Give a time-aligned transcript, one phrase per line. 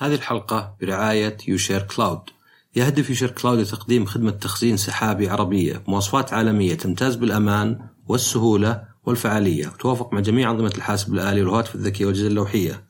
[0.00, 2.20] هذه الحلقة برعاية يوشير كلاود.
[2.76, 9.66] يهدف يوشير كلاود لتقديم خدمة تخزين سحابي عربية بمواصفات عالمية تمتاز بالأمان والسهولة والفعالية.
[9.66, 12.84] وتوافق مع جميع أنظمة الحاسب الآلي والهواتف الذكية والأجهزة اللوحية.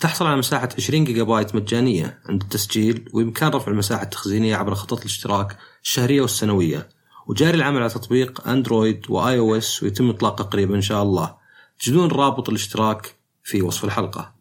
[0.00, 5.56] تحصل على مساحة 20 جيجابايت مجانية عند التسجيل وبإمكان رفع المساحة التخزينية عبر خطط الاشتراك
[5.82, 6.88] الشهرية والسنوية.
[7.26, 11.34] وجاري العمل على تطبيق Android و iOS ويتم إطلاقه قريبا إن شاء الله.
[11.80, 14.37] تجدون رابط الاشتراك في وصف الحلقة.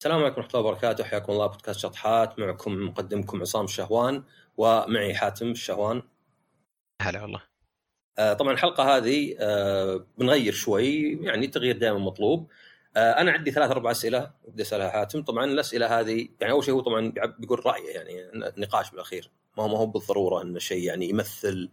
[0.00, 1.04] السلام عليكم ورحمة الله وبركاته.
[1.04, 1.46] حياكم الله.
[1.46, 2.38] بودكاست شطحات.
[2.38, 4.22] معكم مقدمكم عصام الشهوان
[4.56, 6.02] ومعي حاتم الشهوان.
[7.02, 7.42] هلا والله.
[8.18, 11.18] آه، طبعا الحلقة هذه آه، بنغير شوي.
[11.22, 12.50] يعني التغيير دائما مطلوب.
[12.96, 14.30] آه، أنا عندي ثلاث أربع أسئلة.
[14.48, 15.22] بدي أسألها حاتم.
[15.22, 19.30] طبعا الأسئلة هذه يعني أول شيء هو طبعا بيقول رايه يعني نقاش بالأخير.
[19.58, 21.70] ما هو ما هو بالضرورة انه شيء يعني يمثل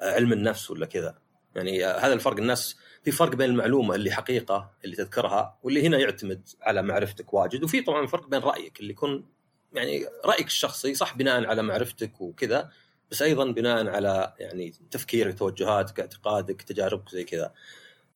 [0.00, 1.18] علم النفس ولا كذا.
[1.54, 2.36] يعني هذا الفرق.
[2.36, 7.64] الناس في فرق بين المعلومة اللي حقيقة اللي تذكرها واللي هنا يعتمد على معرفتك واجد.
[7.64, 9.26] وفي طبعا فرق بين رأيك اللي يكون
[9.72, 12.70] يعني رأيك الشخصي صح بناء على معرفتك وكذا
[13.10, 17.52] بس أيضا بناء على يعني تفكيرك توجهاتك اعتقادك تجاربك زي كذا.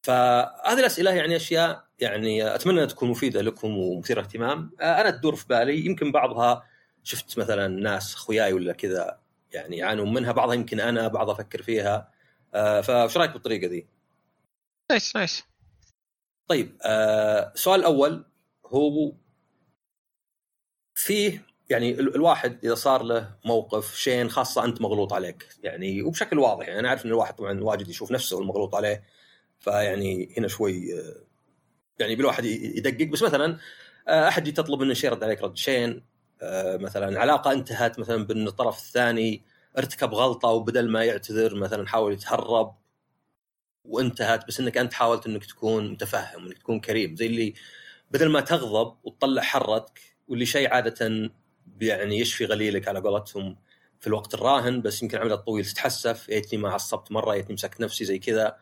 [0.02, 4.70] فهذه الأسئلة يعني أشياء يعني أتمنى تكون مفيدة لكم ومثيرة اهتمام.
[4.80, 6.64] أنا تدور في بالي يمكن بعضها
[7.04, 9.18] شفت مثلا ناس أخوياي ولا كذا
[9.52, 12.10] يعني يعانون منها بعضها يمكن أنا بعضها أفكر فيها.
[12.54, 13.99] آه، فايش رأيك بالطريقة ذي؟
[14.90, 15.42] nice nice.
[16.48, 18.24] طيب آه السؤال الأول
[18.66, 19.12] هو
[20.94, 26.68] فيه يعني الواحد إذا صار له موقف شين خاصة أنت مغلوط عليك يعني وبشكل واضح
[26.68, 29.04] يعني أنا عارف إن الواحد طبعا واجد يشوف نفسه المغلوط عليه
[29.58, 31.16] فيعني هنا شوي آه،
[31.98, 33.04] يعني بالواحد يدقق.
[33.06, 33.58] بس مثلا
[34.08, 36.04] آه، أحد تطلب منه شيء رد عليك رد شين
[36.42, 39.42] آه، مثلا علاقة انتهت مثلا بان الطرف الثاني
[39.78, 42.79] ارتكب غلطة وبدل ما يعتذر مثلا حاول يتهرب
[43.84, 47.54] وانتهت بس إنك أنت حاولت إنك تكون متفهم انك تكون كريم زي اللي
[48.10, 51.30] بدل ما تغضب وتطلع حرتك واللي شيء عادة
[51.80, 53.56] يعني يشفي غليلك على قولتهم
[54.00, 58.04] في الوقت الراهن بس يمكن عمل طويل تتحسف يتني ما عصبت مرة يتني مسكت نفسي
[58.04, 58.56] زي كذا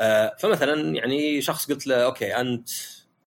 [0.00, 2.70] آه، فمثلا يعني شخص قلت له okay أنت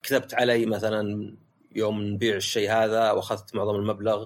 [0.03, 1.35] كذبت علي مثلا
[1.75, 4.25] يوم نبيع الشيء هذا وأخذت معظم المبلغ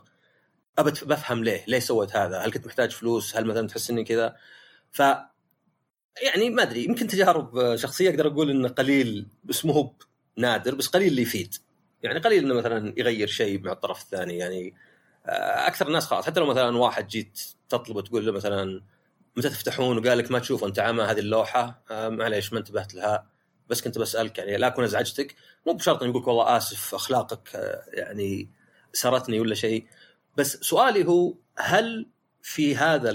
[0.78, 4.36] أبى بفهم ليه؟ ليه سويت هذا؟ هل كنت محتاج فلوس؟ هل مثلا تحس إني كذا؟
[4.92, 5.02] ف
[6.24, 9.92] يعني ما أدري يمكن تجارب شخصية أقدر أقول انه قليل بس مو هو
[10.38, 11.56] نادر بس قليل اللي يفيد.
[12.04, 14.74] يعني قليل إنه مثلا يغير شيء مع الطرف الثاني يعني
[15.26, 17.40] آه، أكثر الناس خلاص حتى لو مثلا واحد جيت
[17.70, 18.82] تطلبه تقول له مثلا
[19.38, 23.28] متى تفتحون؟ وقال لك ما تشوف أنت عمى هذه اللوحة آه معليش ما انتبهت لها
[23.70, 25.36] بس كنت بسألك يعني لا أكون أزعجتك.
[25.68, 28.50] مو بشرط اني يقول والله آسف أخلاقك آه يعني
[28.94, 29.86] سرتني ولا شيء.
[30.38, 32.10] بس سؤالي هو هل
[32.46, 33.12] في هذا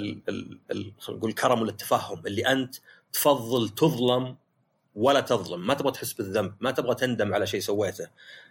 [1.08, 2.74] نقول الكرم ولا التفهم اللي أنت
[3.12, 4.36] تفضل تظلم
[4.94, 5.66] ولا تظلم.
[5.66, 8.08] ما تبغى تحس بالذنب ما تبغى تندم على شيء سويته.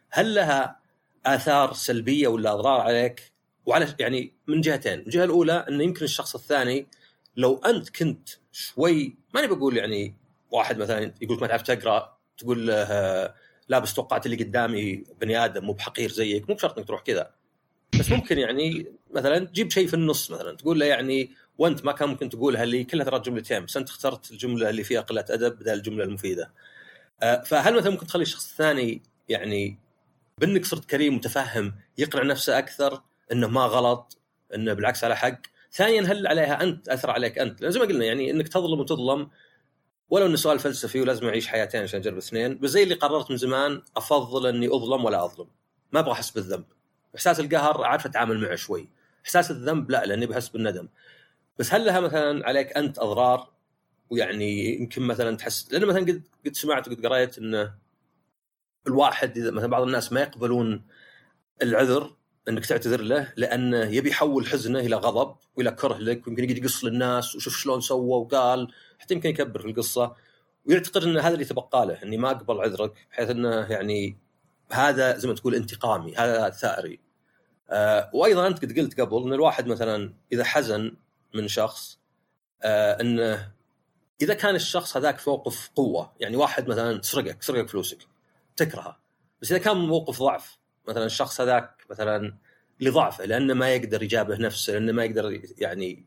[0.10, 0.80] هل لها
[1.26, 3.32] آثار سلبية ولا أضرار عليك؟
[3.66, 5.00] وعلى يعني من جهتين.
[5.00, 6.88] الجهة الأولى انه يمكن الشخص الثاني
[7.36, 10.16] لو أنت كنت شوي ماني بقول يعني
[10.52, 13.34] واحد مثلا يقول ما تعرف تقرأ تقول له
[13.68, 17.39] لا بس توقعت اللي قدامي بني آدم مو بحقير زيك مو بشرط إنك تروح كذا.
[18.00, 22.10] بس ممكن يعني مثلا تجيب شيء في النص مثلا تقول له يعني وأنت ما كان
[22.10, 25.74] ممكن تقولها لي كلها ترى جملتين بس أنت اخترت الجملة اللي فيها قلة أدب بدل
[25.74, 26.52] الجملة المفيدة.
[27.24, 29.80] آه، فهل مثلا ممكن تخلي الشخص الثاني يعني
[30.38, 33.02] بأنك صرت كريم متفهم يقنع نفسه أكثر
[33.32, 34.18] إنه ما غلط
[34.56, 35.42] إنه بالعكس على حق؟
[35.72, 39.30] ثانيا هل عليها أنت أثر عليك أنت؟ لأن زي ما قلنا يعني إنك تظلم وتظلم
[40.10, 43.38] ولو إنه سؤال فلسفي ولازم أعيش حياتين عشان أجرب اثنين بس زي اللي قررت من
[43.38, 45.48] زمان أفضل إني أظلم ولا أظلم.
[45.92, 46.66] ما أبغى أحس بالذنب.
[47.16, 48.90] إحساس القهر أعرف أتعامل معه شوي.
[49.26, 50.88] إحساس الذنب لا لأني بحس بالندم.
[51.60, 53.50] بس هل لها مثلا عليك أنت أضرار؟
[54.10, 57.74] ويعني يمكن مثلا تحس لأن مثلا قد قد سمعت وقد قريت انه
[58.88, 60.84] الواحد إذا مثلا بعض الناس ما يقبلون
[61.62, 62.16] العذر
[62.50, 66.86] إنك تعتذر له لأنه يبي يحول حزنه إلى غضب وإلى كره لك ويمكن يقعد يقص
[66.86, 70.16] للناس وشوف شلون سوى وقال حتى يمكن يكبر في القصة.
[70.66, 74.18] ويعتقد إن هذا اللي تبقى له إني ما أقبل عذرك بحيث إنه يعني
[74.72, 77.00] هذا زي ما تقول انتقامي هذا ثأري.
[77.70, 80.96] آه وأيضا أنت قد قلت قبل إن الواحد مثلا إذا حزن
[81.34, 82.00] من شخص
[82.64, 83.52] آه إنه
[84.22, 87.98] إذا كان الشخص هذاك في موقف قوة يعني واحد مثلا سرقك سرقك فلوسك
[88.56, 89.00] تكرهه.
[89.42, 92.38] بس إذا كان موقف ضعف مثلا الشخص هذاك مثلا
[92.80, 96.06] لضعفه لأنه ما يقدر يجابه نفسه لأنه ما يقدر يعني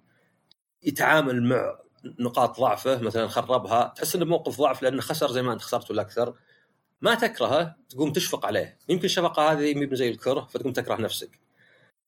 [0.83, 5.63] يتعامل مع نقاط ضعفه مثلا خربها تحس إنه موقف ضعف لأنه خسر زي ما أنت
[5.63, 6.35] خسرت ولا أكثر.
[7.03, 8.79] ما تكرهه تقوم تشفق عليه.
[8.89, 11.31] يمكن الشفقة هذه مو زي الكره فتقوم تكره نفسك.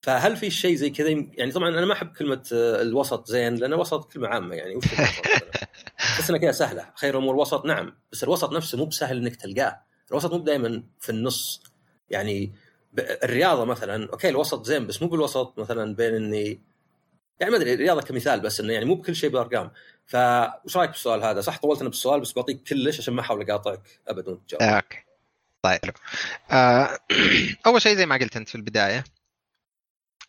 [0.03, 4.13] فهل في شيء زي كذا يعني طبعا أنا ما أحب كلمة الوسط زين لأن الوسط
[4.13, 4.77] كلمة عامة يعني.
[4.77, 4.85] وش
[6.19, 6.93] بس إنها كذا سهلة.
[6.95, 7.97] خير الأمور وسط نعم.
[8.13, 9.81] بس الوسط نفسه مو بسهل إنك تلقاه.
[10.11, 11.63] الوسط مو دائما في النص.
[12.11, 12.53] يعني
[12.99, 16.61] الرياضة مثلا okay الوسط زين بس مو بالوسط مثلا بين إني
[17.41, 19.71] يعني ما أدري الرياضة كمثال بس إنه يعني مو بكل شيء بالارقام
[20.07, 24.01] فايش رأيك بالسؤال هذا؟ صح طولت أنا بالسؤال بس بعطيك كلش عشان ما أحاول أقاطعك
[24.09, 24.63] ابدا وأنت تجاوب.
[24.63, 25.05] آه، okay
[25.63, 25.95] طيب.
[26.51, 26.99] آه،
[27.67, 29.05] أول شيء زي ما قلت أنت في البداية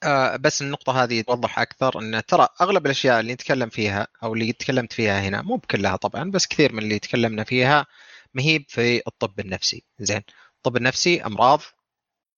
[0.04, 4.54] آه، بس النقطة هذه توضح أكثر أن ترى أغلب الأشياء اللي نتكلم فيها أو اللي
[4.54, 7.86] تكلمت فيها هنا مو بكلها طبعا بس كثير من اللي تكلمنا فيها
[8.34, 10.22] مهيب في الطب النفسي زين
[10.58, 11.62] الطب النفسي أمراض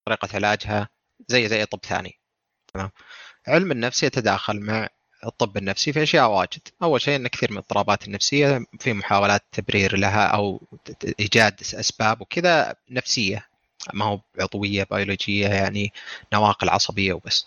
[0.06, 0.90] طريقة علاجها
[1.28, 2.20] زي زي طب ثاني
[2.74, 2.92] تمام
[3.48, 4.88] علم النفس يتداخل مع
[5.26, 9.98] الطب النفسي في أشياء واجد، أول شيء أن كثير من الاضطرابات النفسية في محاولات تبرير
[9.98, 10.62] لها أو
[11.20, 13.46] إيجاد أسباب وكذا نفسية.
[13.94, 15.94] ما هو عضوية بيولوجية يعني
[16.34, 17.46] نواقل عصبية وبس.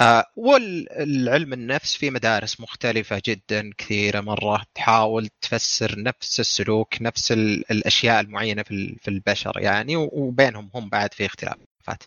[0.00, 7.70] آه والعلم النفس في مدارس مختلفة جدا كثيرة مرة تحاول تفسر نفس السلوك نفس ال-
[7.72, 12.02] الأشياء المعينة في ال- في البشر يعني وبينهم هم بعد في اختلافات.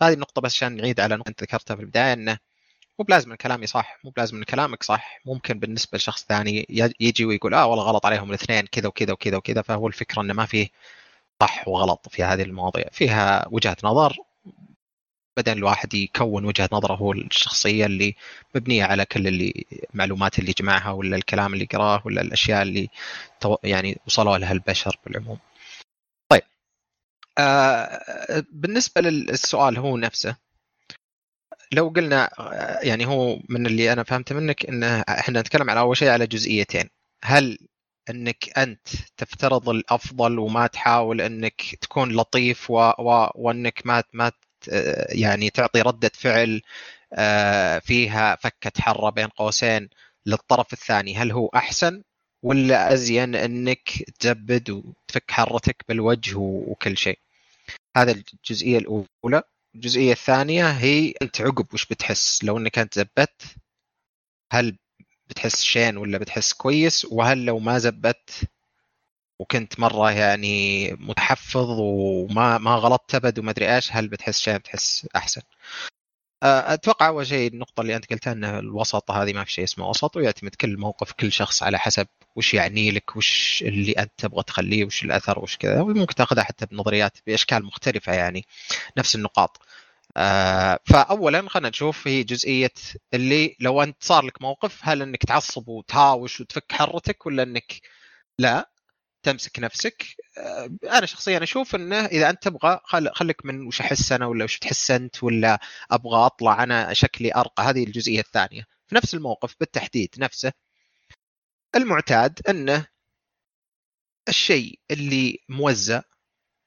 [0.00, 2.38] فهذه النقطة بس عشان نعيد على نقطة ذكرتها في البداية أنه
[2.98, 5.20] مو بلازم إن كلامي صح مو بلازم إن كلامك صح.
[5.26, 6.66] ممكن بالنسبة لشخص ثاني
[7.00, 9.62] يجي ويقول آه والله غلط عليهم الاثنين كذا وكذا وكذا وكذا.
[9.62, 10.70] فهو الفكرة إنه ما في
[11.40, 12.84] صح وغلط في هذه المواضيع.
[12.92, 14.16] فيها وجهات نظر.
[15.36, 18.14] بعدين الواحد يكون وجهة نظره هو الشخصية اللي
[18.54, 22.88] مبنية على كل اللي المعلومات اللي جمعها ولا الكلام اللي قراه ولا الأشياء اللي
[23.64, 25.38] يعني وصلوا لها البشر بالعموم.
[26.28, 26.42] طيب.
[27.38, 30.36] آه بالنسبة للسؤال هو نفسه
[31.74, 35.96] لو قلنا آه، يعني هو من اللي أنا فهمته منك انه إحنا نتكلم على أول
[35.96, 36.90] شيء على جزئيتين.
[37.24, 37.58] هل
[38.10, 42.74] إنك أنت تفترض الأفضل وما تحاول إنك تكون لطيف و...
[42.98, 43.28] و...
[43.34, 44.32] وإنك ما ما
[44.72, 46.62] آه، يعني تعطي ردة فعل
[47.12, 49.88] آه، فيها فكة حرة بين قوسين
[50.26, 52.02] للطرف الثاني هل هو أحسن
[52.42, 53.88] ولا أزين إنك
[54.20, 57.18] تزبد وتفك حرتك بالوجه وكل شيء؟
[57.96, 59.42] هذا الجزئية الأولى.
[59.74, 63.42] الجزئية الثانية هي انت عقب وش بتحس؟ لو إنك أنت زبدت
[64.52, 64.78] هل
[65.28, 68.50] بتحس شين ولا بتحس كويس؟ وهل لو ما زبدت
[69.40, 75.08] وكنت مرة يعني متحفظ وما ما غلطت أبد وما أدري إيش هل بتحس شين؟ بتحس
[75.16, 75.42] أحسن.
[76.42, 79.88] أه، أتوقع أول شيء النقطة اللي أنت قلتها إن الوسط هذه ما في شيء اسمه
[79.88, 84.42] وسط ويعتمد كل موقف كل شخص على حسب وش يعني لك وش اللي أنت تبغى
[84.42, 85.80] تخليه وش الأثر وش كذا.
[85.80, 88.46] وممكن تأخذها حتى بنظريات بأشكال مختلفة يعني
[88.98, 89.62] نفس النقاط.
[90.16, 92.72] آه، فاولا خلينا نشوف هي جزئية
[93.14, 97.80] اللي لو أنت صار لك موقف هل إنك تعصب وتهاوش وتفك حرتك ولا إنك
[98.38, 98.70] لا
[99.22, 100.04] تمسك نفسك؟
[100.38, 104.44] آه، أنا شخصيا أشوف إنه إذا أنت تبغى خل خليك من وش أحس أنا ولا
[104.44, 105.58] وش تحس أنت ولا
[105.90, 107.62] أبغى أطلع أنا شكلي أرقى.
[107.64, 108.66] هذه الجزئية الثانية.
[108.86, 110.52] في نفس الموقف بالتحديد نفسه
[111.76, 112.86] المعتاد انه
[114.28, 116.02] الشيء اللي موزع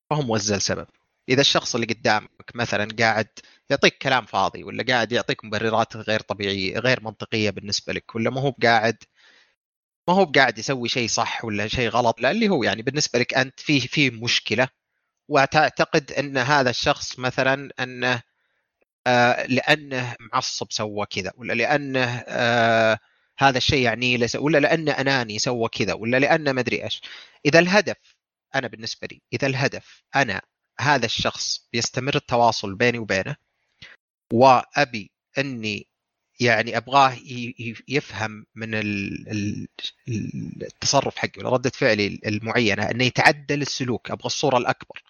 [0.09, 0.88] فهو موزع لسبب.
[1.30, 3.30] إذا الشخص اللي قدامك مثلا قاعد
[3.69, 8.42] يعطيك كلام فاضي ولا قاعد يعطيك مبررات غير طبيعية غير منطقية بالنسبة لك ولا ما
[8.42, 8.98] هو بقاعد
[10.07, 13.33] ما هو بقاعد يسوي شيء صح ولا شيء غلط لا اللي هو يعني بالنسبة لك
[13.33, 14.68] أنت فيه فيه مشكلة.
[15.30, 18.24] وتعتقد أن هذا الشخص مثلا انه
[19.07, 23.00] آه لأنه معصب سوى كذا ولا لأنه آه
[23.39, 27.01] هذا الشيء يعني لس ولا لأنه أناني سوى كذا ولا لأنه ما أدري إيش.
[27.45, 27.98] إذا الهدف
[28.56, 30.42] أنا بالنسبة لي إذا الهدف أنا
[30.80, 33.36] هذا الشخص بيستمر التواصل بيني وبينه
[34.34, 35.88] وأبي إني
[36.39, 37.17] يعني أبغاه
[37.88, 39.67] يفهم من ال- ال-
[40.63, 45.03] التصرف حقي ولا ردة فعلي المعينة إنه يتعدل السلوك أبغى الصورة الأكبر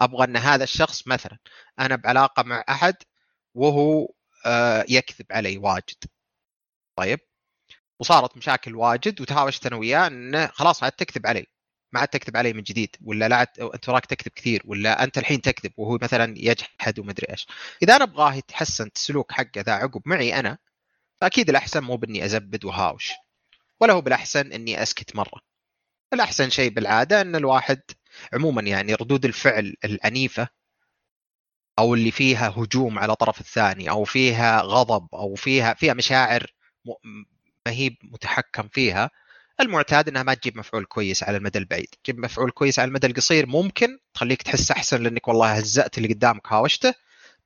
[0.00, 1.38] أبغى إن هذا الشخص مثلا
[1.80, 2.94] أنا بعلاقة مع أحد
[3.54, 4.08] وهو
[4.46, 5.96] آه، يكذب علي واجد.
[6.96, 7.20] طيب؟
[8.00, 11.46] وصارت مشاكل واجد وتهاوشت أنا وياه انه خلاص عاد تكذب علي.
[11.92, 13.42] ما عاد تكذب علي من جديد ولا لا
[13.74, 17.46] أنت وراك تكذب كثير ولا أنت الحين تكذب وهو مثلا يجحد ومدري إيش.
[17.82, 20.58] إذا أنا أبغاه يتحسن السلوك حقه ذا عقب معي أنا
[21.20, 23.12] فأكيد الأحسن مو بإني أزبد وهاوش
[23.80, 25.40] ولا هو بالأحسن إني أسكت مرة.
[26.12, 27.82] الأحسن شيء بالعادة إن الواحد
[28.32, 30.48] عموما يعني ردود الفعل العنيفه
[31.78, 36.54] أو اللي فيها هجوم على الطرف الثاني أو فيها غضب أو فيها فيها مشاعر
[37.70, 39.10] هي متحكم فيها
[39.60, 43.46] المعتاد إنها ما تجيب مفعول كويس على المدى البعيد، تجيب مفعول كويس على المدى القصير
[43.46, 46.94] ممكن تخليك تحس أحسن لأنك والله هزأت اللي قدامك هاوشته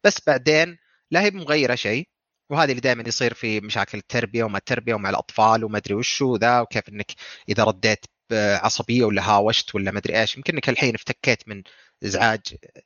[0.04, 0.78] بس بعدين
[1.11, 2.09] لا هي مغيرة شيء
[2.50, 6.61] وهذا اللي دائما يصير في مشاكل التربية وما التربية ومع الأطفال وما أدري وش وذا
[6.61, 7.12] وكيف إنك
[7.49, 11.62] إذا رديت بعصبية ولا هاوشت ولا ما أدري إيش يمكن إنك الحين افتكيت من
[12.05, 12.41] إزعاج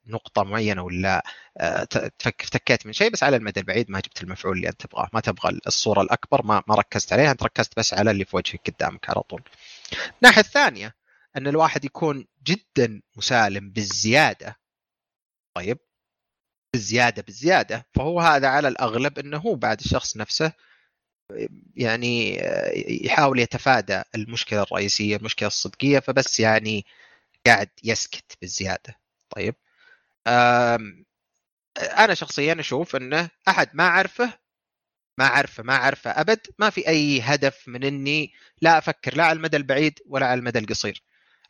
[0.06, 1.22] نقطة معينة ولا
[1.58, 4.80] آه، ت- تفك افتكيت من شيء بس على المدى البعيد ما جبت المفعول اللي أنت
[4.86, 5.08] تبغاه.
[5.12, 8.70] ما تبغى الصورة الأكبر ما ما ركزت عليها أنت ركزت بس على اللي في وجهك
[8.70, 9.42] قدامك على طول.
[10.22, 10.94] الناحية الثانية
[11.36, 14.56] أن الواحد يكون جدا مسالم بالزيادة.
[15.56, 15.78] طيب
[16.74, 20.52] بالزيادة بالزيادة فهو هذا على الأغلب أنه هو بعد الشخص نفسه
[21.76, 22.36] يعني
[23.06, 26.86] يحاول يتفادى المشكلة الرئيسية المشكلة الصدقية فبس يعني
[27.48, 29.00] قاعد يسكت بالزيادة.
[29.30, 29.54] طيب.
[31.78, 34.38] أنا شخصيا أشوف إنه أحد ما أعرفه
[35.18, 39.36] ما أعرفه ما أعرفه أبد ما في أي هدف من إني لا أفكر لا على
[39.36, 41.02] المدى البعيد ولا على المدى القصير.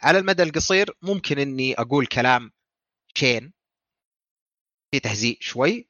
[0.02, 2.52] على المدى القصير ممكن إني أقول كلام
[3.14, 3.52] شين
[4.90, 5.88] في تهزيء شوي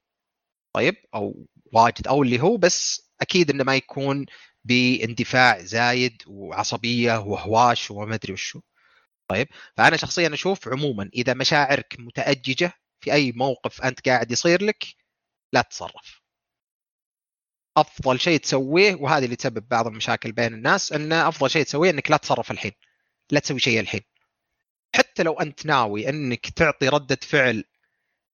[0.72, 4.26] طيب أو واجد أو اللي هو بس أكيد إنه ما يكون
[4.64, 8.60] بإندفاع زايد وعصبية وهواش وما أدري وشو.
[9.28, 14.84] طيب فأنا شخصيا أشوف عموما إذا مشاعرك متأججة في أي موقف أنت قاعد يصير لك
[15.52, 16.22] لا تتصرف.
[17.76, 22.10] أفضل شيء تسويه وهذه اللي تسبب بعض المشاكل بين الناس إن أفضل شيء تسويه إنك
[22.10, 22.72] لا تتصرف الحين
[23.30, 24.00] لا تسوي شيء الحين.
[24.96, 27.64] حتى لو أنت ناوي إنك تعطي ردة فعل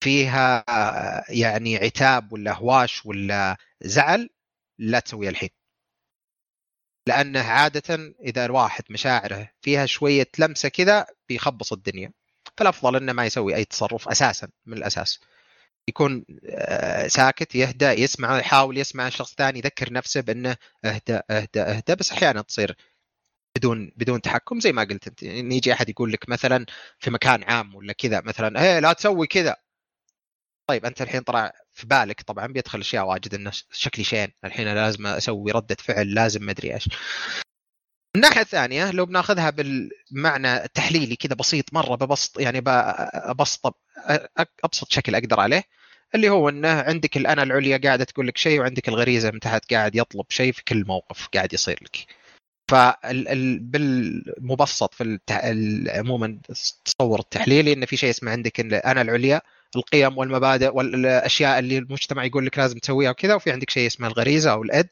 [0.01, 0.65] فيها
[1.29, 4.31] يعني عتاب ولا هواش ولا زعل
[4.79, 5.51] لا تسويها الحين.
[7.07, 12.13] لأنه عادة إذا الواحد مشاعره فيها شوية لمسة كذا بيخبص الدنيا.
[12.57, 15.21] فالأفضل إنه ما يسوي أي تصرف أساسا من الأساس.
[15.89, 21.95] يكون آه، ساكت يهدى يسمع يحاول يسمع الشخص الثاني يذكر نفسه بأنه اهدى اهدى اهدى
[21.95, 22.77] بس أحيانا تصير
[23.57, 25.23] بدون بدون تحكم زي ما قلت أنت.
[25.23, 26.67] يعني يجي أحد يقول لك مثلا
[26.99, 29.57] في مكان عام ولا كذا مثلا إيه لا تسوي كذا.
[30.67, 35.07] طيب أنت الحين طلع في بالك طبعا بيدخل أشياء واجد إنه شكلي شين الحين لازم
[35.07, 36.89] أسوي ردة فعل لازم ما أدري إيش
[38.17, 43.81] الناحيه الثانية لو بناخذها بالمعنى التحليلي كذا بسيط مرة ببسط يعني ببسط
[44.65, 45.63] أبسط شكل أقدر عليه
[46.15, 49.97] اللي هو إنه عندك الأنا العليا قاعدة تقول لك شيء وعندك الغريزة من تحت قاعد
[49.97, 52.07] يطلب شيء في كل موقف قاعد يصير لك.
[52.71, 55.19] فبالمبسط في
[55.89, 59.41] عموما التصور التحليلي إن في شيء اسمه عندك الأنا العليا
[59.77, 64.53] القيم والمبادئ والأشياء اللي المجتمع يقول لك لازم تسويها وكذا وفي عندك شيء اسمه الغريزة
[64.53, 64.91] أو الأد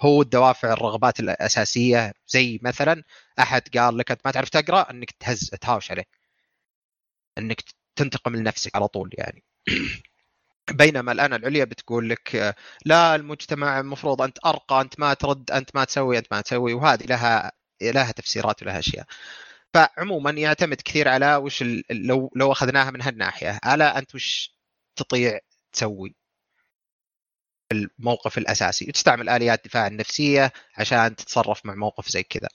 [0.00, 2.12] هو الدوافع الرغبات الأساسية.
[2.28, 3.02] زي مثلا
[3.38, 6.04] أحد قال لك أنت ما تعرف تقرأ إنك تهز تهاوش عليه.
[7.38, 7.64] إنك
[7.96, 9.44] تنتقم لنفسك على طول يعني.
[10.72, 15.84] بينما الآن العليا بتقول لك لا المجتمع المفروض أنت أرقى أنت ما ترد أنت ما
[15.84, 19.06] تسوي أنت ما تسوي وهذه لها لها تفسيرات ولها أشياء.
[19.74, 23.60] فعموما يعتمد كثير على وش لو لو أخذناها من هالناحية.
[23.64, 24.54] على أنت وش
[24.96, 25.40] تطيع
[25.72, 26.14] تسوي؟
[27.72, 28.86] الموقف الأساسي.
[28.88, 32.48] وتستعمل آليات دفاع النفسية عشان تتصرف مع موقف زي كذا.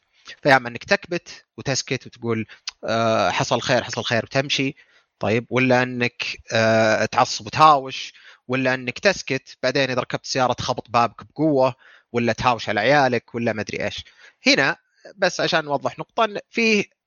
[0.43, 2.47] فيا اما إنك تكبت وتسكت وتقول
[2.83, 4.75] آه، حصل خير حصل خير وتمشي.
[5.19, 6.23] طيب ولا إنك
[6.53, 8.13] آه، تعصب وتهاوش
[8.47, 9.57] ولا إنك تسكت.
[9.63, 11.75] بعدين إذا ركبت سياره تخبط بابك بقوة
[12.11, 14.03] ولا تهاوش على عيالك ولا ما أدري إيش.
[14.47, 14.77] هنا
[15.17, 16.98] بس عشان نوضح نقطة فيه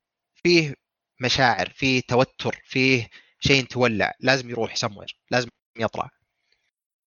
[0.42, 0.74] فيه
[1.20, 3.08] مشاعر فيه توتر فيه
[3.40, 6.10] شيء تولع لازم يروح سموير لازم يطلع.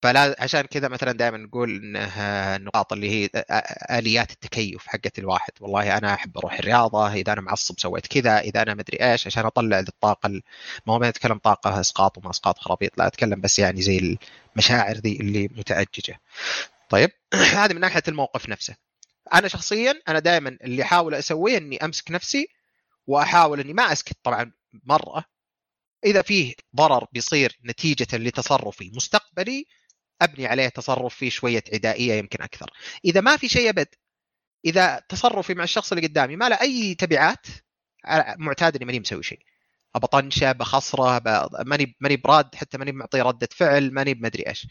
[0.03, 2.19] فلا عشان كذا مثلا دائما نقول انه
[2.55, 3.29] النقاط اللي هي
[3.91, 5.51] آليات التكيف حقت الواحد.
[5.59, 9.45] والله أنا أحب أروح الرياضة إذا أنا معصب سويت كذا إذا أنا مدري إيش عشان
[9.45, 10.29] أطلع الطاقه
[10.87, 14.17] ما هو ما اتكلم طاقة إسقاط وما إسقاط خرابيط لا أتكلم بس يعني زي
[14.55, 16.19] المشاعر ذي اللي متاججه
[16.89, 17.11] طيب
[17.59, 18.75] هذه من ناحية الموقف نفسه.
[19.33, 22.47] أنا شخصيا أنا دائما اللي أحاول أسويه إني أمسك نفسي
[23.07, 24.51] وأحاول إني ما أسكت طبعا
[24.83, 25.25] مرة.
[26.05, 29.65] إذا فيه ضرر بيصير نتيجة لتصرفي مستقبلي
[30.21, 32.71] أبني عليه تصرف فيه شوية عدائية يمكن أكثر.
[33.05, 33.87] إذا ما في شيء أبد
[34.65, 37.45] إذا تصرفي مع الشخص اللي قدامي ما له أي تبعات
[38.37, 39.39] معتاد إني ماني مسوي شيء.
[39.95, 41.21] بطنشه بخسره
[41.65, 44.67] ماني ماني براد حتى ماني معطيه ردة فعل ماني بمدري إيش.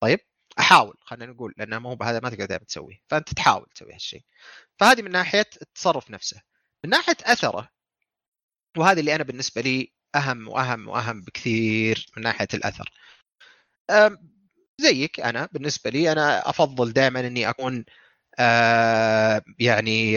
[0.00, 0.20] طيب؟
[0.58, 3.00] أحاول خلينا نقول لأنه ما هو بهذا ما تقدر تسويه.
[3.08, 4.24] فأنت تحاول تسوي هالشيء.
[4.78, 6.42] فهذه من ناحية التصرف نفسه.
[6.84, 7.68] من ناحية أثره
[8.78, 12.90] وهذه اللي أنا بالنسبة لي أهم وأهم وأهم بكثير من ناحية الأثر.
[14.80, 17.84] زيك أنا بالنسبة لي أنا أفضل دائما إني أكون
[18.38, 20.16] آه يعني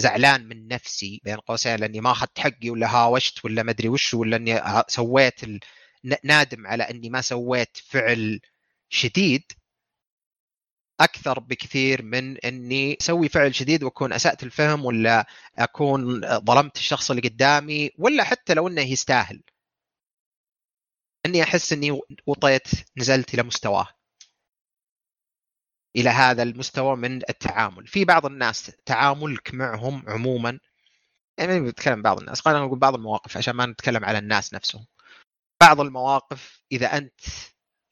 [0.00, 4.14] زعلان من نفسي بين قوسين لأني ما أخذت حقي ولا هاوشت ولا ما أدري وش
[4.14, 5.40] ولا إني سويت
[6.24, 8.40] نادم على إني ما سويت فعل
[8.88, 9.52] شديد.
[11.00, 15.26] أكثر بكثير من إني أسوي فعل شديد وأكون أسأت الفهم ولا
[15.58, 19.42] أكون ظلمت الشخص اللي قدامي ولا حتى لو إنه يستاهل.
[21.26, 23.88] إني أحس إني وطيت نزلت إلى مستواه.
[25.96, 27.86] إلى هذا المستوى من التعامل.
[27.86, 30.60] في بعض الناس تعاملك معهم عموما
[31.38, 34.86] يعني بتكلم بعض الناس خلينا نقول بعض المواقف عشان ما نتكلم على الناس نفسهم.
[35.60, 37.20] بعض المواقف إذا أنت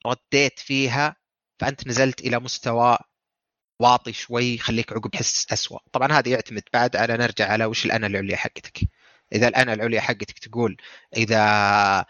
[0.07, 1.17] رديت فيها
[1.61, 2.99] فأنت نزلت إلى مستوى
[3.81, 8.07] واطي شوي يخليك عقب تحس اسوء طبعا هذا يعتمد بعد على نرجع على وش الأنا
[8.07, 8.81] العليا حقتك.
[9.33, 10.77] إذا الأنا العليا حقتك تقول
[11.17, 12.07] إذا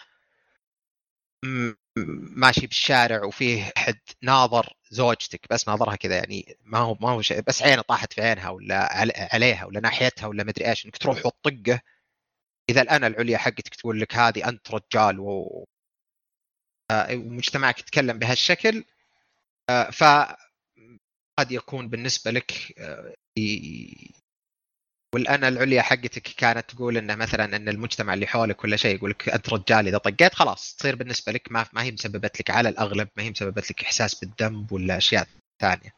[2.36, 7.40] ماشي بالشارع وفيه حد ناظر زوجتك بس ناظرها كذا يعني ما هو ما هو شيء
[7.40, 8.88] بس عينه طاحت في عينها ولا
[9.34, 11.80] عليها ولا ناحيتها ولا مدري إيش إنك تروح وتطقه.
[12.70, 15.66] إذا الأنا العليا حقتك تقول لك هذه أنت رجال و
[17.12, 18.84] ومجتمعك يتكلم بهالشكل
[19.92, 20.04] ف
[21.38, 22.52] قد يكون بالنسبة لك
[25.14, 29.28] والانا العليا حقتك كانت تقول إنه مثلا إن المجتمع اللي حولك ولا شيء يقول لك
[29.28, 33.08] أنت رجال إذا طقيت خلاص تصير بالنسبة لك ما ما هي مسببت لك على الأغلب
[33.16, 35.28] ما هي مسببت لك إحساس بالذنب ولا أشياء
[35.60, 35.94] ثانية.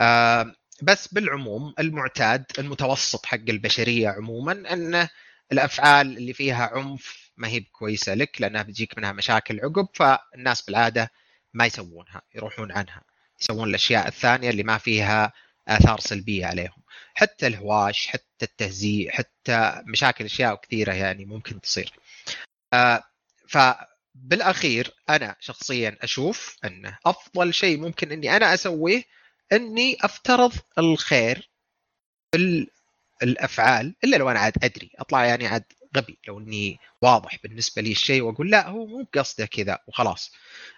[0.00, 5.08] آه بس بالعموم المعتاد المتوسط حق البشرية عموما إن
[5.52, 11.10] الأفعال اللي فيها عنف ما هي كويسه لك لأنها بتجيك منها مشاكل عقب فالناس بالعادة
[11.54, 13.02] ما يسوونها يروحون عنها.
[13.40, 15.32] يسوون الأشياء الثانية اللي ما فيها
[15.68, 16.82] آثار سلبية عليهم.
[17.14, 21.92] حتى الهواش حتى التهزيء حتى مشاكل أشياء كثيرة يعني ممكن تصير.
[22.74, 23.02] آه
[23.48, 29.04] فبالاخير أنا شخصيا أشوف أنه أفضل شيء ممكن إني أنا أسويه
[29.52, 31.50] إني أفترض الخير
[32.32, 32.66] في
[33.22, 34.90] الأفعال إلا لو أنا عاد أدري.
[34.98, 35.64] أطلع يعني عاد
[35.96, 40.32] غبي لو إني واضح بالنسبة لي الشيء وأقول لا هو مو بقصده كذا وخلاص.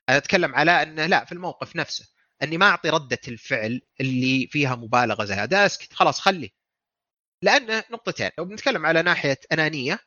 [0.09, 2.09] أنا أتكلم على إنه لا في الموقف نفسه.
[2.43, 6.53] إني ما أعطي ردة الفعل اللي فيها مبالغة زي هذا أسكت خلاص خلي.
[7.43, 9.99] لأنه نقطتين لو بنتكلم على ناحية أنانية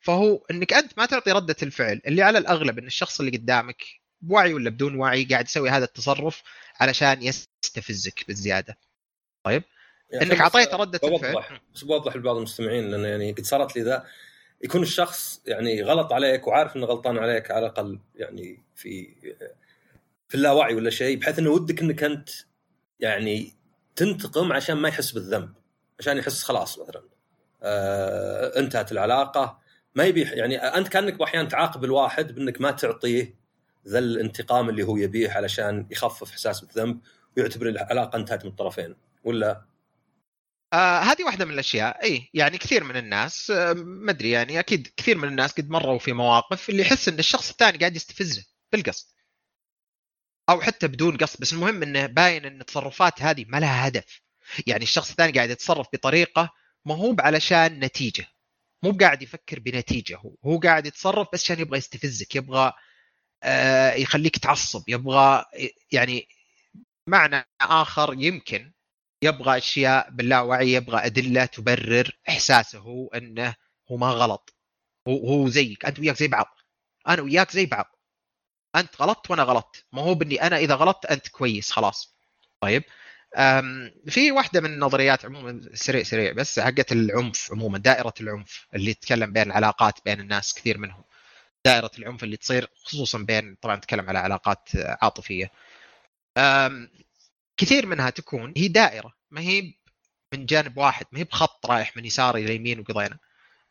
[0.00, 3.82] فهو إنك أنت ما تعطي ردة الفعل اللي على الأغلب إن الشخص اللي قدامك
[4.20, 6.42] بوعي ولا بدون وعي قاعد يسوي هذا التصرف
[6.80, 8.78] علشان يستفزك بالزيادة.
[9.44, 9.62] طيب؟
[10.10, 11.60] يعني إنك أعطيته ردة الفعل.
[11.74, 14.06] بس بوضح لبعض المستمعين لأنه يعني قد صارت لي ذا
[14.64, 19.14] يكون الشخص يعني غلط عليك وعارف إنه غلطان عليك على الأقل يعني في
[20.28, 22.30] في اللاوعي ولا شيء بحيث إنه ودك إنك أنت
[23.00, 23.52] يعني
[23.96, 25.54] تنتقم عشان ما يحس بالذنب
[25.98, 27.02] عشان يحس خلاص مثلا.
[27.62, 29.58] آه انتهت العلاقة.
[29.94, 33.34] ما يبي يعني أنت كأنك أحيانا تعاقب الواحد بإنك ما تعطيه
[33.88, 37.00] ذا الانتقام اللي هو يبيه علشان يخفف إحساس بالذنب
[37.36, 39.64] ويعتبر العلاقة انتهت من الطرفين ولا؟
[40.74, 42.04] آه هذه واحدة من الأشياء.
[42.04, 45.98] أي يعني كثير من الناس آه ما أدري يعني أكيد كثير من الناس قد مروا
[45.98, 49.06] في مواقف اللي يحس أن الشخص الثاني قاعد يستفزه بالقصد.
[50.48, 54.20] أو حتى بدون قصد بس المهم إنه باين إن التصرفات هذه ما لها هدف.
[54.66, 56.50] يعني الشخص الثاني قاعد يتصرف بطريقة
[56.84, 58.26] ما هو علشان نتيجة.
[58.82, 60.36] مو قاعد يفكر بنتيجة هو.
[60.44, 62.72] هو قاعد يتصرف بس عشان يبغى يستفزك يبغى
[63.42, 65.44] آه يخليك تعصب يبغى
[65.92, 66.28] يعني
[67.08, 68.73] معنى آخر يمكن
[69.24, 73.54] يبغى أشياء باللاوعي يبغى أدلة تبرر إحساسه هو إنه
[73.90, 74.54] هو ما غلط.
[75.08, 76.58] هو هو زيك أنت وياك زي بعض.
[77.08, 77.96] أنا وياك زي بعض.
[78.76, 79.84] أنت غلطت وأنا غلطت.
[79.92, 82.16] ما هو بني أنا إذا غلطت أنت كويس خلاص.
[82.60, 82.82] طيب.
[84.08, 89.32] في واحدة من النظريات عموما سريع سريع بس حقت العنف عموما دائرة العنف اللي تتكلم
[89.32, 91.04] بين العلاقات بين الناس كثير منهم.
[91.66, 95.50] دائرة العنف اللي تصير خصوصا بين طبعا نتكلم على علاقات عاطفية.
[97.56, 99.74] كثير منها تكون هي دائرة ما هي
[100.32, 103.18] من جانب واحد ما هي بخط رايح من يسار إلى يمين وقضينا.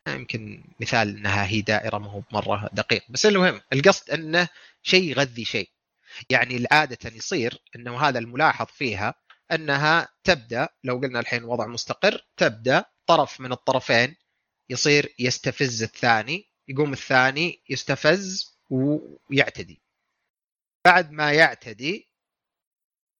[0.08, 3.02] يمكن مثال إنها هي دائرة ما هو مره دقيق.
[3.08, 4.48] بس المهم القصد إنه
[4.82, 5.70] شيء يغذي شيء.
[6.30, 9.14] يعني عادة يصير إنه هذا الملاحظ فيها
[9.52, 14.16] إنها تبدأ لو قلنا الحين وضع مستقر تبدأ طرف من الطرفين
[14.70, 19.82] يصير يستفز الثاني يقوم الثاني يستفز ويعتدي.
[20.84, 22.08] بعد ما يعتدي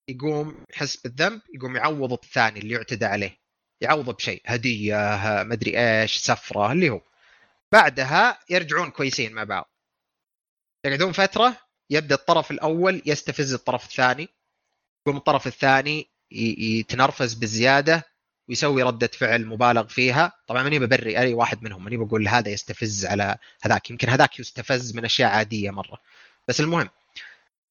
[0.09, 3.39] يقوم يحس بالذنب يقوم يعوض الثاني اللي يعتدى عليه.
[3.81, 7.01] يعوضه بشيء هدية مدري إيش سفرة اللي هو.
[7.71, 9.69] بعدها يرجعون كويسين مع بعض.
[10.85, 11.57] يقعدون فترة
[11.89, 14.29] يبدأ الطرف الأول يستفز الطرف الثاني
[15.07, 18.03] يقوم الطرف الثاني يتنرفز بزيادة
[18.49, 20.33] ويسوي ردة فعل مبالغ فيها.
[20.47, 23.89] طبعا ماني ببرئ أي واحد منهم ماني بقول هذا يستفز على هذاك.
[23.89, 26.01] يمكن هذاك يستفز من أشياء عادية مرة.
[26.47, 26.89] بس المهم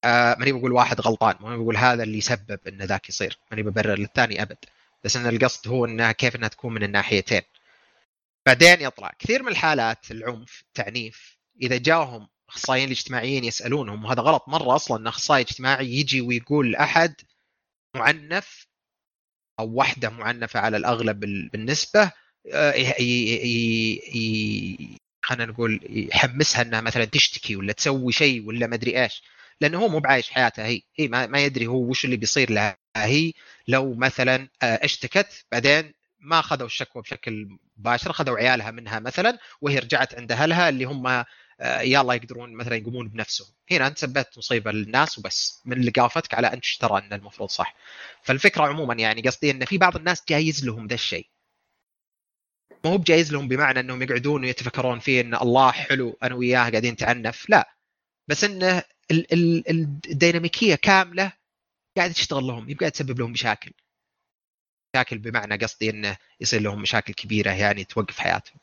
[0.05, 3.99] آه ماني بقول واحد غلطان ماني بقول هذا اللي سبب إن ذاك يصير ماني ببرر
[3.99, 4.57] للثاني أبد.
[5.05, 7.43] بس إن القصد هو انها كيف إنها تكون من الناحيتين.
[8.47, 14.77] بعدين يطلع كثير من الحالات العنف التعنيف إذا جاهم أخصائيين الاجتماعيين يسألونهم وهذا غلط مرة
[14.77, 17.15] أصلا إن أخصائي اجتماعي يجي ويقول لاحد
[17.97, 18.67] معنف
[19.61, 21.21] أو وحدة معنفة على الأغلب
[21.53, 22.13] بالنسبة
[22.53, 22.73] آه،
[25.23, 29.23] خلينا نقول يحمسها إنها مثلا تشتكي ولا تسوي شيء ولا ما أدري إيش.
[29.61, 32.77] لأنه هو مو بعايش حياتها هي هي ما يدري هو وش اللي بيصير لها.
[32.97, 33.33] هي
[33.69, 39.79] لو مثلا آه، اشتكت بعدين ما اخذوا الشكوى بشكل مباشر اخذوا عيالها منها مثلا وهي
[39.79, 41.25] رجعت عند أهلها اللي هم
[41.61, 43.49] آه، يلا يقدرون مثلا يقومون بنفسهم.
[43.71, 47.75] هنا أنت سببت مصيبة للناس وبس من اللي قافتك على أن تشترى إن المفروض صح.
[48.23, 51.29] فالفكرة عموما يعني قصدي إن في بعض الناس جايز لهم ذا الشيء.
[52.85, 56.93] ما هو بجايز لهم بمعنى إنهم يقعدون ويتفكرون فيه إن الله حلو أنا وياه قاعدين
[56.93, 57.75] نتعنف لا.
[58.29, 61.33] بس إنه الديناميكية كاملة
[61.97, 63.73] قاعد تشتغل لهم يبقى تسبب لهم مشاكل.
[64.95, 68.59] مشاكل بمعنى قصدي إنه يصير لهم مشاكل كبيرة يعني توقف حياتهم.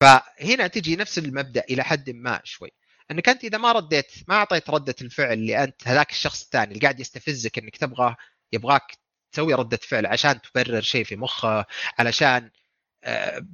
[0.00, 2.70] فهنا تجي نفس المبدأ إلى حد ما شوي.
[3.10, 6.80] إنك أنت إذا ما رديت ما أعطيت ردة الفعل اللي انت هذاك الشخص الثاني اللي
[6.80, 8.16] قاعد يستفزك إنك تبغى
[8.52, 8.98] يبغاك
[9.32, 11.66] تسوي ردة فعل عشان تبرر شيء في مخه
[11.98, 12.50] علشان
[13.04, 13.46] آه،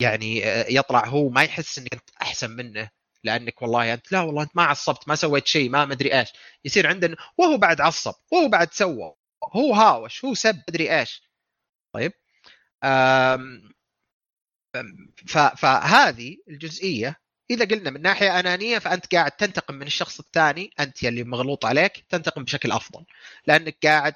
[0.00, 2.90] يعني آه، يطلع هو ما يحس إنك أنت أحسن منه.
[3.24, 6.28] لأنك والله انت لا والله أنت ما عصبت ما سويت شيء ما مدري إيش.
[6.64, 11.22] يصير عندنا وهو بعد عصب وهو بعد سوى هو هاوش هو سب مدري إيش.
[11.92, 12.12] طيب.
[15.56, 17.16] فهذه الجزئية
[17.50, 22.04] إذا قلنا من ناحية أنانية فأنت قاعد تنتقم من الشخص الثاني أنت يلي مغلوط عليك
[22.08, 23.04] تنتقم بشكل أفضل.
[23.46, 24.14] لأنك قاعد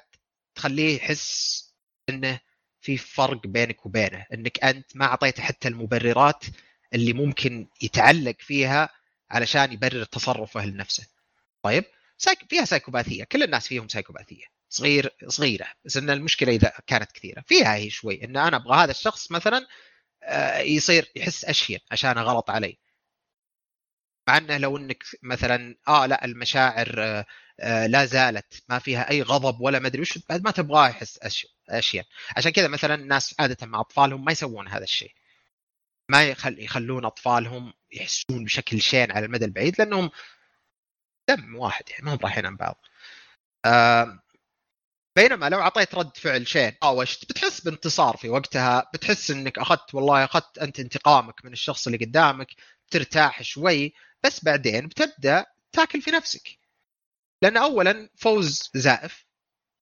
[0.55, 1.73] تخليه يحس
[2.09, 2.39] إنه
[2.81, 6.43] في فرق بينك وبينه إنك أنت ما أعطيته حتى المبررات
[6.93, 8.89] اللي ممكن يتعلق فيها
[9.31, 11.07] علشان يبرر تصرفه لنفسه
[11.63, 11.85] طيب
[12.49, 13.23] فيها سايكوباثية.
[13.23, 14.45] كل الناس فيهم سايكوباثية.
[14.69, 15.67] صغير صغيرة.
[15.85, 17.41] بس إن المشكلة إذا كانت كثيرة.
[17.47, 18.23] فيها هي شوي.
[18.23, 19.67] إن أنا أبغى هذا الشخص مثلا
[20.23, 22.79] آه، يصير يحس اشين عشان غلط علي
[24.27, 27.25] مع إنه لو إنك مثلا آه لا المشاعر آه,
[27.59, 31.19] آه، لا زالت ما فيها أي غضب ولا ما أدري وش بعد ما تبغاه يحس
[31.69, 32.05] اشياء
[32.37, 35.13] عشان كذا مثلا الناس عادة مع أطفالهم ما يسوون هذا الشيء.
[36.11, 40.11] ما يخل يخلون أطفالهم يحسون بشكل شين على المدى البعيد لأنهم
[41.29, 42.85] دم واحد يعني ما هم رايحين عن بعض.
[43.65, 44.19] آه
[45.15, 50.25] بينما لو أعطيت رد فعل شين اوشت بتحس بانتصار في وقتها بتحس إنك أخذت والله
[50.25, 52.47] أخذت أنت انتقامك من الشخص اللي قدامك
[52.91, 53.93] ترتاح شوي
[54.23, 56.59] بس بعدين بتبدأ تاكل في نفسك.
[57.41, 59.25] لأن اولا فوز زائف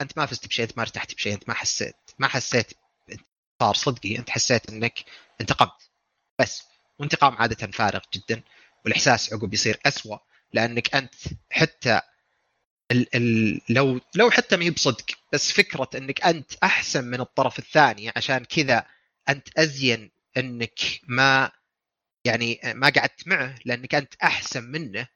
[0.01, 2.73] أنت ما فزت بشيء أنت ما ارتحت بشيء أنت ما حسيت ما حسيت
[3.61, 5.05] صار صدقي أنت حسيت إنك
[5.41, 5.88] انتقمت.
[6.39, 6.63] بس
[6.99, 8.41] وانتقام عادة فارغ جدا
[8.85, 10.19] والإحساس عقب يصير اسوء
[10.53, 11.13] لأنك أنت
[11.51, 12.01] حتى
[12.91, 18.11] ال ال لو لو حتى ما بصدق بس فكرة إنك أنت أحسن من الطرف الثاني
[18.15, 18.85] عشان كذا
[19.29, 21.51] أنت أزين إنك ما
[22.25, 25.07] يعني ما قعدت معه لأنك أنت أحسن منه.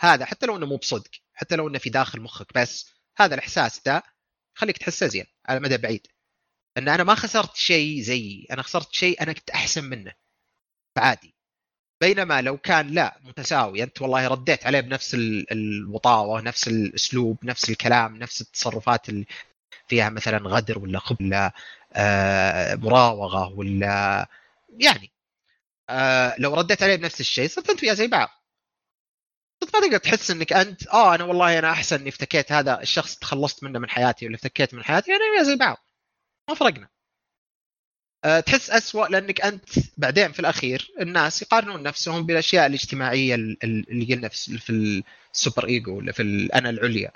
[0.00, 3.80] هذا حتى لو إنه مو بصدق حتى لو إنه في داخل مخك بس هذا الإحساس
[3.86, 4.02] ده
[4.54, 6.06] خليك تحس ازين على مدى بعيد.
[6.78, 10.12] إن أنا ما خسرت شيء زيي أنا خسرت شيء أنا كنت أحسن منه.
[11.00, 11.34] فعادي
[12.02, 13.82] بينما لو كان لا متساوي.
[13.82, 15.16] أنت والله رديت عليه بنفس
[15.52, 19.26] الوطاوة نفس الأسلوب نفس الكلام نفس التصرفات اللي
[19.88, 21.52] فيها مثلا غدر ولا ولا
[21.92, 24.28] آه مراوغة ولا
[24.80, 25.10] يعني
[25.90, 28.28] آه لو رديت عليه بنفس الشيء صرت أنت وياه زي بعض.
[29.64, 33.16] صرت ما تقدر تحس إنك أنت آه أنا والله أنا أحسن إني افتكيت هذا الشخص
[33.18, 35.76] تخلصت منه من حياتي ولا افتكيت من حياتي أنا وياه زي بعض.
[36.48, 36.88] ما فرقنا.
[38.46, 45.02] تحس أسوأ لأنك أنت بعدين في الأخير الناس يقارنون نفسهم بالأشياء الاجتماعية اللي قلنا في
[45.34, 47.10] ال super ego ولا في الانا العليا.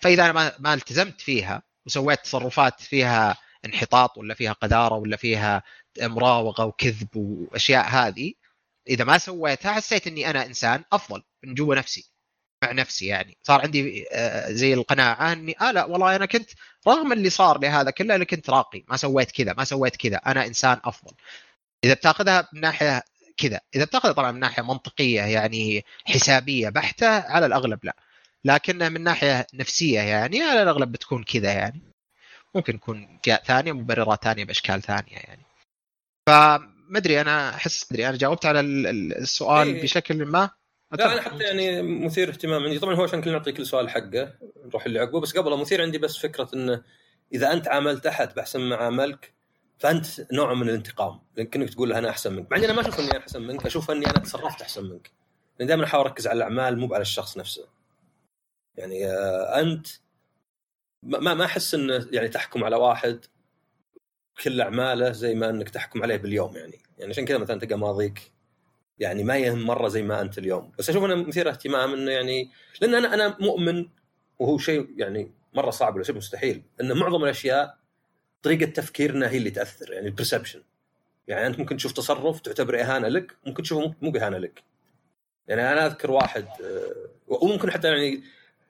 [0.00, 5.62] فإذا أنا ما, التزمت فيها وسويت تصرفات فيها انحطاط ولا فيها قذارة ولا فيها
[6.02, 8.32] مراوغة وكذب وأشياء هذه
[8.88, 12.10] إذا ما سويتها حسيت إني أنا إنسان أفضل من جوا نفسي.
[12.62, 13.36] مع نفسي يعني.
[13.42, 16.50] صار عندي آه، زي القناعه أني آه لا والله أنا كنت
[16.88, 20.16] رغم اللي صار لي هذا كله أنا كنت راقي ما سويت كذا ما سويت كذا
[20.16, 21.14] أنا إنسان أفضل.
[21.84, 23.02] إذا بتأخذها من ناحية
[23.36, 27.96] كذا إذا بتأخذها طبعا من ناحية منطقية يعني حسابية بحتة على الأغلب لا.
[28.44, 31.80] لكنها من ناحية نفسية يعني على الأغلب بتكون كذا يعني.
[32.54, 35.42] ممكن يكون جاء ثانية مبررات ثانية بأشكال ثانية يعني.
[36.28, 39.82] فما ادري أنا أحس ادري أنا جاوبت على السؤال إيه.
[39.82, 40.50] بشكل ما.
[40.92, 42.78] لا أنا حتى يعني مثير اهتمام عندي.
[42.78, 45.20] طبعا هو عشان كل نعطي كل سؤال حقه نروح اللي عقبه.
[45.20, 46.82] بس قبله مثير عندي بس فكرة إنه
[47.32, 49.32] إذا أنت عاملت أحد بأحسن ما عاملك
[49.78, 51.20] فأنت نوع من الانتقام.
[51.36, 52.50] لكنك تقول له أنا أحسن منك.
[52.50, 55.10] مع إني أنا ما أشوف إني أنا أحسن منك أشوف إني أنا تصرفت أحسن منك.
[55.58, 57.68] لأن دائما أحاول أركز على الأعمال مو على الشخص نفسه.
[58.76, 59.86] يعني آه، أنت
[61.02, 63.24] ما ما أحس إنه يعني تحكم على واحد
[64.44, 66.82] كل أعماله زي ما إنك تحكم عليه باليوم يعني.
[66.98, 68.32] يعني عشان كذا مثلا تلقى ماضيك
[69.00, 70.72] يعني ما يهم مرة زي ما أنت اليوم.
[70.78, 73.88] بس أشوف أنه مثير اهتمام إنه يعني لأن أنا أنا مؤمن
[74.38, 77.78] وهو شيء يعني مرة صعب ولا شيء مستحيل ان معظم الأشياء
[78.42, 80.62] طريقة تفكيرنا هي اللي تأثر يعني البرسبشن
[81.28, 84.62] يعني أنت ممكن تشوف تصرف تعتبر إهانة لك ممكن تشوفه مو بإهانة لك.
[85.48, 88.22] يعني أنا أذكر واحد آه، وممكن حتى يعني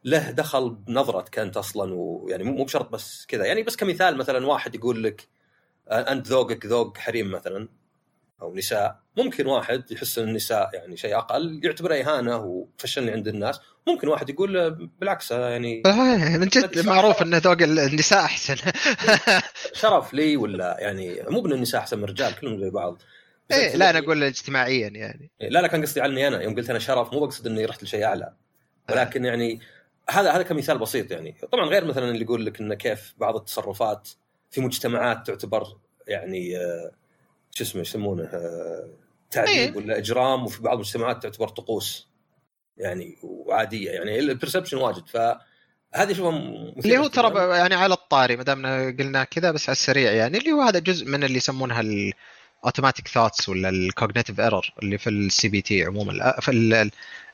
[0.04, 3.44] له دخل بنظرتك انت أصلا ويعني مو بشرط بس كذا.
[3.44, 5.28] يعني بس كمثال مثلا واحد يقول لك
[5.88, 7.68] آه، أنت ذوقك ذوق حريم مثلا.
[8.42, 9.00] أو نساء.
[9.16, 13.60] ممكن واحد يحس إن النساء يعني شيء أقل يعتبره إهانة وفشلني عند الناس.
[13.86, 15.82] ممكن واحد يقول بالعكس يعني
[16.40, 18.56] من جد معروف إن ذوق النساء أحسن.
[19.80, 23.02] شرف لي ولا يعني مو بإن النساء أحسن من الرجال كلهم زي بعض.
[23.52, 25.30] إيه لا أنا أقول اجتماعيا يعني.
[25.40, 26.42] إيه لا لا كان قصدي عني أنا.
[26.42, 28.32] يوم قلت أنا شرف مو بقصد إني رحت لشيء أعلى.
[28.90, 29.60] ولكن يعني
[30.10, 31.34] هذا هذا كمثال بسيط يعني.
[31.52, 34.08] طبعا غير مثلا اللي يقول لك انه كيف بعض التصرفات
[34.50, 35.76] في مجتمعات تعتبر
[36.08, 36.90] يعني آه،
[37.50, 38.88] شو اسمه يسمونه آه،
[39.30, 39.76] تعذيب إيه.
[39.76, 42.08] ولا إجرام وفي بعض المجتمعات تعتبر طقوس.
[42.76, 45.06] يعني وعادية يعني ال perception واجد.
[45.08, 46.30] فهذه اشوفها
[46.76, 50.12] مثيرة اللي هو ترى يعني على الطاري ما دامنا قلنا كذا بس على السريع.
[50.12, 54.70] يعني اللي هو هذا جزء من اللي يسمونها ال automatic thoughts ولا ال cognitive error
[54.82, 56.40] اللي في ال CBT عموما.
[56.40, 56.90] في ال- ال-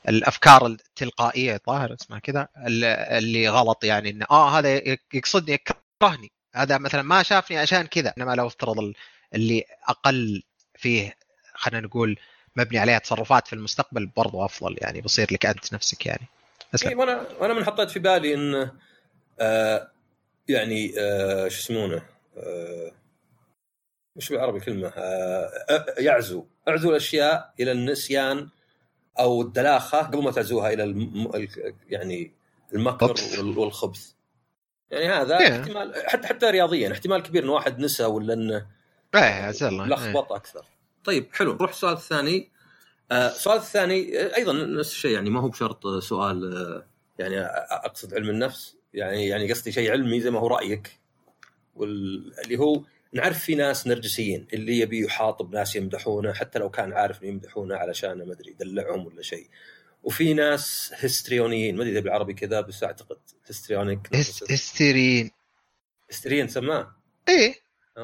[0.09, 2.83] الأفكار التلقائية ظاهر اسمها كذا ال-
[3.17, 4.75] اللي غلط يعني إنه آه هذا
[5.13, 6.31] يقصدني يكرهني.
[6.55, 8.13] هذا مثلا ما شافني عشان كذا.
[8.17, 8.93] إنما لو افترض
[9.33, 10.43] اللي أقل
[10.75, 11.15] فيه
[11.53, 12.17] خلينا نقول
[12.55, 16.27] مبني عليها تصرفات في المستقبل برضو أفضل يعني بصير لك أنت نفسك يعني
[16.85, 18.71] إيه وأنا وأنا من حطيت في بالي انه
[19.39, 19.91] آه
[20.47, 22.01] يعني آه شو يسمونه
[22.37, 22.91] آه
[24.15, 28.49] وش بالعربي كلمة آه يعزو أعزو الأشياء إلى النسيان
[29.19, 31.31] أو الدلاخة قبل ما تعزوها إلى الم...
[31.35, 32.31] ال- يعني
[32.73, 33.39] المكر خبث.
[33.39, 34.11] وال- والخبث
[34.91, 35.59] يعني هذا إيه.
[35.61, 38.76] احتمال حتى حتى رياضيا احتمال كبير إن واحد نسى ولا إنه
[39.15, 39.85] إيه عزل الله.
[39.87, 40.65] لخبط أكثر.
[41.03, 41.53] طيب حلو.
[41.53, 42.49] نروح السؤال الثاني
[43.11, 46.85] آه، السؤال الثاني آه، أيضا نفس الشيء يعني ما هو بشرط آه، سؤال آه،
[47.19, 47.39] يعني
[47.85, 50.99] أقصد علم النفس يعني يعني قصدي شيء علمي زي ما هو رأيك
[51.75, 57.21] واللي هو نعرف في ناس نرجسيين اللي يبي يحاطب ناس يمدحونه حتى لو كان عارف
[57.23, 59.47] إنه يمدحونه علشان ما أدري يدلعهم ولا شيء.
[60.03, 63.17] وفي ناس هستريونيين ما أدري إذا بالعربي كذا بس أعتقد
[63.49, 64.15] هستريونيك.
[64.15, 65.31] هست- هستيريين.
[66.11, 66.95] هستيريين سماه
[67.29, 67.49] إيه.
[67.49, 67.55] آه.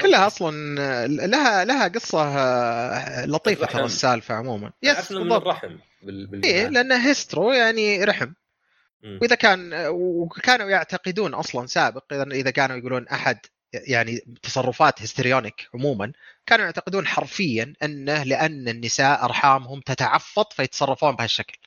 [0.02, 3.86] كلها أصلا لها لها قصة آه، لطيفة ترى.
[3.86, 5.32] السالفة عموما عرفنا من.
[5.32, 6.44] الرحم بال...
[6.46, 8.34] إيه لأن hystero يعني رحم
[9.04, 9.20] مم.
[9.22, 13.38] وإذا كان وكانوا يعتقدون أصلا سابق إذا إذا كانوا يقولون أحد
[13.74, 16.12] يعني تصرفات histrionic عموما
[16.46, 21.58] كانوا يعتقدون حرفيا أنه لأن النساء أرحامهم تتعفط فيتصرفون بهالشكل.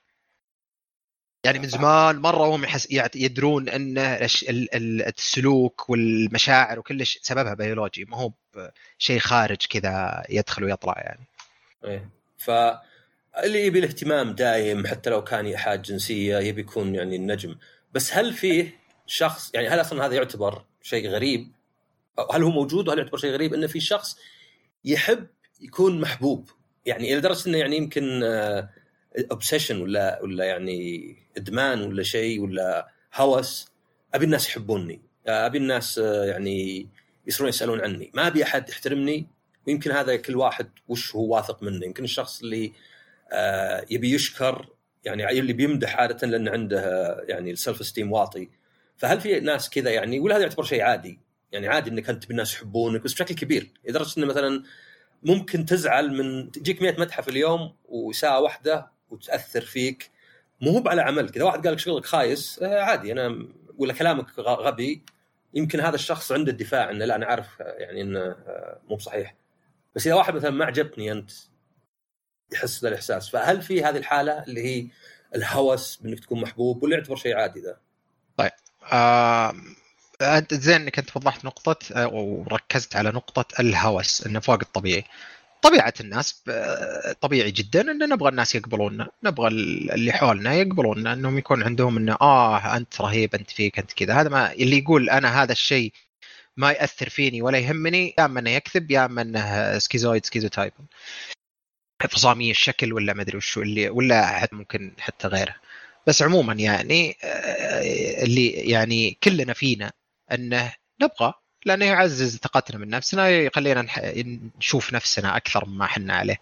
[1.45, 3.95] يعني من زمان مرة وهم يحس يدرون أن
[5.09, 8.33] السلوك والمشاعر وكل شيء سببها بيولوجي ما هو
[8.99, 11.27] شيء خارج كذا يدخل ويطلع يعني.
[11.85, 17.57] إيه فاللي يبي الاهتمام دايم حتى لو كان ايحاء جنسية يبي يكون يعني النجم
[17.93, 21.53] بس هل فيه شخص يعني هل أصلا هذا يعتبر شيء غريب؟
[22.33, 24.19] هل هو موجود وهل يعتبر شيء غريب انه في شخص
[24.85, 25.27] يحب
[25.61, 26.51] يكون محبوب
[26.87, 28.21] يعني إلى درجة إنه يعني يمكن
[29.31, 33.69] obsession ولا ولا يعني إدمان ولا شيء ولا هوس.
[34.15, 35.01] أبي الناس يحبوني.
[35.27, 36.89] أبي الناس آه، يعني
[37.27, 38.11] يصيرون يسألون عني.
[38.15, 39.27] ما أبي أحد يحترمني
[39.67, 41.87] ويمكن هذا كل واحد وش هو واثق منه.
[41.87, 42.73] يمكن الشخص اللي
[43.33, 44.69] آه، يبي يشكر
[45.05, 48.49] يعني اللي بيمدح عادة لأن عنده آه، يعني ال self esteem واطي.
[48.97, 51.19] فهل في ناس كذا يعني؟ ولا هذا يعتبر شيء عادي.
[51.53, 53.71] يعني عادي إنك أنت بالناس يحبونك بس بشكل كبير.
[53.89, 54.63] لدرجة إنه مثلا
[55.23, 60.11] ممكن تزعل من تجيك 100 مدحة في اليوم وساعة واحدة وتأثر فيك.
[60.61, 61.37] مو هو على عملك.
[61.37, 65.03] إذا واحد قال لك شغلك خايس آه، عادي أنا ولا كلامك غبي.
[65.55, 69.35] يمكن هذا الشخص عنده الدفاع إنه لا أنا عارف آه، يعني إنه آه، مو بصحيح.
[69.95, 71.31] بس إذا واحد مثلا ما عجبتني أنت
[72.53, 74.89] يحس ذا الاحساس فهل في هذه الحالة اللي هي
[75.35, 77.77] الهوس بإنك تكون محبوب ولا يعتبر شيء عادي ذا؟
[78.93, 79.55] آه
[80.39, 85.05] انت زين إنك أنت وضحت نقطة آه، وركزت على نقطة الهوس إنه فوق الطبيعي.
[85.63, 91.63] طبيعة الناس آه، طبيعي جدا إن نبغى الناس يقبلوننا، نبغى اللي حولنا يقبلوننا إنهم يكون
[91.63, 95.53] عندهم إنه آه أنت رهيب أنت فيك أنت كذا، هذا ما اللي يقول أنا هذا
[95.53, 95.93] الشيء
[96.57, 100.73] ما يأثر فيني ولا يهمني يا أما إنه يكذب يا أما إنه schizoid schizotype.
[102.11, 105.55] فصامي الشكل ولا ما أدري وشو اللي ولا أحد ممكن حتى غيره.
[106.07, 109.93] بس عموما يعني آه، اللي يعني كلنا فينا
[110.33, 111.35] إنه نبغى
[111.67, 113.87] لأنه يعزز ثقتنا من نفسنا يخلينا
[114.59, 116.41] نشوف نفسنا أكثر مما حنا عليه.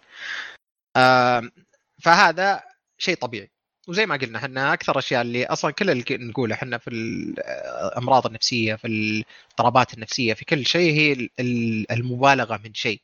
[2.01, 2.63] فهذا
[2.97, 3.51] شيء طبيعي
[3.87, 8.75] وزي ما قلنا إحنا أكثر الاشياء اللي أصلا كل اللي نقوله إحنا في الأمراض النفسية
[8.75, 13.01] في الاضطرابات النفسية في كل شيء هي ال- ال- المبالغة من شيء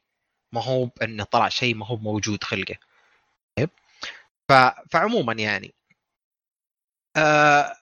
[0.54, 2.76] ما هو بانه طلع شيء ما هو موجود خلقه.
[3.60, 3.70] طيب
[4.92, 5.74] فعموما يعني
[7.18, 7.76] آه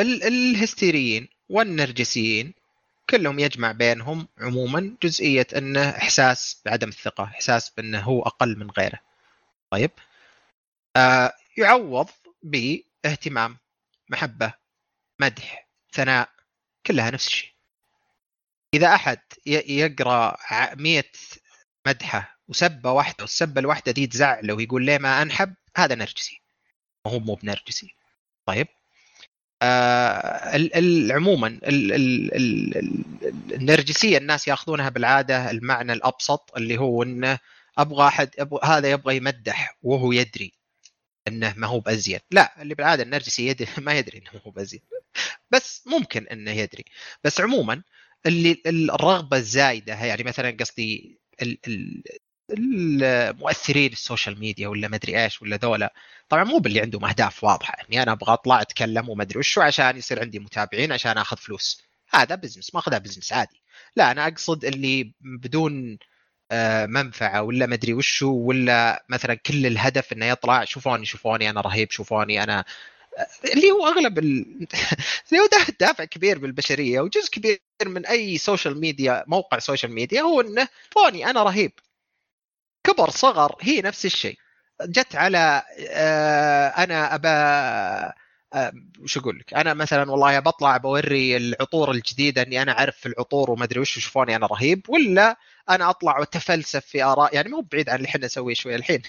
[0.00, 2.54] ال- الهستيريين والنرجسيين
[3.10, 9.00] كلهم يجمع بينهم عموما جزئية أنه إحساس بعدم الثقة، إحساس بأنه هو أقل من غيره.
[9.70, 9.90] طيب
[10.96, 12.08] آه يعوض
[12.42, 13.56] باهتمام،
[14.08, 14.52] محبة،
[15.20, 16.28] مدح، ثناء،
[16.86, 17.50] كلها نفس الشيء.
[18.74, 21.04] إذا أحد يقرأ ع- 100
[21.86, 26.40] مدحة وسبه واحدة والسبه الواحدة دي تزعله ويقول ليه ما أنحب هذا نرجسي.
[27.06, 27.94] هو مو بنرجسي.
[28.46, 28.68] طيب
[31.12, 33.04] عموما ال- ال-
[33.52, 37.38] النرجسية الناس ياخذونها بالعادة المعنى الأبسط اللي هو إنه
[37.78, 40.52] أبغى أحد أبغى هذا يبغى يمدح وهو يدري
[41.28, 44.80] إنه ما هو بازين لا اللي بالعادة النرجسي يدري ما يدري إنه ما هو بازين
[45.50, 46.84] بس ممكن إنه يدري.
[47.24, 47.82] بس عموما
[48.26, 51.18] اللي الرغبة الزايدة يعني مثلا قصدي
[52.58, 55.94] المؤثرين ال social media ولا ما أدري إيش ولا ذولا.
[56.28, 57.74] طبعا مو باللي عندهم أهداف واضحة.
[57.78, 61.82] يعني أنا أبغى أطلع أتكلم وما أدري وشو عشان يصير عندي متابعين عشان آخذ فلوس.
[62.10, 63.62] هذا business ما أخذها business عادي.
[63.96, 65.98] لا أنا أقصد اللي بدون
[66.52, 71.60] آه، منفعة ولا ما أدري وشو ولا مثلا كل الهدف إنه يطلع شوفوني شوفوني أنا
[71.60, 72.64] رهيب شوفوني أنا
[73.18, 74.46] آه، اللي هو أغلب ال...
[75.32, 75.48] اللي هو
[75.80, 81.30] دافع كبير بالبشرية وجزء كبير من أي social media موقع social media هو إنه شوفوني
[81.30, 81.72] أنا رهيب.
[82.84, 84.38] كبر صغر هي نفس الشيء.
[84.82, 87.28] جت على آه أنا ابى
[88.54, 93.06] آه وش أقول لك؟ أنا مثلا والله بطلع بوري العطور الجديدة إني أنا أعرف في
[93.06, 95.36] العطور وما أدري وش يشوفوني أنا رهيب ولا
[95.70, 99.02] أنا أطلع وأتفلسف في آراء يعني مو بعيد عن اللي إحنا نسويه شوي الحين.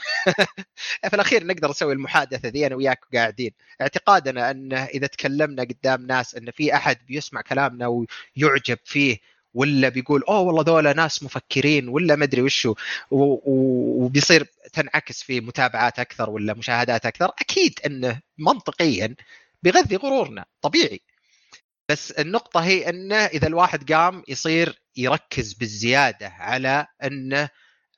[1.09, 3.51] في الأخير نقدر نسوي المحادثة ذي أنا وياك قاعدين.
[3.81, 9.17] اعتقادنا ان إذا تكلمنا قدام ناس أن في أحد بيسمع كلامنا ويعجب فيه
[9.53, 12.75] ولا بيقول أوه والله ذولا ناس مفكرين ولا ما أدري وشو.
[13.11, 17.31] وبيصير تنعكس في متابعات أكثر ولا مشاهدات أكثر.
[17.39, 19.15] أكيد إنه منطقيا
[19.63, 21.01] بيغذي غرورنا طبيعي.
[21.89, 27.49] بس النقطة هي إنه إذا الواحد قام يصير يركز بالزيادة على إنه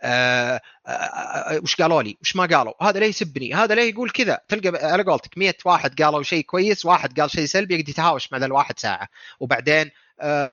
[0.04, 4.10] آه آه, آه، وش قالوا لي؟ وش ما قالوا؟ هذا ليه يسبني هذا ليه يقول
[4.10, 4.40] كذا.
[4.48, 8.38] تلقى على قولتك 100 واحد قالوا شيء كويس واحد قال شيء سلبي يقعد يتهاوش مع
[8.38, 9.08] ذا الواحد ساعة.
[9.40, 9.92] وبعدين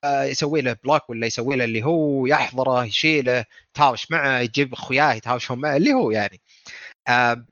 [0.05, 5.59] يسوي له block ولا يسوي له اللي هو يحضره يشيله يتهاوش معه يجيب أخوياه يتهاوشون
[5.59, 6.41] معه اللي هو يعني.
[7.07, 7.45] آه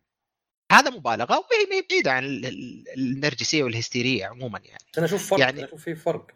[0.71, 2.23] هذا مبالغة وهي بعيده عن
[2.97, 4.83] النرجسية والهستيرية عموما يعني.
[4.97, 5.65] أنا أشوف فرق يعني...
[5.65, 6.27] أشوف في فرق.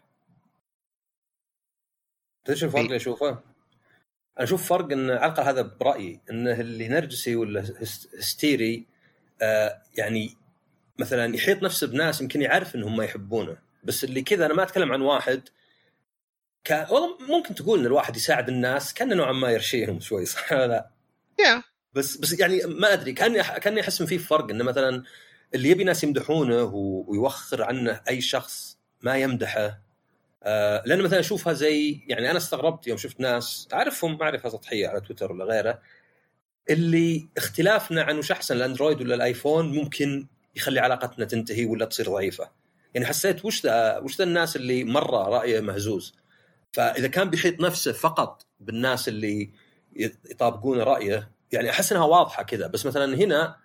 [2.44, 3.40] تدري شو الفرق اللي أشوفه؟ أنا
[4.38, 7.74] أشوف فرق إن على الأقل هذا برأيي انه اللي نرجسي ولا
[8.18, 8.86] هستيري
[9.42, 10.36] آه يعني
[10.98, 13.56] مثلا يحيط نفسه بناس يمكن يعرف إنهم ما يحبونه.
[13.84, 15.48] بس اللي كذا أنا ما أتكلم عن واحد
[16.64, 16.86] ك...
[16.90, 20.90] والله ممكن تقول إن الواحد يساعد الناس كان نوعا ما يرشيهم شوي صح ولا لا؟
[21.42, 21.74] yeah.
[21.94, 25.02] بس بس يعني ما أدري كأني كأني أحس إن في فرق انه مثلا
[25.54, 29.80] اللي يبي ناس يمدحونه ويوخر عنه أي شخص ما يمدحه
[30.42, 35.00] آه لأن مثلا أشوفها زي يعني أنا استغربت يوم شفت ناس أعرفهم معرفه سطحيه على
[35.00, 35.80] تويتر ولا غيره
[36.70, 42.50] اللي اختلافنا عن وش أحسن الأندرويد ولا الآيفون ممكن يخلي علاقتنا تنتهي ولا تصير ضعيفة
[42.94, 46.14] يعني حسيت وش ذا وش ذا الناس اللي مرة رأيه مهزوز
[46.74, 49.50] فإذا كان بيحيط نفسه فقط بالناس اللي
[50.30, 52.66] يطابقون رأيه يعني أحس إنها واضحة كذا.
[52.66, 53.56] بس مثلا هنا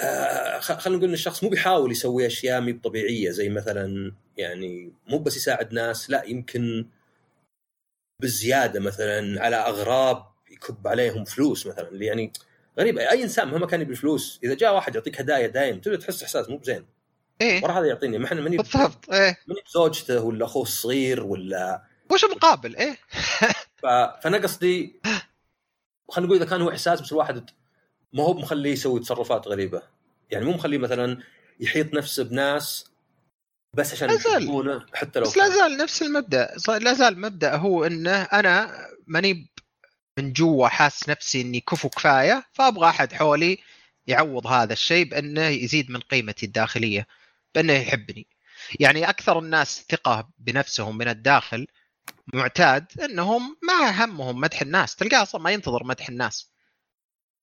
[0.00, 5.18] آه خلينا نقول إن الشخص مو بيحاول يسوي أشياء مي طبيعيه زي مثلا يعني مو
[5.18, 6.86] بس يساعد ناس لا يمكن
[8.20, 11.88] بالزياده مثلا على أغراب يكب عليهم فلوس مثلا.
[11.88, 12.32] اللي يعني
[12.78, 16.22] غريبه أي إنسان مهما كان يبي فلوس إذا جاء واحد يعطيك هدايا دايم تبدا تحس
[16.22, 16.86] إحساس مو بزين.
[17.40, 17.64] إيه.
[17.64, 18.18] ورا هذا يعطيني.
[18.18, 19.10] ما إحنا ماني بالضبط.
[19.12, 19.38] إيه.
[19.46, 22.96] ماني بزوجته ولا أخوه الصغير ولا وش المقابل؟ إيه.
[23.82, 25.00] فأنا قصدي
[26.08, 27.50] خلينا نقول إذا كان هو إحساس بس الواحد
[28.12, 29.82] ما هو مخليه يسوي تصرفات غريبة.
[30.30, 31.22] يعني مو مخليه مثلا
[31.60, 32.90] يحيط نفسه بناس
[33.76, 36.56] بس عشان يحبونه حتى لو بس لا زال نفس المبدأ.
[36.68, 39.50] لا زال مبدأ هو إنه أنا ماني
[40.18, 43.58] من جوا حاس نفسي إني كفو كفاية فأبغى أحد حولي
[44.06, 47.06] يعوض هذا الشيء بإنه يزيد من قيمتي الداخلية
[47.54, 48.26] بإنه يحبني.
[48.80, 51.66] يعني أكثر الناس ثقة بنفسهم من الداخل
[52.34, 54.96] معتاد انهم ما همهم مدح الناس.
[54.96, 56.50] تلقاه أصلا ما ينتظر مدح الناس.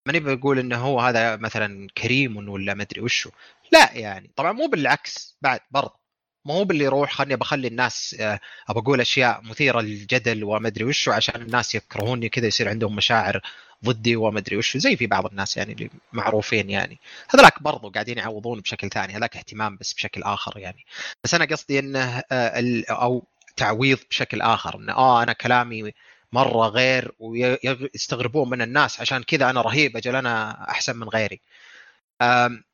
[0.06, 3.30] ماني بقول إنه هو هذا مثلا كريم ولا ما أدري وشو.
[3.72, 6.00] لا يعني طبعا مو بالعكس بعد برضه
[6.48, 10.86] ما هو باللي يروح خلني بخلي الناس آه، أبى أقول أشياء مثيرة للجدل وما أدري
[10.86, 13.42] وشو عشان الناس يكرهوني كذا يصير عندهم مشاعر
[13.86, 17.00] ضدي وما أدري وشو زي في بعض الناس يعني اللي معروفين يعني.
[17.30, 20.86] هذولاك برضو قاعدين يعوضون بشكل ثاني هذاك اهتمام بس بشكل آخر يعني.
[21.24, 23.28] بس أنا قصدي إنه آه، أو
[23.58, 25.92] تعويض بشكل آخر انه آه أنا كلامي
[26.32, 31.42] مرة غير ويستغربون من الناس عشان كذا أنا رهيب أجل أنا أحسن من غيري.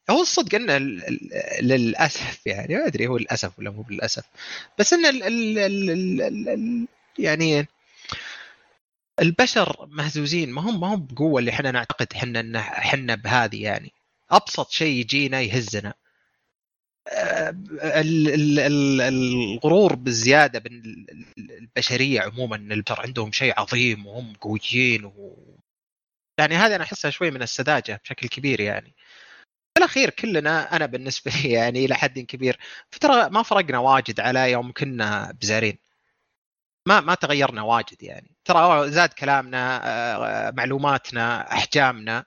[0.10, 0.78] هو الصدق انه
[1.62, 4.24] للأسف يعني ما أدري هو للأسف ولا مو للاسف
[4.80, 5.90] بس إن ال ال ال
[6.22, 6.88] ال ال
[7.20, 7.68] يعني
[9.20, 13.92] البشر مهزوزين ما هم ما هم بقوة اللي إحنا نعتقد إحنا إحنا بهذه يعني.
[14.32, 15.94] أبسط شيء يجينا يهزنا.
[19.08, 21.06] الغرور بالزيادة بين
[21.38, 25.38] البشرية عموما إن البشر عندهم شيء عظيم وهم قويين و...
[26.40, 28.96] يعني هذه أنا احسها شوي من السذاجة بشكل كبير يعني.
[29.74, 32.60] في الاخير كلنا أنا بالنسبة لي يعني إلى حد كبير
[32.92, 35.78] فترى ما فرقنا واجد على يوم كنا بزارين.
[36.88, 38.36] ما ما تغيرنا واجد يعني.
[38.46, 39.82] ترى زاد كلامنا
[40.48, 42.26] آه، معلوماتنا أحجامنا.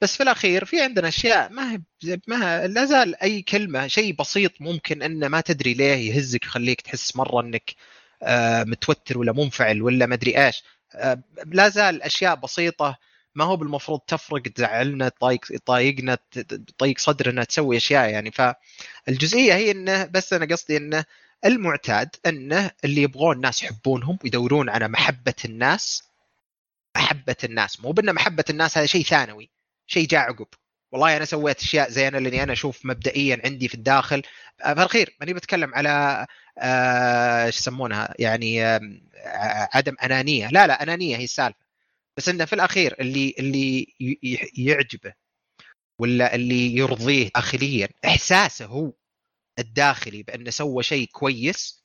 [0.00, 1.80] بس في الأخير في عندنا أشياء ما هي
[2.28, 7.16] ما لا زال أي كلمة شيء بسيط ممكن أنه ما تدري ليه يهزك يخليك تحس
[7.16, 7.74] مرة أنك
[8.22, 10.62] آه، متوتر ولا منفعل ولا ما أدري إيش.
[10.94, 12.98] آه، لا زال أشياء بسيطة
[13.34, 16.18] ما هو بالمفروض تفرق تزعلنا تضايق تضايقنا
[16.76, 18.30] تضايق صدرنا تسوي أشياء يعني.
[18.30, 21.04] فالجزئية هي إنه بس أنا قصدي إنه
[21.44, 26.02] المعتاد إنه اللي يبغون الناس يحبونهم ويدورون على محبة الناس
[26.96, 27.80] محبة الناس.
[27.80, 29.50] مو بان محبة الناس هذا شيء ثانوي.
[29.88, 30.46] شيء جاء عقب.
[30.92, 34.22] والله أنا سويت أشياء زينة لأني أنا أشوف مبدئيا عندي في الداخل.
[34.58, 36.26] في الاخير ماني بتكلم على
[36.58, 38.62] آه، إيش يسمونها؟ يعني
[39.74, 40.48] عدم أنانية.
[40.48, 41.68] لا لا أنانية هي السالفة.
[42.18, 43.86] بس إنه في الأخير اللي اللي
[44.58, 45.14] يعجبه
[46.00, 48.92] ولا اللي يرضيه داخليا إحساسه هو
[49.58, 51.84] الداخلي بأنه سوى شيء كويس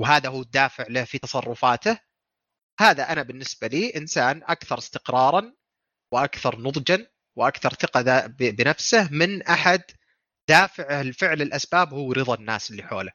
[0.00, 1.98] وهذا هو الدافع له في تصرفاته
[2.80, 5.54] هذا أنا بالنسبة لي إنسان أكثر استقرارا
[6.12, 7.06] وأكثر نضجا
[7.36, 9.82] وأكثر ثقة بنفسه من أحد
[10.48, 13.12] دافع الفعل الأسباب هو رضا الناس اللي حوله.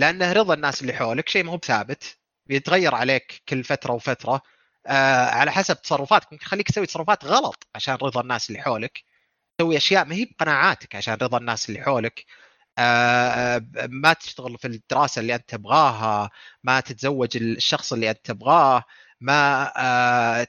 [0.00, 4.42] لأنه رضا الناس اللي حولك شيء ما هو بثابت بيتغير عليك كل فترة وفترة.
[4.86, 9.04] آه على حسب تصرفاتك ممكن يخليك تسوي تصرفات غلط عشان رضا الناس اللي حولك.
[9.58, 12.24] تسوي أشياء ما هي بقناعاتك عشان رضا الناس اللي حولك.
[12.78, 16.30] آه ما تشتغل في الدراسة اللي أنت تبغاها
[16.64, 18.84] ما تتزوج الشخص اللي أنت تبغاه.
[19.20, 20.46] ما آه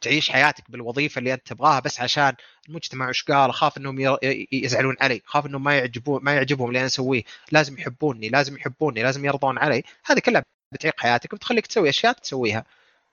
[0.00, 2.34] تعيش حياتك بالوظيفة اللي أنت تبغاها بس عشان
[2.68, 4.18] المجتمع وش قال؟ أخاف إنهم
[4.52, 5.22] يزعلون علي.
[5.26, 7.22] أخاف إنهم ما يعجبون ما يعجبهم اللي أنا أسويه.
[7.52, 9.82] لازم يحبوني لازم يحبوني لازم يرضون علي.
[10.06, 10.42] هذه كلها
[10.72, 12.64] بتعيق حياتك وبتخليك تسوي أشياء تسويها.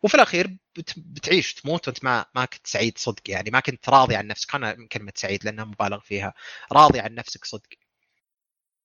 [0.03, 0.57] وفي الأخير
[0.97, 3.51] بتعيش تموت وأنت ما ما كنت سعيد صدق يعني.
[3.51, 4.55] ما كنت راضي عن نفسك.
[4.55, 6.33] أنا كلمة سعيد لأنها مبالغ فيها.
[6.71, 7.69] راضي عن نفسك صدق.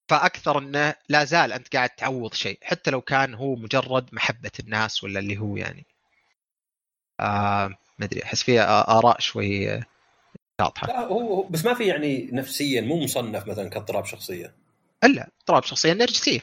[0.08, 2.58] فأكثر انه لا زال أنت قاعد تعوض شيء.
[2.62, 5.86] حتى لو كان هو مجرد محبة الناس ولا اللي هو يعني.
[7.20, 7.68] آه
[7.98, 9.80] ما أدري أحس فيها آراء شوي
[10.60, 14.54] واضحه لا هو بس ما في يعني نفسيا مو مصنف مثلا كاضطراب شخصية.
[15.04, 16.40] إلا اضطراب شخصية نرجسية.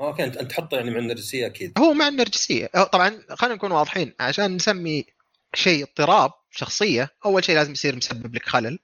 [0.00, 1.78] أوكي أنت أنت تحطه يعني مع النرجسية أكيد.
[1.78, 2.66] هو مع النرجسية.
[2.66, 5.04] طبعا خلينا نكون واضحين عشان نسمي
[5.54, 8.78] شيء اضطراب شخصية أول شيء لازم يصير مسبب لك خلل.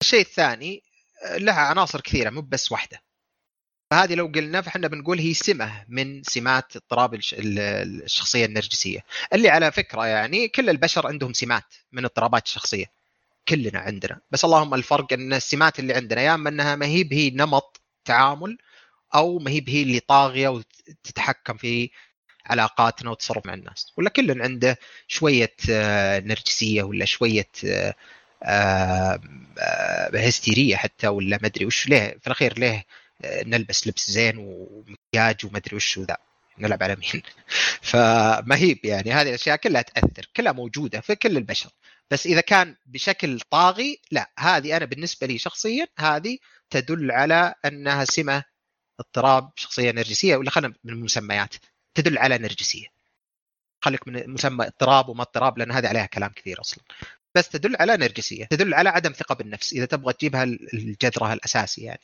[0.00, 0.82] الشيء الثاني
[1.38, 3.00] لها عناصر كثيرة مو بس واحدة.
[3.90, 9.04] فهذه لو قلنا فإحنا بنقول هي سمة من سمات اضطراب الشخصية النرجسية.
[9.32, 12.86] اللي على فكرة يعني كل البشر عندهم سمات من اضطرابات الشخصية.
[13.48, 14.20] كلنا عندنا.
[14.30, 18.58] بس اللهم الفرق إن السمات اللي عندنا يا أما إنها ما هي هي نمط تعامل
[19.14, 21.90] أو ما هي هي اللي طاغية وتتحكم في
[22.46, 23.92] علاقاتنا وتصرف مع الناس.
[23.96, 24.78] ولا كل عنده
[25.08, 27.94] شوية آه، نرجسية ولا شوية آه،
[28.44, 29.20] آه،
[30.14, 32.18] هستيرية حتى ولا ما أدري وش ليه.
[32.20, 32.86] في الأخير ليه
[33.24, 36.16] نلبس لبس زين ومكياج وما أدري وش وذا
[36.58, 37.22] نلعب على مين.
[37.90, 41.70] فما هي يعني هذه الأشياء كلها تأثر كلها موجودة في كل البشر.
[42.10, 46.38] بس إذا كان بشكل طاغي لا هذه أنا بالنسبة لي شخصيا هذه
[46.70, 48.44] تدل على أنها سمة
[49.00, 51.54] اضطراب شخصية نرجسية ولا خلينا من المسميات
[51.94, 52.86] تدل على نرجسية.
[53.80, 56.84] خليك من مسمى اضطراب وما اضطراب لأن هذه عليها كلام كثير أصلا.
[57.34, 62.00] بس تدل على نرجسية تدل على عدم ثقة بالنفس إذا تبغى تجيبها الجذرة الاساسي يعني.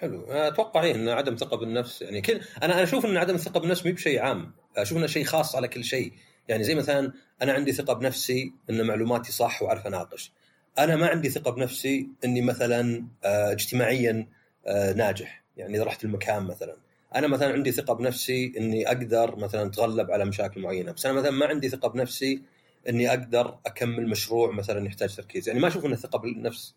[0.00, 0.24] حلو.
[0.28, 3.86] أتوقع إيه إن عدم ثقة بالنفس يعني كل أنا أنا أشوف إن عدم الثقه بالنفس
[3.86, 4.52] مو بشيء عام.
[4.76, 6.12] أشوف إنه شيء خاص على كل شيء.
[6.48, 10.32] يعني زي مثلا أنا عندي ثقة بنفسي إن معلوماتي صح وأعرف أناقش.
[10.78, 14.26] أنا ما عندي ثقة بنفسي إني مثلا آه، اجتماعيا
[14.66, 15.44] آه، ناجح.
[15.56, 16.76] يعني إذا رحت المكان مثلا.
[17.14, 20.92] أنا مثلا عندي ثقة بنفسي إني أقدر مثلا أتغلب على مشاكل معينة.
[20.92, 22.42] بس أنا مثلا ما عندي ثقة بنفسي
[22.88, 25.48] إني أقدر أكمل مشروع مثلا يحتاج تركيز.
[25.48, 26.74] يعني ما أشوف إن الثقة بالنفس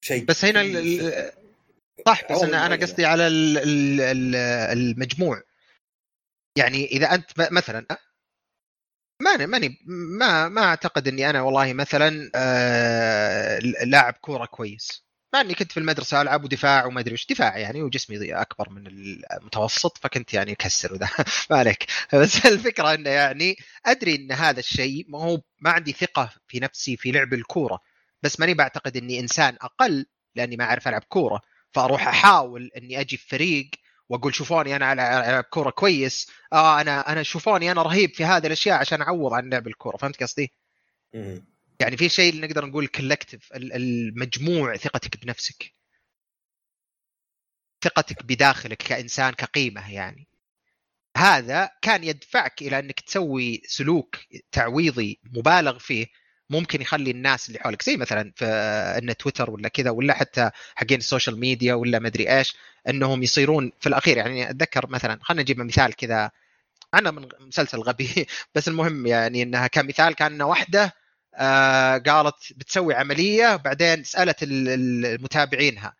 [0.00, 0.62] شيء بس هنا
[2.06, 3.28] صح بس أنا أنا قصدي على
[4.72, 5.42] المجموع.
[6.58, 7.86] يعني إذا أنت مثلا
[9.22, 9.78] ماني ماني
[10.18, 15.04] ما ما أعتقد إني أنا والله مثلا آه لاعب كورة كويس.
[15.34, 18.86] مع إني كنت في المدرسة ألعب ودفاع وما أدري وش دفاع يعني وجسمي أكبر من
[18.86, 21.08] المتوسط فكنت يعني أكسر وذا.
[21.50, 21.86] ما عليك.
[22.14, 26.96] بس الفكرة إنه يعني أدري إن هذا الشيء ما هو ما عندي ثقة في نفسي
[26.96, 27.78] في لعب الكورة.
[28.22, 31.40] بس ماني بعتقد إني إنسان أقل لأني ما أعرف ألعب كورة.
[31.74, 33.70] فاروح احاول اني أجي في فريق
[34.08, 36.30] واقول شوفوني أنا العب كورة كويس.
[36.52, 39.96] آه أنا أنا شوفوني أنا رهيب في هذه الأشياء عشان اعوض عن لعب الكورة.
[39.96, 40.52] فهمت قصدي؟
[41.80, 45.74] يعني في شيء نقدر نقول كولكتيف المجموع ثقتك بنفسك.
[47.84, 50.28] ثقتك بداخلك كإنسان كقيمة يعني.
[51.16, 54.16] هذا كان يدفعك إلى أنك تسوي سلوك
[54.52, 56.06] تعويضي مبالغ فيه
[56.52, 58.44] ممكن يخلي الناس اللي حولك زي مثلا في
[59.02, 62.56] إن تويتر ولا كذا ولا حتى حقين ال social media ولا ما أدري إيش
[62.88, 64.16] إنهم يصيرون في الأخير.
[64.16, 66.30] يعني أتذكر مثلا خلينا نجيب مثال كذا.
[66.94, 70.92] أنا من مسلسل غبي بس المهم يعني إنها كمثال كان واحدة
[71.34, 75.94] آه قالت بتسوي عملية وبعدين سألت المتابعينها.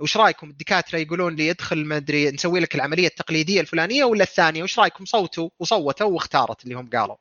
[0.00, 4.62] وش رأيكم؟ الدكاترة يقولون لي ادخل ما أدري نسوي لك العملية التقليدية الفلانية ولا الثانية.
[4.62, 7.16] وش رأيكم؟ صوتوا وصوتوا واختارت اللي هم قالوا.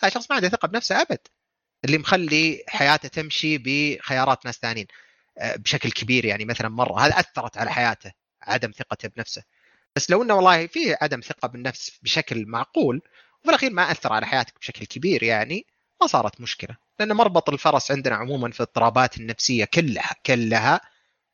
[0.00, 1.18] هذا شخص ما عنده ثقة بنفسه أبد.
[1.84, 4.86] اللي مخلي حياته تمشي بخيارات ناس ثانيين
[5.38, 7.00] آه، بشكل كبير يعني مثلا مرة.
[7.00, 8.12] هذا أثرت على حياته
[8.42, 9.42] عدم ثقته بنفسه.
[9.96, 13.02] بس لو إنه والله في عدم ثقة بالنفس بشكل معقول
[13.40, 15.66] وفي الأخير ما أثر على حياتك بشكل كبير يعني
[16.00, 16.76] ما صارت مشكلة.
[17.00, 20.80] لأن مربط الفرس عندنا عموما في الاضطرابات النفسية كلها كلها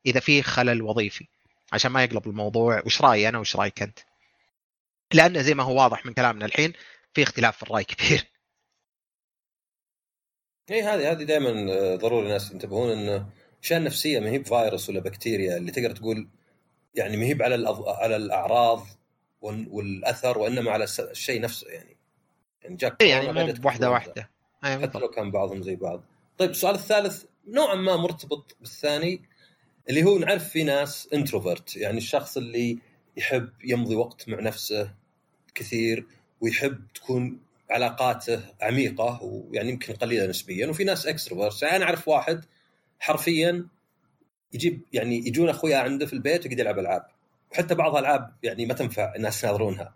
[0.07, 1.27] إذا في خلل وظيفي.
[1.73, 3.99] عشان ما يقلب الموضوع وش رأيي أنا وش رأيك أنت؟
[5.13, 6.73] لأنه زي ما هو واضح من كلامنا الحين
[7.15, 8.34] في اختلاف في الرأي كبير.
[10.71, 15.01] اي هذه هذه دائما آه، ضروري الناس ينتبهون انه الاشياء النفسيه ما هي بفيروس ولا
[15.01, 16.29] بكتيريا اللي تقدر تقول
[16.95, 18.87] يعني ما هي على على الأعراض
[19.43, 21.97] والأثر وإنما على الشيء نفسه يعني.
[22.63, 23.91] يعني جاك يعني مو واحدة.
[23.91, 24.31] واحدة
[24.63, 26.05] حتى لو كان بعضهم زي بعض.
[26.39, 29.23] طيب السؤال الثالث نوعا ما مرتبط بالثاني
[29.89, 32.79] اللي هو نعرف في ناس introvert يعني الشخص اللي
[33.17, 34.95] يحب يمضي وقت مع نفسه
[35.55, 36.07] كثير
[36.41, 37.41] ويحب تكون
[37.71, 42.45] علاقاته عميقة ويعني يمكن قليلة نسبيا وفي ناس اكستروفرت يعني أنا أعرف واحد
[43.01, 43.67] حرفيا
[44.53, 47.07] يجيب يعني يجون أخويا عنده في البيت ويقعد يلعب ألعاب.
[47.53, 49.95] وحتى بعض الالعاب يعني ما تنفع الناس يناظرونها.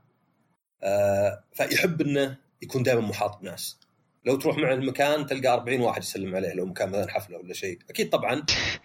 [0.83, 3.79] آه فيحب إنه يكون دائما محاط بناس.
[4.25, 7.79] لو تروح معه المكان تلقى 40 واحد يسلم عليه لو مكان مثلا حفلة ولا شيء.
[7.91, 8.43] أكيد طبعا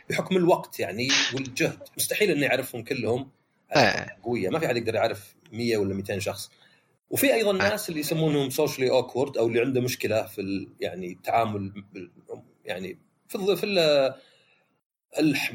[0.10, 1.80] بحكم الوقت يعني والجهد.
[1.98, 3.30] مستحيل انه يعرفهم كلهم.
[3.72, 4.08] آه.
[4.24, 4.50] قوية.
[4.50, 6.52] ما في أحد يقدر يعرف 100 ولا 200 شخص.
[7.10, 7.70] وفي أيضا آه.
[7.70, 11.84] ناس اللي يسمونهم socially awkward أو اللي عنده مشكلة في يعني التعامل
[12.66, 12.98] يعني
[13.28, 14.14] في ال في ال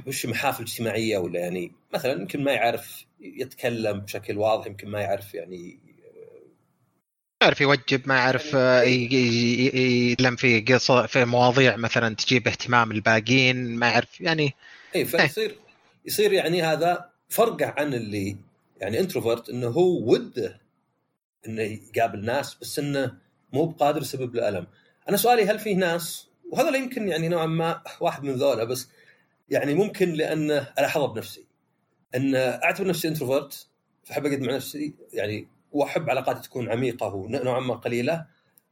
[0.06, 5.34] وش محافل اجتماعيه ولا يعني مثلا يمكن ما يعرف يتكلم بشكل واضح يمكن ما يعرف
[5.34, 5.78] يعني
[7.40, 9.08] ما يعرف يوجب ما يعرف يعني
[10.12, 14.54] يتكلم في قصة في مواضيع مثلا تجيب اهتمام الباقيين ما يعرف يعني
[14.96, 15.56] اي فيصير
[16.04, 18.36] يصير يعني هذا فرق عن اللي
[18.80, 20.60] يعني introvert إنه هو وده
[21.46, 23.18] إنه يقابل ناس بس إنه
[23.52, 24.66] مو بقادر يسبب له ألم.
[25.08, 28.88] أنا سؤالي هل في ناس؟ وهذا يمكن يعني نوعا ما واحد من ذولا بس
[29.50, 31.44] يعني ممكن لأنه الاحظه بنفسي.
[32.14, 33.68] إن أعتبر نفسي introvert
[34.04, 38.26] فأحب أقعد مع نفسي يعني وأحب علاقاتي تكون عميقة ونوعا ما قليلة.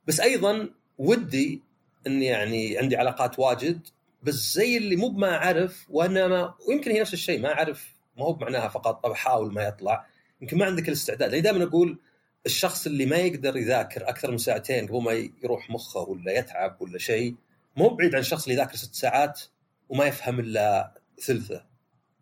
[0.06, 1.62] بس أيضا ودي
[2.06, 3.86] اني يعني عندي علاقات واجد
[4.22, 8.32] بس زي اللي مو بما أعرف وانما ويمكن هي نفس الشيء ما أعرف ما هو
[8.32, 10.06] بمعناها فقط طب احاول ما يطلع.
[10.40, 11.30] يمكن ما عندك الاستعداد.
[11.30, 11.98] يعني دائما أقول
[12.46, 16.98] الشخص اللي ما يقدر يذاكر أكثر من ساعتين قبل ما يروح مخه ولا يتعب ولا
[16.98, 17.34] شيء
[17.76, 19.40] مو بعيد عن الشخص اللي يذاكر ست ساعات
[19.88, 21.64] وما يفهم إلا ثلثه.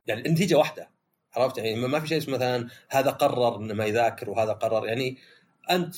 [0.06, 0.90] يعني النتيجة واحدة
[1.36, 4.86] عرفت؟ يعني ما في شيء مثلا هذا قرر إنه ما يذاكر وهذا قرر.
[4.86, 5.16] يعني
[5.70, 5.94] أنت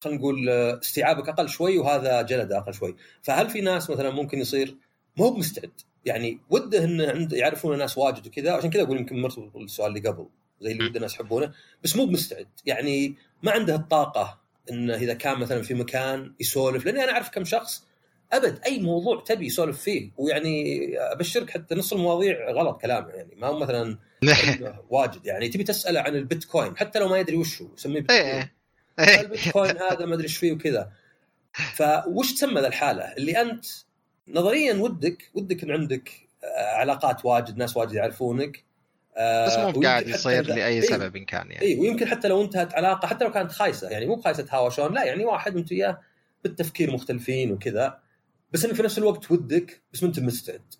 [0.00, 2.96] خلينا نقول استيعابك أقل شوي وهذا جلد أقل شوي.
[3.22, 4.76] فهل في ناس مثلا ممكن يصير
[5.16, 9.52] مو مستعد؟ يعني وده انه عند يعرفون ناس واجد وكذا عشان كذا أقول يمكن مرتبط
[9.56, 10.26] بالسؤال اللي قبل.
[10.64, 11.52] زي اللي ود الناس يحبونه
[11.84, 14.40] بس مو مستعد يعني ما عنده الطاقة
[14.70, 17.84] انه إذا كان مثلا في مكان يسولف لأني أنا أعرف كم شخص
[18.32, 20.10] أبد أي موضوع تبي يسولف فيه.
[20.16, 23.98] ويعني أبشرك حتى نص المواضيع غلط كلامه يعني ما هو مثلا
[24.90, 25.26] واجد.
[25.26, 28.48] يعني تبي تساله عن البيتكوين حتى لو ما يدري وش هو يسميه بيتكوين.
[28.98, 29.20] إيه.
[29.20, 30.92] البيتكوين هذا ما أدري إيش فيه وكذا.
[31.74, 33.64] فوش تسمى ذا الحالة؟ اللي أنت
[34.28, 36.10] نظريا ودك ودك إن عندك
[36.56, 38.64] علاقات واجد ناس واجد يعرفونك
[39.18, 40.80] بس مو قاعد يصير لأي إيه.
[40.80, 41.66] سبب إن كان يعني.
[41.66, 45.04] اي ويمكن حتى لو انتهت علاقة حتى لو كانت خايسة يعني مو بخايسة تهاوشون لا
[45.04, 46.00] يعني واحد انت وياه
[46.44, 47.98] بالتفكير مختلفين وكذا
[48.52, 50.74] بس انك في نفس الوقت ودك بس ما أنت مستعد.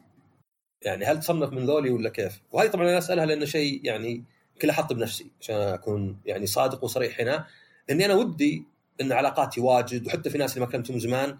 [0.82, 4.24] يعني هل تصنف من ذولي ولا كيف؟ وهذه طبعا أنا أسألها لأنه شيء يعني
[4.62, 7.46] كل أحط بنفسي عشان أكون يعني صادق وصريح هنا.
[7.90, 8.64] إني أنا ودي
[9.00, 11.38] إن علاقاتي واجد وحتى في ناس اللي ما كلمتهم زمان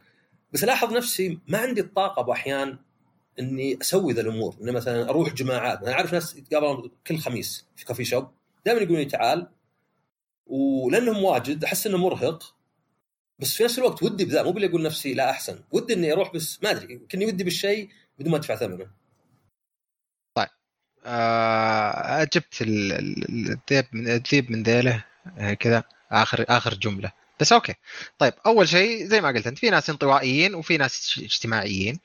[0.53, 2.79] بس ألاحظ نفسي ما عندي الطاقة بأحيان
[3.39, 4.57] إني أسوي ذا الأمور.
[4.63, 5.83] إني مثلا أروح جماعات.
[5.83, 8.29] أنا أعرف ناس يتقابلون كل خميس في كافي شوب.
[8.67, 9.49] دائما يقولون لي تعال.
[10.47, 12.55] ولأنهم واجد أحس إنه مرهق.
[13.39, 15.61] بس في نفس الوقت ودي بذا مو باللي أقول نفسي لا أحسن.
[15.73, 16.99] ودي إني أروح بس ما أدري.
[16.99, 18.87] كني ودي بالشيء بدون ما أدفع ثمنه.
[20.35, 20.49] طيب.
[21.05, 25.05] آه جبت الذيب من الذيب من ذيله
[25.39, 25.85] آه، كذا.
[26.11, 27.13] اخر آخر جملة.
[27.41, 27.75] بس أوكي.
[28.19, 32.01] طيب أول شيء زي ما قلت أنت في ناس انطوائيين وفي ناس اجتماعيين.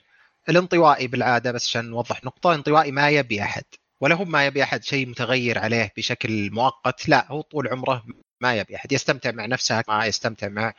[0.49, 3.63] الانطوائي بالعادة بس عشان نوضح نقطة انطوائي ما يبي أحد
[4.01, 8.03] ولا هو ما يبي أحد شيء متغير عليه بشكل مؤقت لا هو طول عمره
[8.41, 10.73] ما يبي أحد يستمتع مع نفسه ما يستمتع مع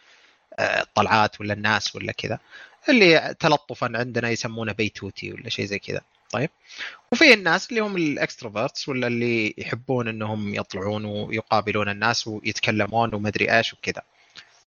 [0.61, 2.39] الطلعات ولا الناس ولا كذا.
[2.89, 6.01] اللي تلطفا عندنا يسمونه بيتوتي ولا شيء زي كذا.
[6.31, 6.51] طيب.
[7.13, 13.57] وفي الناس اللي هم الاكستروفرتس ولا اللي يحبون إنهم يطلعون ويقابلون الناس ويتكلمون وما أدري
[13.57, 14.03] إيش وكذا.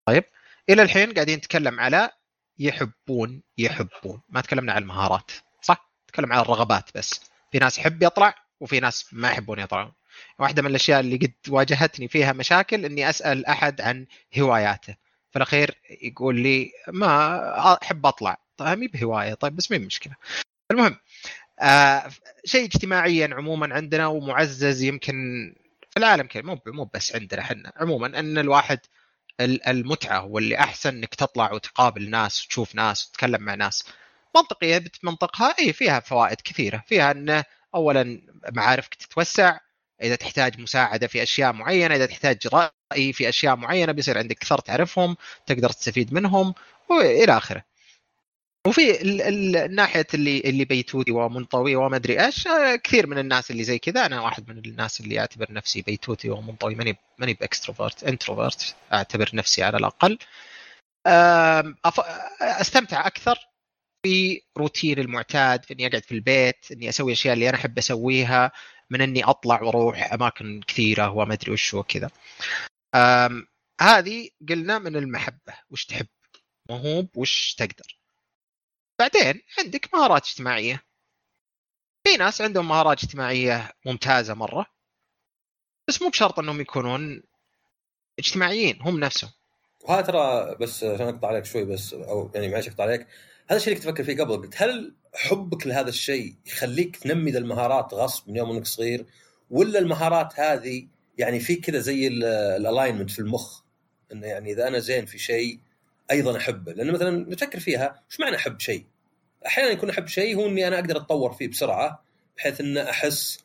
[0.07, 0.25] طيب.
[0.71, 2.11] إلى الحين قاعدين نتكلم على
[2.59, 4.23] يحبون يحبون.
[4.29, 5.31] ما تكلمنا عن المهارات
[5.63, 7.21] صح؟ تكلم عن الرغبات بس.
[7.53, 9.93] في ناس يحب يطلع وفي ناس ما يحبون يطلعون.
[10.39, 14.07] واحدة من الأشياء اللي قد واجهتني فيها مشاكل إني أسأل أحد عن
[14.39, 14.97] هواياته.
[15.31, 18.37] في الأخير يقول لي ما أحب أطلع.
[18.57, 19.35] طيب مي بهواية.
[19.35, 20.15] طيب بس مي مشكلة
[20.71, 20.97] المهم
[21.61, 22.11] آه
[22.45, 25.15] شيء اجتماعيا عموما عندنا ومعزز يمكن
[25.91, 26.43] في العالم كله.
[26.43, 28.79] مو مو بس عندنا إحنا عموما إن الواحد
[29.41, 33.85] المتعة واللي أحسن إنك تطلع وتقابل ناس وتشوف ناس وتتكلم مع ناس.
[34.37, 36.85] منطقية بتمنطقها إي فيها فوائد كثيرة.
[36.87, 38.23] فيها انه اولا
[38.53, 39.59] معارفك تتوسع
[40.03, 44.59] إذا تحتاج مساعدة في أشياء معينة إذا تحتاج رأي في أشياء معينة بيصير عندك كثر
[44.59, 45.17] تعرفهم
[45.47, 46.55] تقدر تستفيد منهم
[46.91, 47.72] وإلى آخره.
[48.67, 53.79] وفي الناحيه اللي اللي بيتوتي ومنطوي وما ادري إيش آه، كثير من الناس اللي زي
[53.79, 54.07] كذا.
[54.07, 59.31] أنا واحد من الناس اللي أعتبر نفسي بيتوتي ومنطوي ماني ماني ب extrovert introvert أعتبر
[59.35, 60.19] نفسي على الأقل.
[62.41, 63.39] أستمتع أكثر
[64.07, 68.53] في روتين المعتاد في إني أقعد في البيت إني أسوي الاشياء اللي أنا أحب أسويها
[68.91, 72.11] من إني أطلع وأروح أماكن كثيرة وما ادري وش وكذا.
[73.81, 76.07] هذه قلنا من المحبة وش تحب
[76.71, 78.02] مو وش تقدر.
[78.99, 80.83] بعدين عندك مهارات اجتماعية.
[82.05, 84.67] في ناس عندهم مهارات اجتماعية ممتازة مرة
[85.89, 87.23] بس مو بشرط إنهم يكونون
[88.19, 89.31] اجتماعيين هم نفسهم.
[89.81, 93.07] وهذا ترى بس عشان أقطع عليك شوي بس أو يعني معلش أقطع عليك
[93.49, 97.39] هذا الشيء اللي كنت أفكر فيه قبل قلت هل حبك لهذا الشيء يخليك تنمي ذا
[97.39, 99.07] المهارات غصب من يوم إنك صغير
[99.51, 100.87] ولا المهارات هذه
[101.19, 103.61] يعني في كذا زي الالاينمنت في المخ؟
[104.13, 105.61] إنه يعني إذا أنا زين في شيء
[106.13, 106.73] أيضا أحبه.
[106.73, 108.85] لأن مثلا نفكر فيها إيش معنى أحب شيء؟
[109.47, 112.05] أحيانا يكون أحب شيء هو إني أنا أقدر أتطور فيه بسرعة
[112.37, 113.39] بحيث ان أحس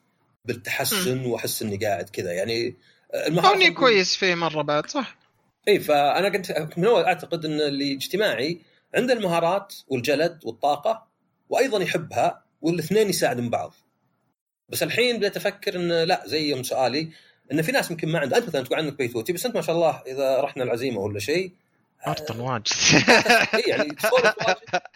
[0.46, 2.34] بالتحسن وأحس إني قاعد كذا.
[2.34, 2.76] يعني
[3.28, 5.18] المهارات كويس فيه مرة بعد صح؟
[5.68, 8.62] إي فأنا كنت من اول أعتقد إن اللي اجتماعي
[8.96, 11.08] عنده المهارات والجلد والطاقة
[11.50, 13.74] وأيضا يحبها والاثنين يساعدون بعض.
[14.70, 17.10] بس الحين بديت أفكر إن لا زي يوم سؤالي
[17.52, 19.76] إن في ناس يمكن ما عنده أنت مثلا تقول عنك بيتوتي بس أنت ما شاء
[19.76, 21.52] الله إذا رحنا العزيمة ولا شيء
[22.08, 22.66] ارطن واجد.
[23.68, 23.96] يعني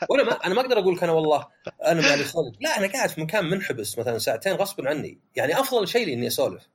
[0.09, 1.47] وأنا ما أنا ما أقدر أقول لك أنا والله
[1.85, 5.17] أنا مالي خلق لا أنا قاعد في مكان منحبس مثلا ساعتين غصبا عني.
[5.35, 6.69] يعني أفضل شيء لي إني أسولف.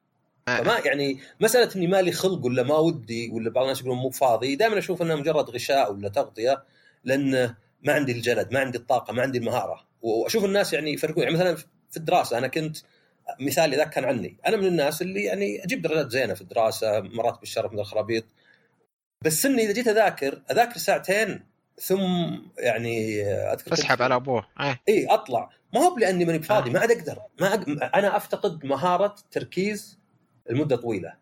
[0.48, 0.56] آه.
[0.56, 4.56] فما يعني مسألة إني مالي خلق ولا ما ودي ولا بعض الناس يقولون مو فاضي.
[4.56, 6.62] دائما أشوف إنها مجرد غشاء ولا تغطية
[7.04, 9.86] لأن ما عندي الجلد ما عندي الطاقة ما عندي المهارة.
[10.02, 11.22] وأشوف الناس يعني يفرقون.
[11.22, 11.56] يعني مثلا
[11.90, 12.76] في الدراسة أنا كنت
[13.40, 14.36] مثالي ذاك كان عني.
[14.46, 18.24] أنا من الناس اللي يعني أجيب درجات زينة في الدراسة مرات بالشرف من الخرابيط
[19.26, 21.46] بس إني إذا جيت أذاكر أذاكر ساعتين
[21.80, 22.00] ثم
[22.58, 24.46] يعني أذكر اسحب على أبوه.
[24.60, 25.50] إي إيه أطلع.
[25.74, 26.72] ما هو لاني ماني بفاضي آه.
[26.72, 27.18] ما عاد أقدر.
[27.40, 27.94] ما أق...
[27.96, 29.98] أنا أفتقد مهارة تركيز
[30.50, 31.12] لمدة طويلة.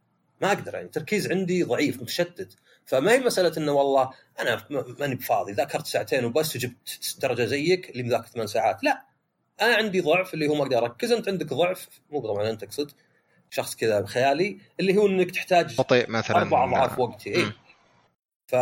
[0.40, 0.88] ما أقدر يعني.
[0.88, 2.56] تركيز عندي ضعيف متشتت.
[2.84, 4.66] فما هي مسألة إنه والله أنا
[5.00, 5.52] ماني بفاضي.
[5.52, 8.84] ذاكرت ساعتين وبس وجبت درجة زيك اللي مذاكر ثمان ساعات.
[8.84, 9.04] لا.
[9.60, 11.12] أنا عندي ضعف اللي هو ما أقدر أركز.
[11.12, 12.90] أنت عندك ضعف مو طبعا أنت تقصد.
[13.50, 16.36] شخص كذا بخيالي اللي هو إنك تحتاج بطيء مثلا.
[16.36, 17.36] أربع أضعاف وقتي.
[17.36, 17.52] إي.
[18.46, 18.56] ف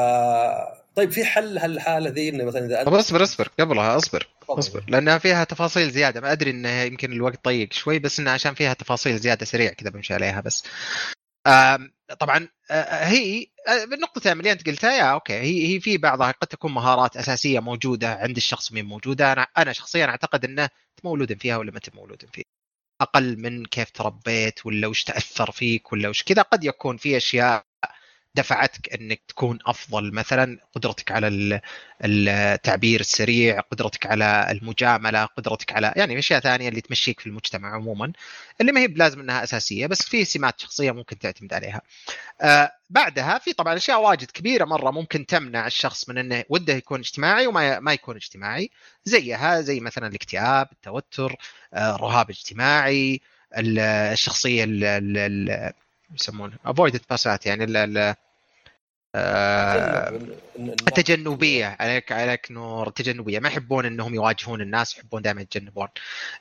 [0.97, 3.49] طيب في حل هالحالة ذي؟ إنه مثلا إذا طب اصبر اصبر.
[3.61, 4.29] قبلها اصبر.
[4.49, 4.85] اصبر.
[4.89, 6.21] لأنها فيها تفاصيل زيادة.
[6.21, 9.91] ما أدري انه يمكن الوقت ضيق شوي بس انه عشان فيها تفاصيل زيادة سريع كذا
[9.91, 10.65] بمشي عليها بس.
[12.19, 12.49] طبعا
[12.91, 13.47] هي
[13.91, 15.35] بالنقطة اللي أنت قلتها يا أوكي.
[15.35, 19.33] هي هي في بعضها قد تكون مهارات أساسية موجودة عند الشخص من موجودة.
[19.33, 20.69] أنا أنا شخصيا أعتقد إنه
[21.05, 22.45] مولود فيها ولا ما انت مولود فيها.
[23.01, 26.43] أقل من كيف تربيت ولا وش تأثر فيك ولا وش كذا.
[26.43, 27.65] قد يكون في أشياء
[28.35, 31.61] دفعتك أنك تكون أفضل مثلا قدرتك على
[32.05, 38.13] التعبير السريع قدرتك على المجاملة قدرتك على يعني أشياء ثانية اللي تمشيك في المجتمع عموما
[38.61, 41.83] اللي ما هي بلازم إنها أساسية بس في سمات شخصية ممكن تعتمد عليها.
[42.41, 47.01] آه بعدها في طبعا أشياء واجد كبيرة مرة ممكن تمنع الشخص من إنه وده يكون
[47.01, 48.71] اجتماعي وما ما يكون اجتماعي.
[49.05, 51.37] زيها زي مثلا الاكتئاب التوتر
[51.75, 53.21] آه الرهاب الاجتماعي
[53.57, 54.65] الشخصية
[56.15, 58.15] يسمونه افويدد باسات يعني ال
[59.15, 60.19] آه
[60.59, 62.89] التجنبيه عليك عليك نور.
[62.89, 65.89] التجنبيه ما يحبون إنهم يواجهون الناس يحبون دائما يتجنبون.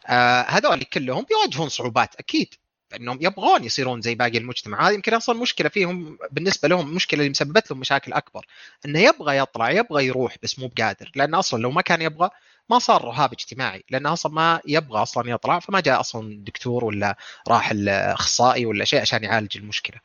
[0.08, 2.54] آه هذول كلهم بيواجهون صعوبات أكيد.
[2.96, 4.88] إنهم يبغون يصيرون زي باقي المجتمع.
[4.88, 8.46] هذه يمكن أصلا مشكلة فيهم بالنسبة لهم المشكلة اللي مسببت لهم مشاكل أكبر.
[8.86, 11.12] إنه يبغى يطلع يبغى يروح بس مو بقادر.
[11.16, 12.30] لأن أصلا لو ما كان يبغى
[12.72, 17.18] ما صار رهاب اجتماعي لأنه أصلا ما يبغى أصلا يطلع فما جاء أصلا دكتور ولا
[17.48, 20.00] راح الأخصائي ولا شيء عشان يعالج المشكلة.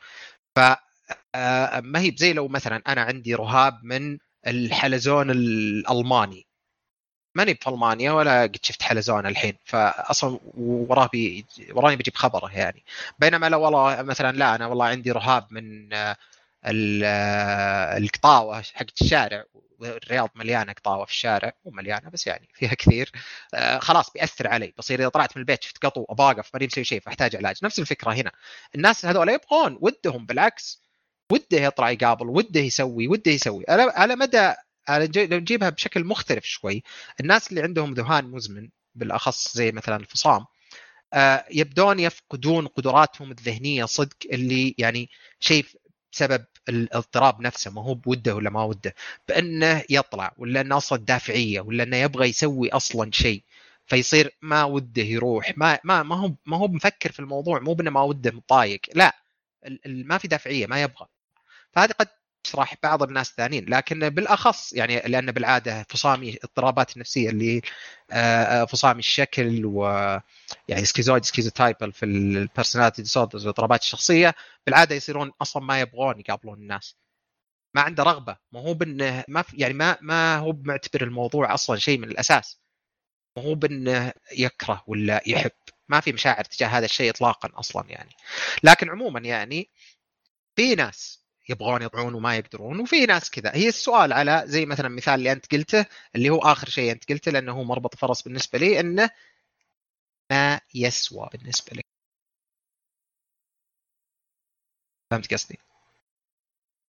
[0.57, 0.61] ف
[1.35, 6.47] آه، ما هي زي لو مثلا أنا عندي رهاب من الحلزون الألماني.
[7.35, 12.85] ماني في المانيا ولا قد شفت حلزون الحين فاصلا وراه بي وراني بجيب خبره يعني.
[13.19, 16.17] بينما لو والله مثلا لا أنا والله عندي رهاب من آه،
[16.65, 19.45] آه، القطاوة حقت الشارع
[19.83, 23.13] الرياض مليانة قطاوة في الشارع مو مليانه بس يعني فيها كثير.
[23.55, 26.85] آه خلاص بيأثر علي بصير إذا طلعت من البيت شفت قطو أبغى اوقف ماني مسوي
[26.85, 27.57] شيء فأحتاج علاج.
[27.63, 28.33] نفس الفكرة هنا.
[28.75, 30.83] الناس هذول يبغون ودهم بالعكس
[31.33, 33.65] وده يطلع يقابل وده يسوي وده يسوي.
[33.69, 34.55] على على مدى
[34.89, 36.83] لو نجيبها بشكل مختلف شوي
[37.21, 40.45] الناس اللي عندهم ذهان مزمن بالأخص زي مثلا الفصام
[41.13, 45.11] آه يبدون يفقدون قدراتهم الذهنية صدق اللي يعني
[45.41, 45.67] شيء
[46.17, 48.95] بسبب الاضطراب نفسه ما هو بوده ولا ما وده؟
[49.29, 53.43] بأنه يطلع ولا أنه أصلا دافعية ولا أنه يبغى يسوي أصلا شيء.
[53.87, 57.91] فيصير ما وده يروح ما ما ما هو ما هو مفكر في الموضوع مو بأنه
[57.91, 59.17] ما وده مضايق لا
[59.87, 61.07] ما في دافعية ما يبغى.
[61.73, 62.09] فهذه قد
[62.47, 67.63] تشرح بعض الناس الثانيين لكن بالأخص يعني لأن بالعادة فصامي الاضطرابات النفسيه اللي
[68.67, 69.85] فصامي الشكل و
[70.69, 74.35] يعني schizoid schizotypal في ال personality disorders والاضطرابات الشخصيه
[74.67, 76.97] بالعادة يصيرون أصلا ما يبغون يقابلون الناس.
[77.75, 81.99] ما عنده رغبة ما هو بأنه ما يعني ما ما هو معتبر الموضوع أصلا شيء
[81.99, 82.61] من الأساس.
[83.37, 85.51] ما هو بأنه يكره ولا يحب.
[85.89, 88.11] ما في مشاعر تجاه هذا الشيء اطلاقا أصلا يعني.
[88.63, 89.71] لكن عموما يعني
[90.57, 92.81] في ناس يبغون يطلعون وما يقدرون.
[92.81, 93.51] وفي ناس كذا.
[93.55, 95.87] هي السؤال على زي مثلا مثال اللي أنت قلته
[96.17, 99.11] اللي هو آخر شيء أنت قلته لأنه هو مربط فرس بالنسبة لي إنه
[100.31, 101.87] ما يسوى بالنسبة لك
[105.11, 105.59] فهمت قصدي؟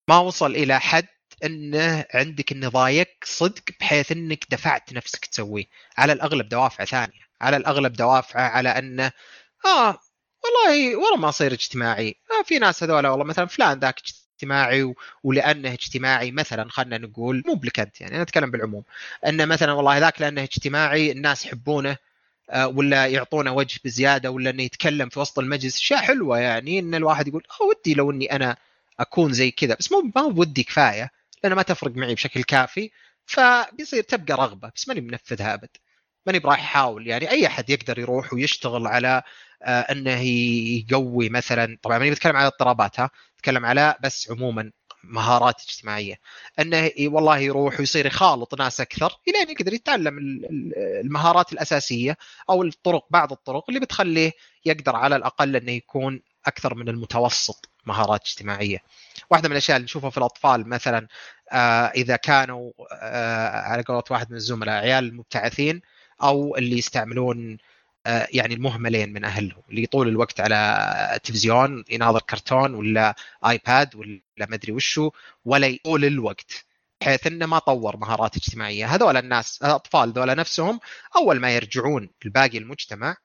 [0.10, 1.08] ما وصل إلى حد
[1.44, 5.66] إنه عندك إنه ضايق صدق بحيث إنك دفعت نفسك تسويه.
[5.98, 7.20] على الأغلب دوافع ثانية.
[7.42, 9.12] على الأغلب دوافعه على إنه
[9.66, 10.00] آه
[10.44, 12.16] والله والله ما صير اجتماعي.
[12.32, 14.00] آه في ناس هذول والله مثلا فلان ذاك
[14.38, 18.84] اجتماعي ولأنه اجتماعي مثلا خلينا نقول مو بلك انت يعني أنا أتكلم بالعموم.
[19.28, 21.98] انه مثلا والله ذاك لأنه اجتماعي الناس يحبونه
[22.66, 25.78] ولا يعطونه وجه بزيادة ولا إنه يتكلم في وسط المجلس.
[25.78, 28.58] أشياء حلوة يعني إن الواحد يقول آه ودي لو إني أنا
[29.00, 29.76] أكون زي كذا.
[29.80, 31.12] بس مو ما بودي كفاية
[31.44, 32.92] لأنه ما تفرق معي بشكل كافي
[33.26, 34.72] فبيصير تبقى رغبة.
[34.76, 35.70] بس ماني منفذها أبد.
[36.26, 37.32] ماني برايح أحاول يعني.
[37.32, 39.24] أي أحد يقدر يروح ويشتغل على
[39.64, 41.78] آه إنه يقوي مثلا.
[41.84, 43.10] طبعا ماني بتكلم على اضطرابات ها.
[43.40, 44.72] اتكلم على بس عموما
[45.04, 46.16] مهارات اجتماعية
[46.60, 50.18] أنه والله يروح ويصير يخالط ناس أكثر إلين يقدر يتعلم
[51.04, 52.18] المهارات الأساسية
[52.50, 54.32] أو الطرق بعض الطرق اللي بتخليه
[54.66, 58.78] يقدر على الأقل أنه يكون أكثر من المتوسط مهارات اجتماعية.
[59.30, 61.08] واحدة من الأشياء اللي نشوفها في الأطفال مثلا
[61.52, 65.82] آه إذا كانوا آه على قولة واحد من الزملاء عيال مبتعثين
[66.24, 67.58] أو اللي يستعملون
[68.08, 74.56] يعني المهملين من أهلهم اللي طول الوقت على تلفزيون يناظر كرتون ولا آيباد ولا ما
[74.56, 75.12] أدري وشو
[75.46, 76.66] ولا طول الوقت
[77.02, 78.86] بحيث إنه ما طور مهارات اجتماعية.
[78.86, 80.80] هذول الناس الأطفال ذولا نفسهم
[81.16, 83.18] أول ما يرجعون لباقي المجتمع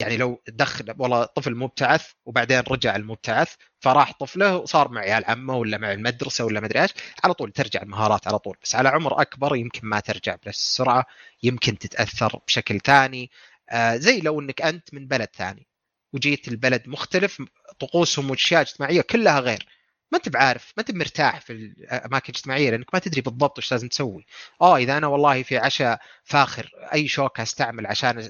[0.00, 5.56] يعني لو دخل والله طفل مبتعث وبعدين رجع المبتعث فراح طفله وصار مع عيال عمه
[5.56, 6.90] ولا مع المدرسة ولا مدري إيش
[7.24, 8.56] على طول ترجع المهارات على طول.
[8.62, 11.06] بس على عمر أكبر يمكن ما ترجع بنفس السرعه
[11.42, 13.30] يمكن تتأثر بشكل ثاني
[13.70, 15.66] آه زي لو انك انت من بلد ثاني
[16.12, 17.42] وجيت البلد مختلف
[17.80, 19.66] طقوسهم وأشياء اجتماعية كلها غير.
[20.12, 23.88] ما انت بعارف ما انت مرتاح في الأماكن الاجتماعية لأنك ما تدري بالضبط وش لازم
[23.88, 24.26] تسوي.
[24.62, 28.28] آه إذا أنا والله في عشاء فاخر أي شوكة أستعمل عشان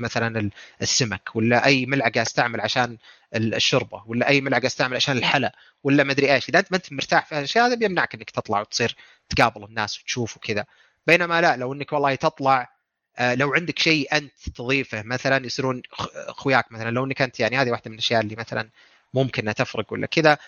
[0.00, 0.50] مثلا
[0.82, 2.98] السمك ولا أي ملعقة أستعمل عشان
[3.34, 6.48] الشوربة ولا أي ملعقة أستعمل عشان الحلا ولا ما أدري إيش.
[6.48, 8.96] إذا أنت ما أنت مرتاح في الاشياء هذا بيمنعك إنك تطلع وتصير
[9.28, 10.64] تقابل الناس وتشوف وكذا.
[11.06, 12.72] بينما لا لو إنك والله تطلع
[13.20, 15.82] لو عندك شيء أنت تضيفه مثلا يصيرون
[16.14, 18.70] أخوياك مثلا لو أنك أنت يعني هذه واحدة من الأشياء اللي مثلا
[19.14, 20.38] ممكن أنها تفرق ولا كذا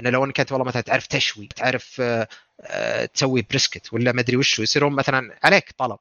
[0.00, 2.02] انه لو أنك أنت والله مثلا تعرف تشوي تعرف
[3.14, 5.98] تسوي بريسكت ولا ما أدري وشو يصيرون مثلا عليك طلب.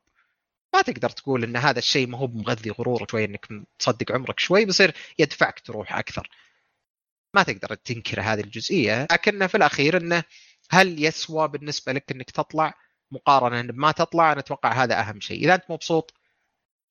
[0.74, 3.47] ما تقدر تقول إن هذا الشيء ما هو مغذي غرورك شوي إنك
[3.80, 6.30] تصدق عمرك شوي بيصير يدفعك تروح أكثر.
[7.34, 10.24] ما تقدر تنكر هذه الجزئية لكن في الأخير إنه
[10.72, 12.74] هل يسوى بالنسبة لك إنك تطلع
[13.12, 15.43] مقارنة بما تطلع أنا أتوقع هذا أهم شيء.
[15.43, 16.14] إذا أنت مبسوط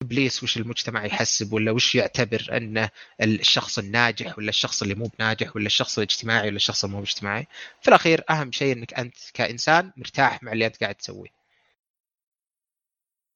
[0.01, 2.89] إبليس وش المجتمع يحسب ولا وش يعتبر أنه
[3.21, 7.47] الشخص الناجح ولا الشخص اللي مو بناجح ولا الشخص الاجتماعي ولا الشخص المو اجتماعي.
[7.81, 11.29] في الأخير أهم شيء إنك أنت كإنسان مرتاح مع اللي أنت قاعد تسويه.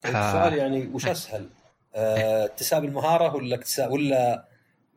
[0.04, 1.48] السؤال يعني وش أسهل؟
[1.94, 4.48] آه، اكتساب المهارة ولا اكتساب ولا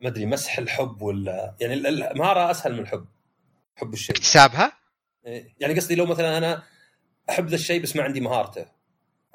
[0.02, 3.06] ما أدري مسح الحب ولا يعني المهاره أسهل من الحب.
[3.76, 4.16] حب الشيء.
[4.16, 4.72] اكتسابها؟
[5.60, 6.62] يعني قصدي لو مثلا أنا
[7.30, 8.66] أحب ذا الشيء بس ما عندي مهارته.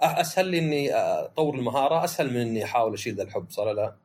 [0.01, 3.95] أسهل لي إني أطور المهارة أسهل من إني أحاول أشيل ذا الحب صار لا؟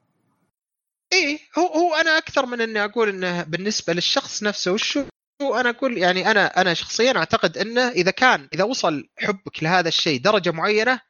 [1.12, 4.98] إيه هو هو أنا أكثر من إني أقول إنه بالنسبة للشخص نفسه وش
[5.42, 10.20] أنا أقول؟ يعني أنا أنا شخصيا أعتقد إنه إذا كان إذا وصل حبك لهذا الشيء
[10.20, 11.00] درجة معينة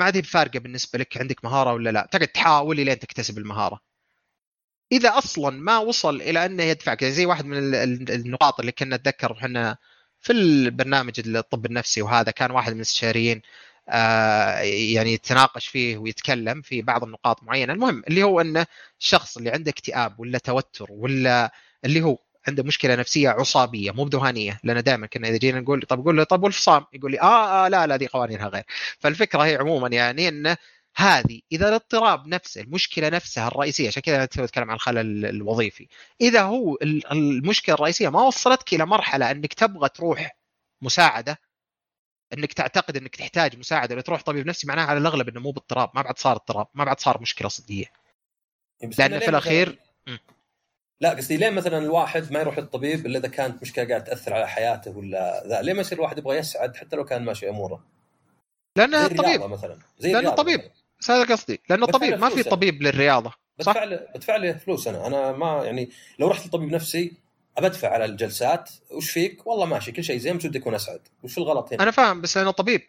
[0.00, 2.08] ما عاد فارقه بالنسبة لك عندك مهارة ولا لا.
[2.12, 3.80] تقعد تحاول لين تكتسب المهارة.
[4.92, 7.74] إذا أصلا ما وصل إلى إنه يدفعك زي واحد من
[8.10, 9.76] النقاط اللي كنا نتذكر إحنا
[10.20, 13.42] في البرنامج الطب النفسي وهذا كان واحد من الاستشاريين
[13.88, 17.72] آه، يعني يتناقش فيه ويتكلم في بعض النقاط معينة.
[17.72, 18.64] المهم اللي هو ان
[19.00, 21.52] الشخص اللي عنده اكتئاب ولا توتر ولا
[21.84, 26.04] اللي هو عنده مشكلة نفسية عصابية مو بدهانية لأن دائما كنا إذا جينا نقول طب
[26.04, 28.64] قول له طب والفصام يقول لي آه, آه لا لا دي قوانينها غير.
[29.00, 30.56] فالفكرة هي عموما يعني إنه
[30.98, 35.88] هذه إذا الاضطراب نفسه المشكلة نفسها الرئيسية عشان كذا أنا اتكلم عن الخلل الوظيفي.
[36.20, 36.78] إذا هو
[37.12, 40.36] المشكلة الرئيسية ما وصلتك إلى مرحلة إنك تبغى تروح
[40.82, 41.38] مساعدة
[42.32, 46.02] إنك تعتقد إنك تحتاج مساعدة لتروح طبيب نفسي معناها على الأغلب إنه مو باضطراب ما
[46.02, 47.86] بعد صار اضطراب ما بعد صار مشكلة صدقيه
[48.98, 49.78] لأن في الاخير
[51.00, 54.48] لا قصدي ليه مثلا الواحد ما يروح للطبيب إلا إذا كانت مشكلة قاعد تأثر على
[54.48, 57.84] حياته ولا ذا ليه ما يصير الواحد يبغى يسعد حتى لو كان ماشي أموره.
[58.76, 59.42] لأن الطبيب.
[59.42, 60.60] مثلا زي لأن الطبيب
[61.10, 63.30] هذا قصدي لأن الطبيب ما في طبيب للرياضة
[63.60, 65.06] صح؟ بدفع له بدفع له فلوس أنا.
[65.06, 67.12] أنا ما يعني لو رحت لطبيب نفسي
[67.56, 71.38] أبدفع على الجلسات وش فيك؟ والله ماشي كل شيء زين بس ودي أكون أسعد، وش
[71.38, 72.82] الغلط هنا؟ أنا فاهم بس أنا طبيب.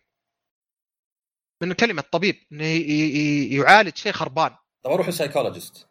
[1.62, 2.66] من كلمة طبيب إنه
[3.55, 4.55] يعالج شيء خربان.
[4.84, 5.88] طب أروح ل psychologist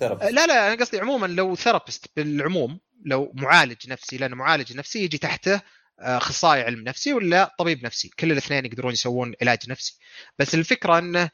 [0.00, 5.18] لا لا أنا قصدي عموما لو therapist بالعموم لو معالج نفسي لأن معالج نفسي يجي
[5.18, 5.54] تحته
[6.00, 9.98] آه، أخصائي علم نفسي ولا طبيب نفسي كل الاثنين يقدرون يسوون علاج نفسي.
[10.38, 11.30] بس الفكرة إنه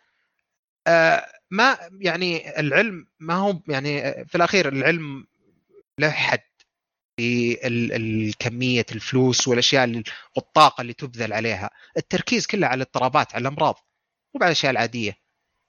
[1.51, 5.26] ما يعني العلم ما هو يعني آه، في الأخير العلم
[6.01, 6.41] له حد
[7.20, 10.03] في الكمية الفلوس والأشياء
[10.37, 11.70] والطاقه اللي تبذل عليها.
[11.97, 13.74] التركيز كله على الاضطرابات على الأمراض
[14.34, 15.16] مو على الأشياء العادية.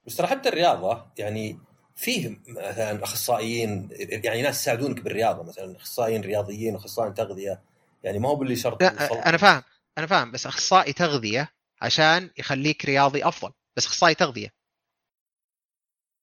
[0.06, 1.58] بس ترى حتى الرياضة يعني
[1.96, 3.88] فيه مثلا أخصائيين
[4.24, 7.62] يعني ناس يساعدونك بالرياضة مثلا أخصائيين رياضيين واخصائيين تغذية.
[8.02, 9.62] يعني ما هو باللي شرط أنا فاهم
[9.98, 11.48] أنا فاهم بس أخصائي تغذية
[11.82, 13.52] عشان يخليك رياضي أفضل.
[13.76, 14.57] بس أخصائي تغذية.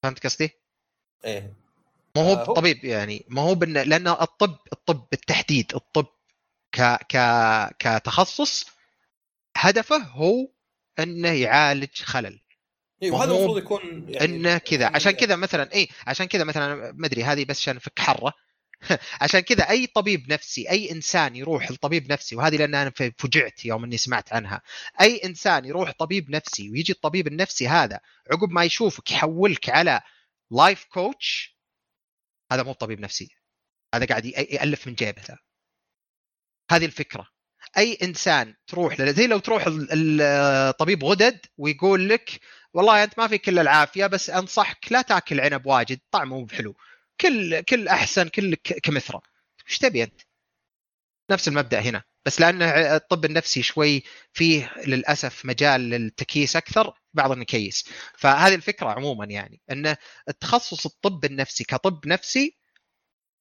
[0.05, 0.49] فهمت قصدي؟
[1.25, 1.53] إيه.
[2.15, 3.73] ما هو آه طبيب يعني ما هو بن...
[3.73, 6.07] لأن الطب الطب بالتحديد الطب
[6.71, 7.17] ك ك
[7.79, 8.65] كتخصص
[9.57, 10.47] هدفه هو
[10.99, 12.39] إنه يعالج خلل.
[13.03, 14.81] اي وهذا المفروض يكون يعني إنه كذا.
[14.81, 18.33] يعني عشان كذا مثلا اي عشان كذا مثلا ما أدري هذه بس عشان فك حرة.
[19.21, 23.83] عشان كذا أي طبيب نفسي أي إنسان يروح لطبيب نفسي وهذه لأن أنا فجعت يوم
[23.83, 24.61] إني سمعت عنها.
[25.01, 27.99] أي إنسان يروح طبيب نفسي ويجي الطبيب النفسي هذا
[28.31, 30.01] عقب ما يشوفك يحولك على
[30.51, 31.57] life coach
[32.51, 33.29] هذا مو طبيب نفسي.
[33.95, 35.37] هذا قاعد يألف من جيبه
[36.71, 37.27] هذه الفكرة.
[37.77, 42.39] أي إنسان تروح زي لو تروح الطبيب غدد ويقول لك
[42.73, 46.75] والله أنت ما في كل العافية بس أنصحك لا تأكل عنب واجد طعمه مو بحلو
[47.21, 49.21] كل كل أحسن كل كمثرى.
[49.69, 50.21] إيش تبي أنت؟
[51.31, 52.03] نفس المبدأ هنا.
[52.25, 54.03] بس لأن الطب النفسي شوي
[54.33, 59.95] فيه للأسف مجال للتكييس أكثر بعض النكيس فهذه الفكرة عموما يعني إن
[60.29, 62.57] التخصص الطب النفسي كطب نفسي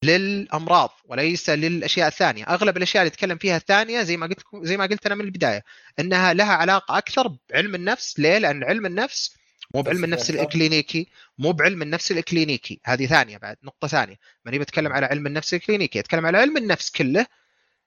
[0.03, 4.85] للأمراض وليس للأشياء الثانية، أغلب الأشياء اللي اتكلم فيها الثانية زي ما قلت زي ما
[4.85, 5.63] قلت أنا من البداية
[5.99, 9.35] إنها لها علاقة أكثر بعلم النفس، ليه؟ لأن علم النفس
[9.75, 11.07] مو بعلم النفس الاكلينيكي
[11.37, 14.15] مو بعلم النفس الاكلينيكي هذه ثانية بعد نقطة ثانية.
[14.45, 17.25] ماني بتكلم على علم النفس الاكلينيكي أتكلم على علم النفس كله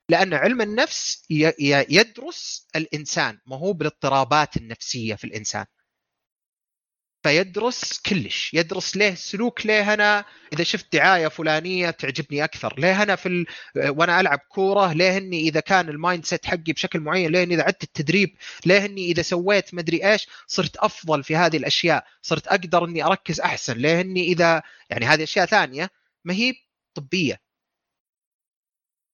[0.09, 5.65] لأن علم النفس يدرس الإنسان ما هو بالاضطرابات النفسية في الإنسان.
[7.23, 13.17] فيدرس كلش يدرس ليه سلوك ليه أنا إذا شفت دعاية فلانية تعجبني أكثر ليه أنا
[13.17, 13.47] في ال...
[13.77, 17.63] وأنا ألعب كورة ليه إني إذا كان ال mindset حقي بشكل معين ليه إني إذا
[17.63, 22.85] عدت التدريب ليه إني إذا سويت مدري إيش صرت أفضل في هذه الأشياء صرت أقدر
[22.85, 25.91] إني أركز أحسن ليه إني إذا يعني هذه أشياء ثانية
[26.25, 26.55] ما هي
[26.95, 27.48] طبية.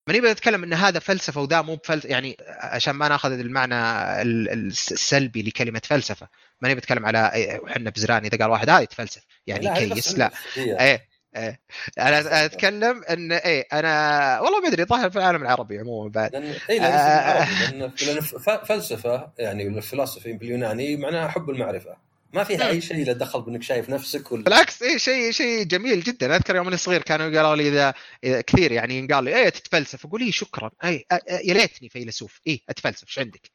[0.08, 3.74] ماني بتكلم إن هذا فلسفة وذا مو بفلسفه يعني عشان ما ناخذ المعنى
[4.22, 6.28] السلبي لكلمة فلسفة.
[6.60, 7.30] ماني بتكلم على
[7.70, 9.22] إحنا بزران إذا قال واحد هذا يتفلسف.
[9.46, 10.30] يعني لا كذا لا.
[10.56, 11.60] إيه إيه.
[11.98, 16.32] أنا أتكلم إن إيه أنا والله ما أدري ظاهر في العالم العربي عموما بعد.
[16.32, 18.20] لأن اي لأن, لأن
[18.64, 21.96] فلسفة يعني الفلسفي باليوناني معناها حب المعرفة.
[22.34, 26.02] ما فيها أي شيء له دخل بإنك شايف نفسك ولا بالعكس اي شيء شيء جميل
[26.02, 26.36] جدا.
[26.36, 27.94] أذكر يوم اني صغير كانوا قالوا لي إذا,
[28.40, 30.06] كثير يعني ينقال لي إيه تتفلسف.
[30.06, 30.70] أقول اي شكرا.
[30.84, 32.40] اي يا ليتني فيلسوف.
[32.46, 33.08] اي أتفلسف.
[33.08, 33.50] إيش عندك؟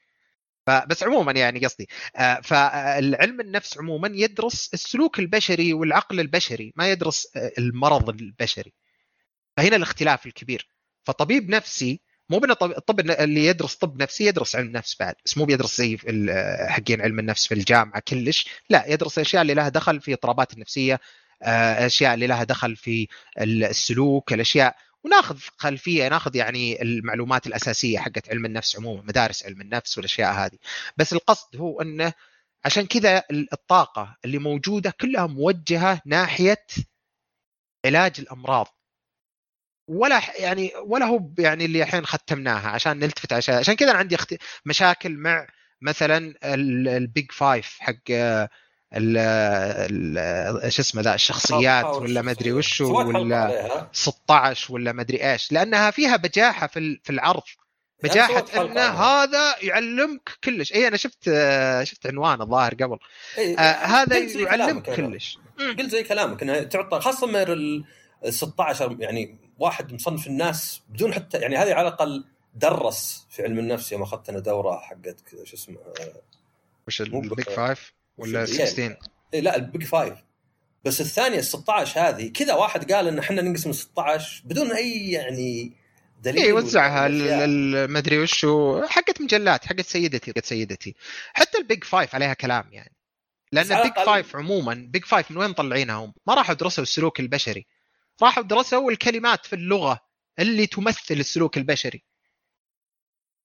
[0.67, 7.27] فبس عموما يعني قصدي آه، فالعلم النفس عموما يدرس السلوك البشري والعقل البشري ما يدرس
[7.35, 8.73] آه، المرض البشري.
[9.57, 10.67] فهنا الاختلاف الكبير.
[11.03, 15.45] فطبيب نفسي مو بنا الطب اللي يدرس طب نفسي يدرس علم نفس بعد بس مو
[15.45, 15.97] بيدرس زي
[16.69, 20.99] حقين علم النفس في الجامعة كلش لا يدرس الاشياء اللي لها دخل في اضطرابات النفسية
[21.43, 23.07] الاشياء اللي لها دخل في
[23.41, 29.97] السلوك الأشياء وناخذ خلفية ناخذ يعني المعلومات الأساسية حقت علم النفس عموما مدارس علم النفس
[29.97, 30.57] والأشياء هذه.
[30.97, 32.13] بس القصد هو أنه
[32.65, 36.65] عشان كذا الطاقة اللي موجودة كلها موجهة ناحية
[37.85, 38.67] علاج الأمراض.
[39.89, 44.15] ولا يعني ولا هو يعني اللي الحين ختمناها عشان نلتفت عشان عشان كذا أنا عندي
[44.15, 44.35] اخت...
[44.65, 45.47] مشاكل مع
[45.81, 48.09] مثلا ال Big Five حق
[50.69, 55.91] شو اسمه ذا الشخصيات ولا ما أدري وش ولا 16 ولا ما أدري إيش لأنها
[55.91, 57.43] فيها بجاحة في في العرض.
[58.03, 60.73] بجاحة إن هذا يعلمك كلش.
[60.73, 61.23] اي أنا شفت
[61.83, 62.97] شفت عنوان الظاهر قبل.
[63.37, 65.37] إيه آه هذا يعلمك كلش.
[65.59, 67.85] قلت زي كلامك انها تعطى خاصه من ال
[68.29, 73.91] 16 يعني واحد مصنف الناس بدون حتى يعني هذه على الأقل درس في علم النفس
[73.91, 75.77] يوم أخذت أنا دورة حقت شو اسمه
[76.87, 78.97] وش ال Big Five ولا 16
[79.33, 80.19] إيه لا ال Big Five
[80.85, 85.73] بس الثانية ال 16 هذه كذا واحد قال إن إحنا نقسم 16 بدون أي يعني
[86.21, 86.43] دليل.
[86.43, 87.07] اي وزعها
[87.87, 88.45] ما أدري وش
[88.89, 90.95] حقت مجلات حقت سيدتي حقت سيدتي.
[91.33, 92.95] حتى ال Big Five عليها كلام يعني.
[93.51, 97.19] لأن ال Big Five عموما Big Five من وين مطلعينها هم؟ ما راحوا درسوا السلوك
[97.19, 97.65] البشري.
[98.21, 99.99] راحوا درسوا الكلمات في اللغة
[100.39, 102.03] اللي تمثل السلوك البشري.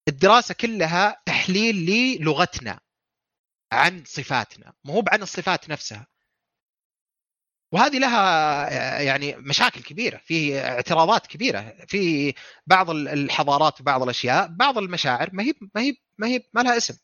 [0.08, 2.80] الدراسة كلها تحليل للغتنا
[3.72, 6.06] عن صفاتنا مو عن الصفات نفسها.
[7.72, 12.34] وهذه لها يعني مشاكل كبيرة في اعتراضات كبيرة في
[12.66, 16.98] بعض الحضارات وبعض الأشياء بعض المشاعر ما هي ما هي ما هي ما لها اسم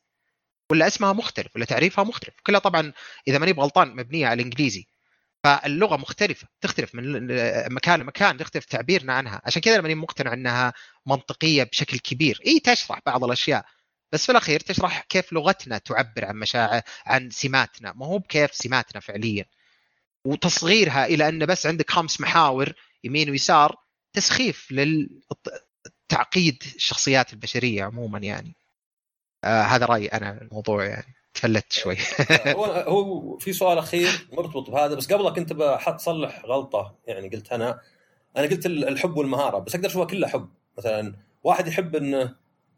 [0.72, 2.34] ولا اسمها مختلف ولا تعريفها مختلف.
[2.46, 2.92] كلها طبعا
[3.28, 4.86] إذا ماني بغلطان مبنية على الإنجليزي.
[5.44, 7.26] فاللغة مختلفة تختلف من
[7.74, 9.40] مكان لمكان تختلف تعبيرنا عنها.
[9.44, 10.72] عشان كذا ماني مقتنع إنها
[11.06, 12.40] منطقية بشكل كبير.
[12.46, 13.64] إي تشرح بعض الأشياء
[14.12, 17.92] بس في الأخير تشرح كيف لغتنا تعبر عن مشاعر عن سماتنا.
[17.92, 19.44] ما هو بكيف سماتنا فعليا.
[20.24, 22.72] وتصغيرها إلى أن بس عندك خمس محاور
[23.04, 23.76] يمين ويسار
[24.12, 28.56] تسخيف للتعقيد الشخصيات البشرية عموما يعني.
[29.44, 31.14] آه هذا رأيي أنا الموضوع يعني.
[31.34, 31.96] تفلت شوي.
[32.46, 32.64] هو
[32.94, 37.80] هو في سؤال أخير مرتبط بهذا بس قبله كنت بحط صلح غلطة يعني قلت أنا.
[38.36, 40.48] أنا قلت الحب والمهارة بس أقدر أشوفها كلها حب.
[40.78, 41.14] مثلا
[41.44, 42.36] واحد يحب إنه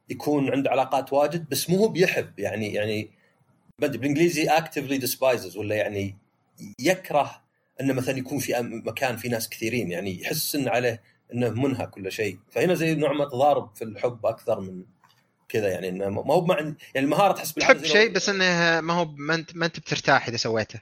[0.08, 2.38] يكون عنده علاقات واجد بس مو هو بيحب.
[2.38, 3.10] يعني يعني
[3.78, 6.16] بالإنجليزي اكتفلي ديسبايزز ولا يعني
[6.78, 7.42] يكره
[7.80, 9.90] إنه مثلا يكون في مكان في ناس كثيرين.
[9.90, 11.02] يعني يحس انه عليه
[11.34, 12.38] إنه منهك كل شيء.
[12.50, 14.84] فهنا زي نوع ما تضارب في الحب أكثر من
[15.52, 19.04] كذا يعني إنه ما هو مع يعني المهارة تحس تحب شيء بس إنه ما هو
[19.04, 20.80] ما انت ما أنت بترتاح إذا سويته.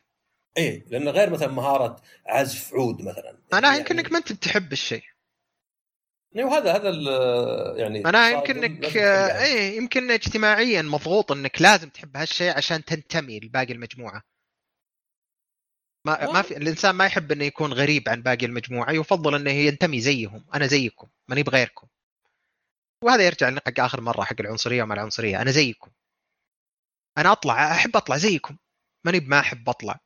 [0.57, 3.39] إيه لأنه غير مثلا مهارة عزف عود مثلا.
[3.53, 5.03] أنا يعني يمكن إنك ما أنت بتحب الشيء.
[6.37, 6.91] أيوه وهذا هذا
[7.77, 13.73] يعني أنا يمكن انك إيه يمكن اجتماعيا مضغوط إنك لازم تحب هالشيء عشان تنتمي لباقي
[13.73, 14.23] المجموعة.
[16.07, 20.01] ما ما في الإنسان ما يحب إنه يكون غريب عن باقي المجموعة يفضل إنه ينتمي
[20.01, 20.45] زيهم.
[20.55, 21.87] أنا زيكم ماني بغيركم.
[23.05, 25.43] وهذا يرجع حق آخر مرة حق العنصرية وما العنصرية.
[25.43, 25.91] أنا زيكم.
[27.19, 28.57] أنا أطلع أحب أطلع زيكم.
[29.05, 30.01] ماني ما أحب أطلع.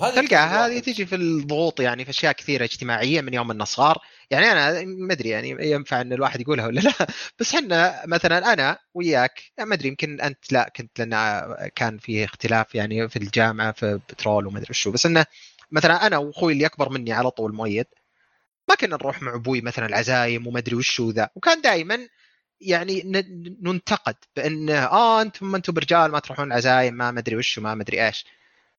[0.00, 3.98] تلقى هذه تجي في الضغوط يعني في أشياء كثيرة اجتماعية من يوم النصار.
[4.30, 6.92] يعني أنا ما أدري يعني ينفع إن الواحد يقولها ولا لا.
[7.38, 12.74] بس إحنا مثلا أنا وياك ما أدري يمكن أنت لا كنت لأن كان في اختلاف
[12.74, 14.90] يعني في الجامعة في بترول وما أدري شو.
[14.90, 15.26] بس إنه
[15.70, 17.86] مثلا أنا وأخوي اللي أكبر مني على طول مؤيد.
[18.68, 22.08] ما كنا نروح مع أبوي مثلا العزايم وما أدري وش ذا وكان دائما
[22.60, 23.02] يعني
[23.62, 28.26] ننتقد بأن آه أنتم أنتم برجال ما تروحون العزايم ما أدري وش وما أدري إيش.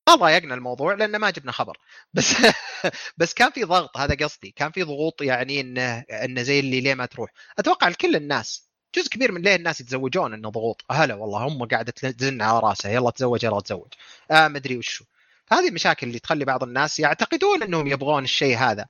[0.07, 1.77] ما ضايقنا الموضوع لأن ما جبنا خبر.
[2.13, 2.33] بس
[3.17, 4.51] بس كان في ضغط هذا قصدي.
[4.51, 7.31] كان في ضغوط يعني إنه إنه زي اللي ليه ما تروح.
[7.59, 10.85] أتوقع لكل الناس جزء كبير من ليه الناس يتزوجون إنه ضغوط.
[10.91, 13.93] هلا والله هم قاعدة تزن على راسه يلا تزوج يلا تزوج.
[14.31, 15.05] آه ما أدري وشو
[15.51, 18.85] هذه المشاكل اللي تخلي بعض الناس يعتقدون إنهم يبغون الشيء هذا.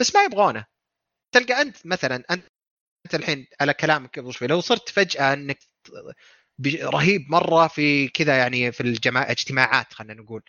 [0.00, 0.66] بس ما يبغونه.
[1.32, 2.44] تلقى أنت مثلا أنت
[3.06, 5.58] انت الحين على كلامك قبل شوي لو صرت فجأة أنك
[6.66, 10.42] رهيب مرة في كذا يعني في الجماعة اجتماعات خلينا نقول.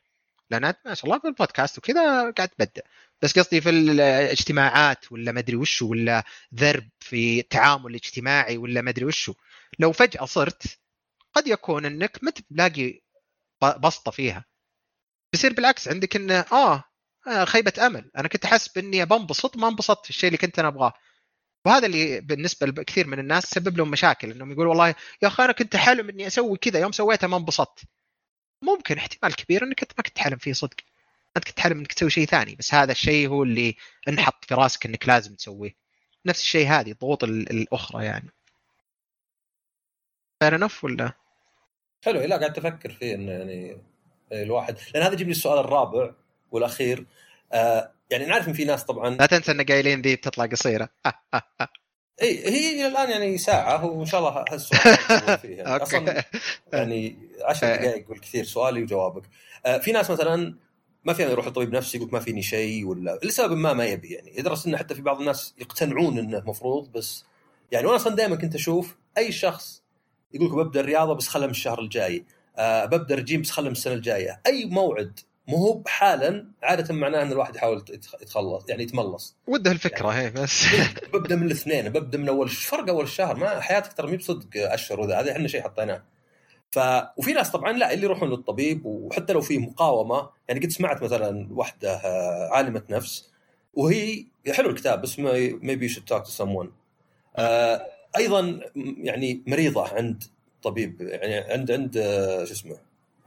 [0.50, 2.82] لأن ما شاء الله في البودكاست وكذا قاعد تبدع.
[3.22, 6.24] بس قصدي في الاجتماعات ولا ما أدري وشو ولا
[6.56, 9.34] ذرب في التعامل الاجتماعي ولا ما أدري وشو.
[9.80, 10.80] لو فجأة صرت
[11.34, 13.02] قد يكون أنك ما تلاقي
[13.62, 14.46] بسطة فيها.
[15.34, 16.84] بيصير بالعكس عندك إنه آه,
[17.46, 18.12] خيبة أمل.
[18.18, 20.94] أنا كنت أحس بإني بنبسط ما انبسطت في الشيء اللي كنت أنا أبغاه.
[21.66, 24.88] وهذا اللي بالنسبة لكثير من الناس سبب لهم مشاكل إنهم يقولوا والله
[25.22, 27.80] يا أخي أنا كنت حلم إني أسوي كذا يوم سويته ما انبسطت.
[28.62, 30.76] ممكن احتمال كبير إنك أنت ما كنت تحلم فيه صدق.
[31.38, 33.76] أنت كنت تحلم إنك تسوي شيء ثاني بس هذا الشيء هو اللي
[34.08, 35.76] انحط في راسك إنك لازم تسويه.
[36.26, 38.30] نفس الشيء هذه الضغوط الأخرى يعني.
[40.40, 41.14] فير انف ولا؟
[42.06, 43.82] حلو لا قاعد تفكر فيه انه يعني
[44.32, 46.14] الواحد لأن هذا يجيب لي السؤال الرابع.
[46.52, 47.06] والأخير.
[47.54, 50.90] آه يعني نعرف إن في ناس طبعا لا تنسى إن قايلين ذي بتطلع قصيرة.
[52.22, 56.24] إي هي إلى الآن يعني ساعة وان شاء الله هالسؤال فيه يعني أصلا
[56.74, 59.24] يعني 10 دقائق بالكثير سؤالي وجوابك.
[59.66, 60.56] آه في ناس مثلا
[61.04, 64.34] ما في يروح لطبيب نفسي يقول ما فيني شيء ولا لسبب ما ما يبي يعني.
[64.38, 67.26] يدرس انه حتى في بعض الناس يقتنعون إنه مفروض بس
[67.72, 69.84] يعني وأنا أصلا دائما كنت أشوف أي شخص
[70.34, 72.26] يقول لك ببدأ الرياضة بس خلها من الشهر الجاي.
[72.58, 74.42] أه ببدأ الجيم بس خلها من السنة الجاية.
[74.48, 77.84] أي موعد مو هو حالا عاده معناه إن الواحد يحاول
[78.22, 79.36] يتخلص يعني يتملص.
[79.48, 80.66] وده الفكرة هي بس.
[81.14, 85.00] ببدأ من الاثنين ببدأ من أول فرق أول الشهر ما حياتك ترى مي بصدق أشهر
[85.00, 86.04] وذا هذا إحنا شيء حطيناه.
[86.72, 86.80] ف
[87.18, 91.48] وفي ناس طبعا لا اللي يروحون للطبيب وحتى لو في مقاومة يعني قد سمعت مثلا
[91.52, 93.30] واحدة آه، عالمة نفس
[93.74, 96.72] وهي حلو الكتاب بس Maybe You Should Talk to Someone
[98.18, 100.24] أيضا يعني مريضة عند
[100.64, 102.78] طبيب يعني عند عند آه، شو اسمه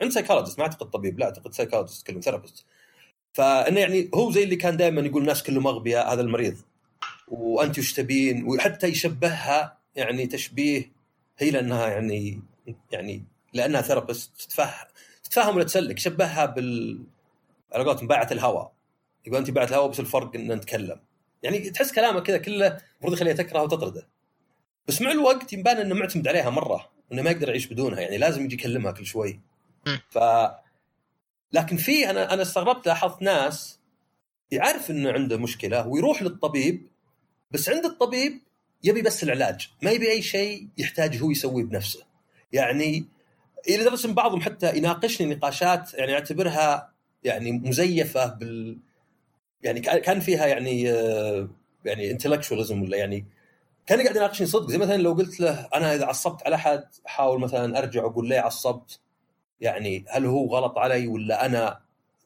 [0.03, 1.19] عند psychologist ما أعتقد طبيب.
[1.19, 2.65] لا أعتقد psychologist كلهم therapist
[3.33, 6.57] فإنه يعني هو زي اللي كان دائما يقول الناس كلهم أغبياء هذا المريض.
[7.29, 10.93] وأنت وش تبين؟ وحتى يشبهها يعني تشبيه
[11.39, 12.43] هي لأنها يعني
[12.93, 14.87] يعني لأنها therapist تتفهم
[15.25, 15.99] تتفهم ولا تسلك.
[15.99, 17.01] شبهها بال
[17.73, 18.73] على قولتهم باعة الهواء.
[19.27, 21.01] يقول أنت باعة الهواء بس الفرق ان نتكلم.
[21.43, 24.09] يعني تحس كلامه كذا كله المفروض يخليها تكره وتطرده.
[24.89, 28.01] بس مع الوقت يبان إنه معتمد عليها مرة إنه ما يقدر يعيش بدونها.
[28.01, 29.41] يعني لازم يجي يكلمها كل شوي.
[30.11, 30.19] ف
[31.53, 33.79] لكن في أنا أنا استغربت لاحظت ناس
[34.51, 36.87] يعرف إنه عنده مشكلة ويروح للطبيب
[37.51, 38.41] بس عند الطبيب
[38.85, 42.01] يبي بس العلاج ما يبي أي شيء يحتاج هو يسويه بنفسه.
[42.53, 43.05] يعني
[43.69, 46.93] إلى درجة إن بعضهم حتى يناقشني نقاشات يعني أعتبرها
[47.25, 48.79] يعني مزيفة بال
[49.63, 51.49] يعني كان فيها يعني آه،
[51.85, 53.27] يعني انتلكشواليزم ولا يعني
[53.87, 57.41] كان قاعد يناقشني صدق زي مثلا لو قلت له أنا إذا عصبت على أحد احاول
[57.41, 59.01] مثلا أرجع وأقول ليه عصبت؟
[59.61, 61.81] يعني هل هو غلط علي ولا أنا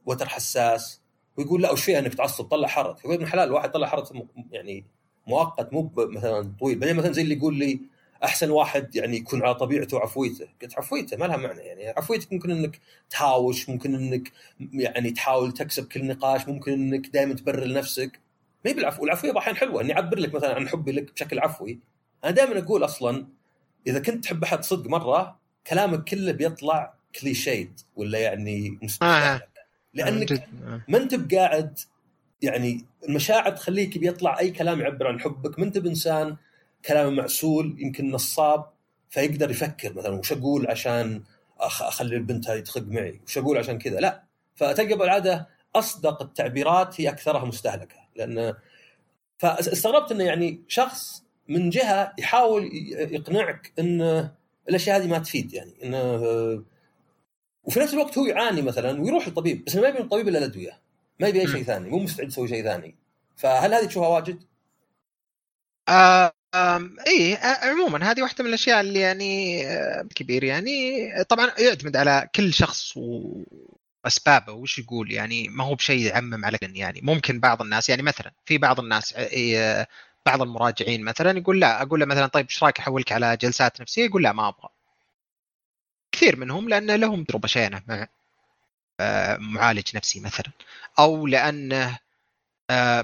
[0.07, 1.01] وتر حساس؟
[1.37, 4.12] ويقول لا وش فيها أنك تعصب طلع حرث يقول ابن حلال الواحد طلع حرث
[4.51, 4.85] يعني
[5.26, 6.78] مؤقت مو مثلا طويل.
[6.78, 7.80] بعدين مثلا زي اللي يقول لي
[8.24, 11.89] أحسن واحد يعني يكون على طبيعته وعفويته قلت عفويته ما لها معنى يعني.
[11.89, 12.80] عفويتك ممكن إنك
[13.11, 14.32] تهاوش ممكن إنك
[14.72, 18.20] يعني تحاول تكسب كل نقاش ممكن إنك دائما تبرر لنفسك.
[18.64, 19.82] ما هي بالعفو والعفوية أحيانا حلوة.
[19.82, 21.78] إني أعبر لك مثلا عن حبي لك بشكل عفوي.
[22.24, 23.26] أنا دائما أقول أصلا
[23.87, 29.43] إذا كنت تحب أحد صدق مرة كلامك كله بيطلع كليشيد ولا يعني آه.
[29.95, 30.81] لأنك آه.
[30.89, 31.79] ما أنت بقاعد
[32.43, 35.59] يعني المشاعر تخليك بيطلع أي كلام يعبر عن حبك.
[35.59, 36.37] ما أنت بإنسان
[36.85, 38.65] كلامه معسول يمكن نصاب
[39.11, 41.23] فيقدر يفكر مثلا وش أقول عشان
[41.61, 44.23] أخلي البنت هذه تخق معي؟ وش أقول عشان كذا؟ لا.
[44.55, 47.97] فتلقى بالعاده أصدق التعبيرات هي أكثرها مستهلكة.
[48.17, 48.55] لأن
[49.39, 52.71] فاستغربت إنه يعني شخص من جهة يحاول
[53.11, 54.31] يقنعك إن
[54.69, 55.75] الأشياء هذه ما تفيد يعني.
[55.85, 56.65] إنه
[57.65, 60.81] وفي نفس الوقت هو يعاني مثلا ويروح للطبيب بس ما يبي الطبيب إلا الادويه
[61.21, 62.95] ما يبي أي شيء ثاني مو مستعد يسوي شيء ثاني.
[63.37, 64.43] فهل هذه تشوفها واجد؟
[65.89, 66.33] آه
[67.07, 69.62] إي عموما هذه واحدة من الأشياء اللي يعني
[70.15, 71.09] كبير يعني.
[71.25, 77.01] طبعا يعتمد على كل شخص وأسبابه وش يقول؟ يعني ما هو بشيء يعمم على يعني.
[77.03, 79.15] ممكن بعض الناس يعني مثلا في بعض الناس
[80.27, 84.05] بعض المراجعين مثلا يقول لا أقول له مثلا طيب إيش رأيك أحولك على جلسات نفسية؟
[84.05, 84.69] يقول لا ما أبغى.
[86.15, 88.09] كثير منهم لأن لهم تجربه شينة مع
[89.39, 90.51] معالج نفسي مثلا
[90.99, 91.99] أو لأنه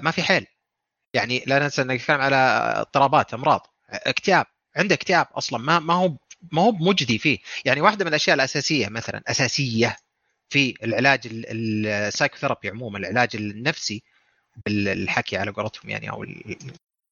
[0.03, 0.47] ما في حيل.
[1.13, 2.35] يعني لا ننسى إنك نتكلم على
[2.77, 3.67] اضطرابات أمراض.
[3.89, 4.45] اكتئاب
[4.75, 6.17] عنده اكتئاب أصلا ما ما هو
[6.51, 7.39] ما هو مجدي فيه.
[7.65, 9.97] يعني واحدة من الأشياء الأساسية مثلا أساسية
[10.49, 14.03] في العلاج السايكوثيرابي عموما العلاج النفسي
[14.65, 16.25] بالحكي على قولتهم يعني أو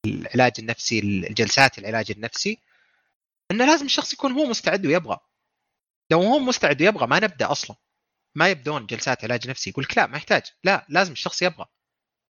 [0.05, 2.57] العلاج النفسي الجلسات العلاج النفسي
[3.51, 5.19] إنه لازم الشخص يكون هو مستعد ويبغى.
[6.11, 7.77] لو هو مستعد ويبغى ما نبدأ أصلا.
[8.35, 10.43] ما يبدون جلسات علاج نفسي يقول لا ما يحتاج.
[10.63, 11.65] لا لازم الشخص يبغى.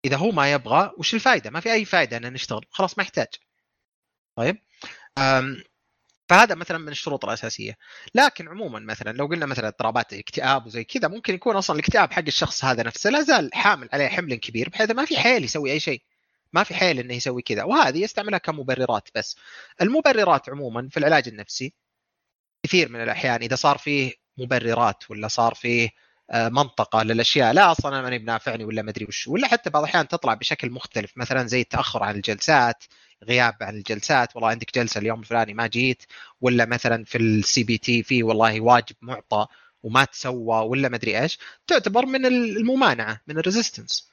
[0.06, 2.66] إذا هو ما يبغى وش الفائده ما في أي فائده ان نشتغل.
[2.70, 3.28] خلاص ما يحتاج.
[4.36, 4.58] طيب؟
[6.30, 7.78] فهذا مثلا من الشروط الأساسية.
[8.16, 12.24] لكن عموما مثلا لو قلنا مثلا اضطرابات اكتئاب وزي كذا ممكن يكون أصلا الاكتئاب حق
[12.28, 15.80] الشخص هذا نفسه لا زال حامل عليه حمل كبير بحيث ما في حيل يسوي أي
[15.80, 16.04] شيء.
[16.54, 17.64] ما في حيل إنه يسوي كذا.
[17.64, 19.38] وهذه يستعملها كمبررات بس.
[19.82, 21.74] المبررات عموما في العلاج النفسي
[22.64, 25.90] كثير من الأحيان إذا صار فيه مبررات ولا صار فيه
[26.32, 29.84] آه، منطقة للأشياء لا أصلا أنا ماني بنافعني ولا ما أدري وش ولا حتى بعض
[29.84, 32.84] الأحيان تطلع بشكل مختلف مثلا زي التأخر عن الجلسات
[33.24, 36.04] غياب عن الجلسات والله عندك جلسة اليوم الفلاني ما جيت
[36.42, 39.48] ولا مثلا في ال CBT في والله واجب معطى
[39.84, 44.12] وما تسوى ولا ما أدري إيش تعتبر من الممانعة من ال resistance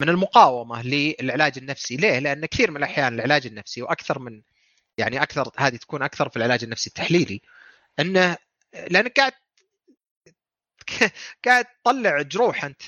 [0.00, 4.42] من المقاومة للعلاج النفسي ليه؟ لأن كثير من الأحيان العلاج النفسي وأكثر من
[4.98, 7.42] يعني أكثر هذه تكون أكثر في العلاج النفسي التحليلي
[8.00, 8.36] إنه
[8.90, 9.32] لأنك قاعد
[11.46, 12.82] قاعد تطلع جروح أنت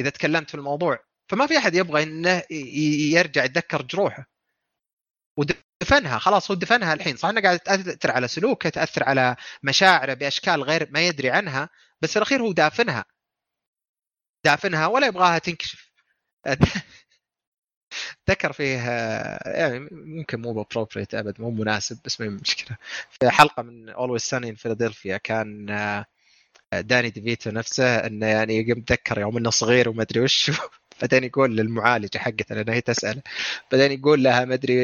[0.00, 0.98] إذا تكلمت في الموضوع.
[1.30, 2.42] فما في أحد يبغى إنه
[3.12, 4.26] يرجع يتذكر جروحه.
[5.36, 7.16] ودفنها خلاص هو دفنها الحين.
[7.16, 11.68] صح إنه قاعد تأثر على سلوكه تأثر على مشاعره بأشكال غير ما يدري عنها
[12.02, 13.04] بس الأخير هو دافنها.
[14.44, 15.90] دافنها ولا يبغاها تنكشف.
[18.30, 18.78] ذكر فيه
[19.46, 22.76] يعني ممكن مو appropriate أبد مو مناسب بس ما هي مشكلة.
[23.10, 25.66] في حلقة من Always Sunny in Philadelphia كان
[26.72, 30.50] داني ديفيتو نفسه إنه يعني يقوم تذكر يوم إنه صغير وما أدري وش
[31.02, 33.22] بعدين يقول للمعالجة حقته لانها هي تسأله.
[33.72, 34.74] بعدين يقول لها ما أدري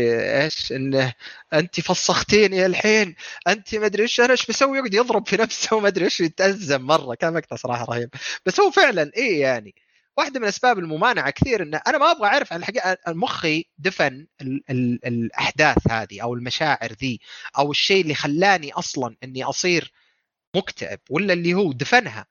[0.43, 1.13] إيش إنه
[1.53, 3.15] انت فسختيني الحين
[3.49, 6.83] انت ما أدري إيش أنا إيش بسوي؟ يقعد يضرب في نفسه وما أدري إيش يتأزم
[6.83, 8.11] مرة كان مقطع صراحة رهيب.
[8.47, 9.75] بس هو فعلا إيه يعني
[10.17, 15.07] واحدة من أسباب الممانعة كثير إن أنا ما أبغى أعرف الحقيقة مخي دفن ال ال
[15.07, 17.21] الأحداث هذه أو المشاعر ذي
[17.59, 19.93] أو الشيء اللي خلاني أصلا إني أصير
[20.57, 22.27] مكتئب ولا اللي هو دفنها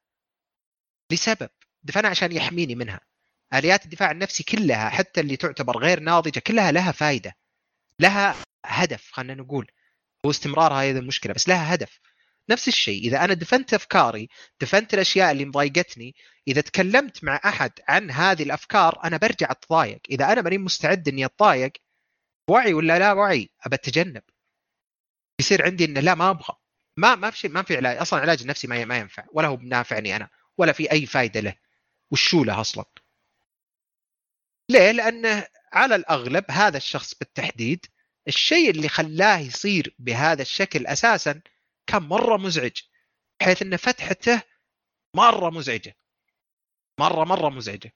[1.12, 1.50] لسبب
[1.84, 3.00] دفنها عشان يحميني منها.
[3.54, 7.36] آليات الدفاع النفسي كلها حتى اللي تعتبر غير ناضجة كلها لها فائده
[8.00, 8.36] لها
[8.66, 9.72] هدف خلينا نقول
[10.26, 12.00] هو استمرار هذه المشكلة بس لها هدف.
[12.50, 13.04] نفس الشيء.
[13.04, 14.30] إذا أنا دفنت أفكاري
[14.62, 16.16] دفنت الأشياء اللي مضايقتني
[16.48, 20.02] إذا تكلمت مع أحد عن هذه الأفكار أنا برجع أتضايق.
[20.10, 21.74] إذا أنا ماني مستعد إني أتضايق
[22.50, 24.24] وعي ولا لا وعي أبى أتجنب.
[25.40, 26.56] يصير عندي إنه لا ما أبغى.
[26.98, 27.98] ما ما في شيء ما في علاج.
[27.98, 29.26] أصلا العلاج النفسي ما ما ينفع.
[29.34, 31.56] ولا هو بنافعني أنا ولا في أي فائده له.
[32.12, 32.86] وشو له أصلا؟
[34.70, 37.86] ليه؟ لأنه على الأغلب هذا الشخص بالتحديد
[38.28, 41.42] الشيء اللي خلاه يصير بهذا الشكل أساسا
[41.88, 42.78] كان مرة مزعج
[43.40, 44.42] بحيث إن فتحته
[45.16, 45.98] مرة مزعجة.
[47.00, 47.94] مرة مرة مزعجة.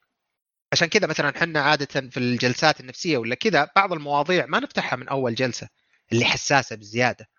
[0.73, 5.07] عشان كذا مثلا إحنا عادة في الجلسات النفسية ولا كذا بعض المواضيع ما نفتحها من
[5.07, 5.69] أول جلسة
[6.11, 7.30] اللي حساسة بزيادة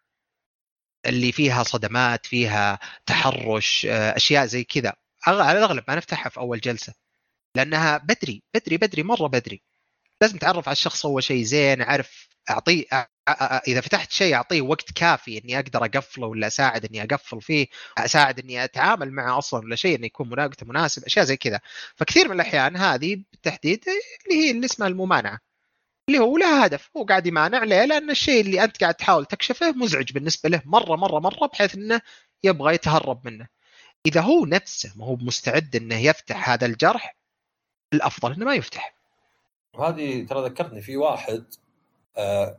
[1.06, 4.92] اللي فيها صدمات فيها تحرش أشياء زي كذا.
[5.26, 6.94] على الأغلب ما نفتحها في أول جلسة
[7.54, 9.62] لأنها بدري بدري بدري مرة بدري.
[10.20, 12.84] لازم اتعرف على الشخص اول شيء زين اعرف اعطيه
[13.68, 17.66] إذا فتحت شيء أعطيه وقت كافي إني أقدر أقفله ولا أساعد إني أقفل فيه
[17.98, 21.60] أساعد إني أتعامل معه أصلا ولا شيء إنه يكون وقته مناسب أشياء زي كذا.
[21.96, 25.38] فكثير من الأحيان هذه بالتحديد اللي هي اللي اسمها الممانعة.
[26.08, 29.72] اللي هو له هدف هو قاعد يمانع ليه؟ لأن الشيء اللي أنت قاعد تحاول تكشفه
[29.72, 32.00] مزعج بالنسبة له مره مره مرة بحيث إنه
[32.44, 33.48] يبغى يتهرب منه.
[34.06, 37.16] إذا هو نفسه ما هو مستعد إنه يفتح هذا الجرح
[37.92, 38.94] الأفضل إنه ما يفتح.
[39.74, 41.44] وهذه ترى ذكرتني في واحد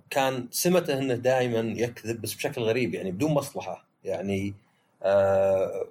[0.10, 4.54] كان سمته إنه دائما يكذب بس بشكل غريب يعني بدون مصلحة يعني
[5.04, 5.88] آه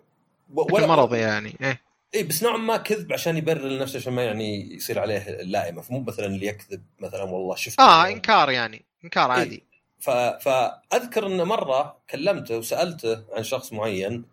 [0.55, 1.81] ولا مرض يعني إيه.
[2.15, 6.01] اي بس نوعا ما كذب عشان يبرر لنفسه عشان ما يعني يصير عليه اللائمه فمو
[6.01, 9.55] مثلا اللي يكذب مثلا والله شفت آه إنكار يعني إنكار عادي.
[9.55, 9.69] إيه؟
[10.01, 10.11] ف...
[10.11, 14.25] فأذكر إنه مرة كلمته وسألته عن شخص معين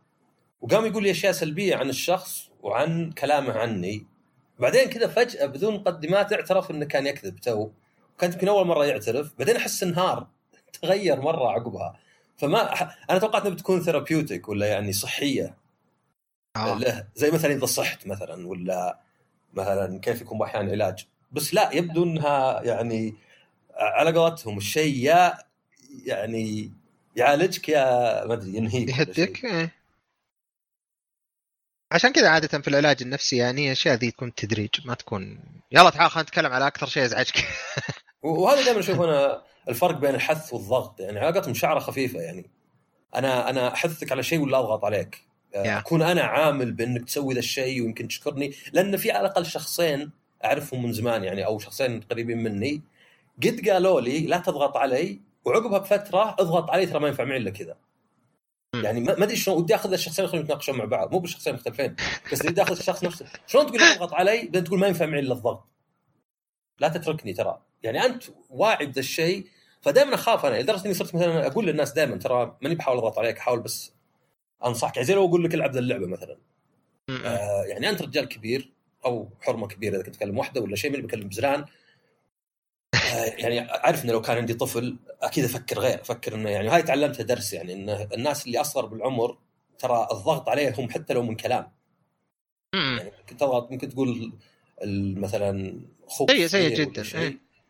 [0.62, 4.06] وقام يقول لي أشياء سلبية عن الشخص وعن كلامه عني.
[4.60, 7.70] بعدين كذا فجأة بدون مقدمات اعترف إنه كان يكذب تو
[8.20, 10.28] كانت يمكن أول مرة يعترف بعدين أحس إنهار
[10.82, 12.00] تغير مرة عقبها.
[12.38, 12.74] فما
[13.10, 15.58] أنا توقعت إنها بتكون therapeutic ولا يعني صحية.
[16.56, 16.80] آه.
[16.80, 19.00] له زي مثلا إذا صحت مثلا ولا
[19.54, 23.16] مثلا كيف يكون أحيانا علاج بس لا يبدو إنها يعني
[23.76, 25.38] على قولتهم الشيء يا
[26.06, 26.72] يعني
[27.16, 29.72] يعالجك يا ما أدري ينهيك يهدك
[31.92, 35.40] عشان كذا عادة في العلاج النفسي يعني أشياء ذي تكون تدريج ما تكون.
[35.72, 37.34] يلا تعال خلينا نتكلم على أكثر شيء ازعجك
[38.26, 41.00] وهذا دائما أشوف أنا الفرق بين الحث والضغط.
[41.00, 42.50] يعني علاقتهم شعرة خفيفة يعني.
[43.16, 45.16] أنا أنا أحثك على شيء ولا أضغط عليك.
[45.16, 45.58] yeah.
[45.58, 48.54] أكون أنا عامل بأنك تسوي ذا الشيء ويمكن تشكرني.
[48.74, 50.12] لأن في على الأقل شخصين
[50.46, 52.82] أعرفهم من زمان يعني أو شخصين قريبين مني.
[53.44, 57.50] قد قالوا لي لا تضغط علي وعقبها بفترة اضغط علي ترى ما ينفع معي إلا
[57.50, 57.78] كذا.
[58.84, 61.12] يعني ما أدري شلون ودي أخذ الشخصين يخلون يتناقشون مع بعض.
[61.12, 61.96] مو بالشخصين مختلفين
[62.32, 63.26] بس ودي أخذ الشخص نفسه.
[63.48, 65.64] شلون تقول أضغط علي بعدين تقول ما ينفع معي إلا الضغط؟
[66.80, 67.62] لا تتركني ترى.
[67.86, 69.48] يعني أنت واعي بذا الشيء
[69.82, 70.62] فدائما أخاف أنا.
[70.62, 73.94] لدرجة إني صرت مثلا أقول للناس دائما ترى ماني بحاول أضغط عليك احاول بس
[74.66, 74.96] أنصحك.
[74.96, 76.38] يعني زي لو أقول لك العب ذا اللعبة مثلا.
[77.10, 78.72] آه يعني أنت رجال كبير
[79.06, 81.66] أو حرمة كبيرة إذا كنت تكلم واحدة ولا شيء ماني بكلم بزران
[83.38, 87.24] يعني أعرف إنه لو كان عندي طفل أكيد أفكر غير أفكر إنه يعني هاي تعلمتها
[87.24, 89.38] درس يعني إنه الناس اللي أصغر بالعمر
[89.80, 91.72] ترى الضغط عليهم حتى لو من كلام.
[92.74, 94.34] يعني ممكن تضغط ممكن تقول
[95.18, 97.04] مثلا خوف سيء سيء جدا.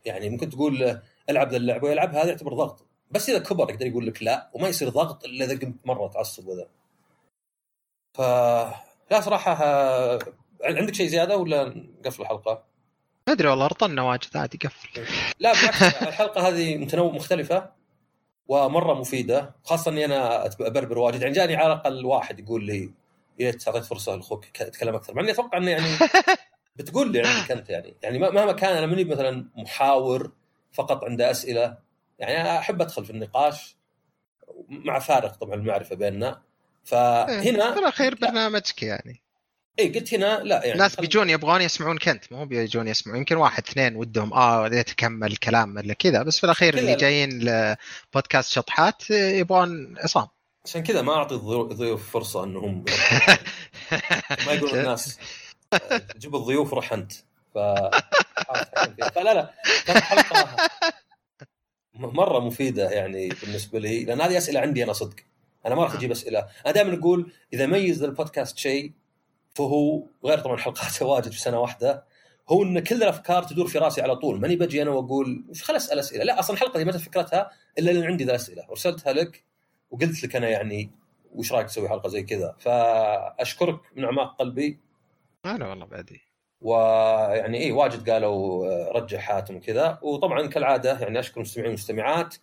[0.06, 2.86] يعني ممكن تقول العب ذا اللعبة ويلعبها هذا يعتبر ضغط.
[3.12, 6.48] بس إذا كبر يقدر يقول لك لا وما يصير ضغط إلا إذا قمت مرة تعصب
[6.48, 6.68] وذا.
[8.14, 8.22] ف
[9.12, 9.56] لا صراحة
[10.64, 11.70] عندك شيء زيادة ولا
[12.00, 12.64] نقفل الحلقة؟
[13.28, 15.06] ما أدري والله رطلنا واجد عادي قفل.
[15.40, 17.72] لا بالعكس الحلقة هذه متنوع مختلفه
[18.48, 21.22] ومرة مفيدة خاصة إني أنا أبربر واجد.
[21.22, 22.94] يعني جاني على الأقل واحد يقول لي
[23.40, 25.14] يا ريت أعطيت فرصة لأخوك يتكلم أكثر.
[25.14, 25.88] مع إني أتوقع إنه يعني
[26.76, 27.94] بتقول لي عندك انت يعني.
[28.04, 30.32] يعني مهما كان أنا ماني مثلا محاور
[30.74, 31.78] فقط عنده أسئلة.
[32.20, 33.76] يعني أنا أحب أدخل في النقاش
[34.70, 36.42] مع فارق طبعا المعرفة بيننا.
[36.84, 39.22] فهنا ترى خير برنامجك يعني.
[39.80, 42.32] اي قلت هنا لا يعني الناس بيجون يبغون يسمعونك أنت.
[42.34, 46.24] مو بيجون يسمعون يمكن واحد اثنين ودهم آه ريت اكمل كلام ولا كذا.
[46.24, 46.96] بس في الأخير اللي.
[46.96, 50.28] جايين لبودكاست شطحات آه، يبغون عصام.
[50.66, 52.86] عشان كذا ما أعطي الضيو- الضيوف فرصة إنهم
[54.48, 55.20] ما يقولون الناس.
[55.20, 55.24] آه،
[56.18, 57.12] جيب الضيوف روح انت.
[57.54, 57.58] ف
[59.16, 59.54] فلا لا
[61.94, 65.16] مرة مفيدة يعني بالنسبة لي لأن هذه أسئلة عندي أنا صدق.
[65.66, 66.48] أنا ما راح أجيب أسئلة.
[66.66, 68.92] أنا دائما أقول إذا ميز البودكاست شيء
[69.54, 72.04] فهو غير طبعا حلقاته واجد في سنة واحدة
[72.50, 74.40] هو إن كل الأفكار تدور في رأسي على طول.
[74.40, 77.92] ماني بجي أنا وأقول وش خل أسأل أسئلة؟ لا أصلا الحلقة دي ما فكرتها إلا
[77.92, 78.38] لأن عندي ذا
[78.70, 79.44] أرسلتها لك
[79.92, 80.92] وقلت لك أنا يعني
[81.32, 82.56] وش رأيك تسوي حلقة زي كذا.
[82.60, 84.80] فأشكرك من أعماق قلبي.
[85.46, 86.22] أنا والله بعدي.
[86.62, 90.00] ويعني إيه واجد قالوا آه، رجع حاتم وكذا.
[90.02, 92.36] وطبعا كالعادة يعني أشكر المستمعين والمستمعات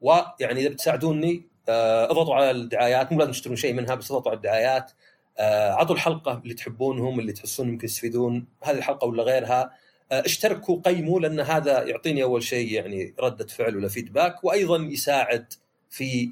[0.00, 3.12] ويعني إذا بتساعدوني آه، اضغطوا على الدعايات.
[3.12, 4.92] مو لازم تشترون شيء منها بس اضغطوا على الدعايات.
[5.38, 9.70] آه، عطوا الحلقة اللي تحبونهم اللي تحسون يمكن يستفيدون هذه الحلقة ولا غيرها.
[10.12, 15.52] آه، اشتركوا قيموا لأن هذا يعطيني أول شيء يعني ردة فعل ولا feedback وأيضا يساعد
[15.90, 16.30] في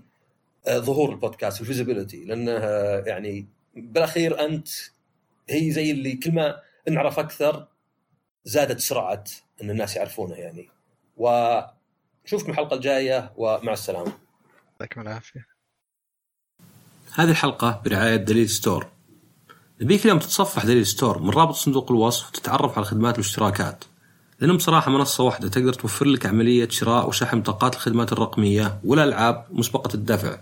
[0.67, 3.47] آه، ظهور البودكاست ال visibility لأنه آه، يعني
[3.77, 4.69] بالأخير أنت
[5.51, 7.67] هي زي اللي كل ما نعرف أكثر
[8.45, 9.25] زادت سرعة
[9.63, 10.69] إن الناس يعرفونه يعني.
[11.17, 14.13] ونشوفكم الحلقة الجاية ومع السلامة.
[14.81, 15.47] يعطيكم العافية.
[17.15, 18.87] هذه الحلقة برعاية دليل ستور.
[19.81, 23.85] نبيك اليوم تتصفح دليل ستور من رابط صندوق الوصف وتتعرف على الخدمات والاشتراكات
[24.41, 29.95] لأنهم بصراحة منصة واحدة تقدر توفر لك عملية شراء وشحن بطاقات الخدمات الرقمية والألعاب مسبقة
[29.95, 30.39] الدفع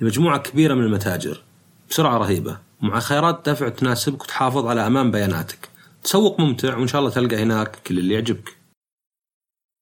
[0.00, 1.42] لمجموعة كبيرة من المتاجر
[1.90, 2.58] بسرعة رهيبة.
[2.82, 5.68] ومع خيارات دفع تناسبك وتحافظ على أمان بياناتك.
[6.04, 8.57] تسوق ممتع وإن شاء الله تلقى هناك كل اللي يعجبك.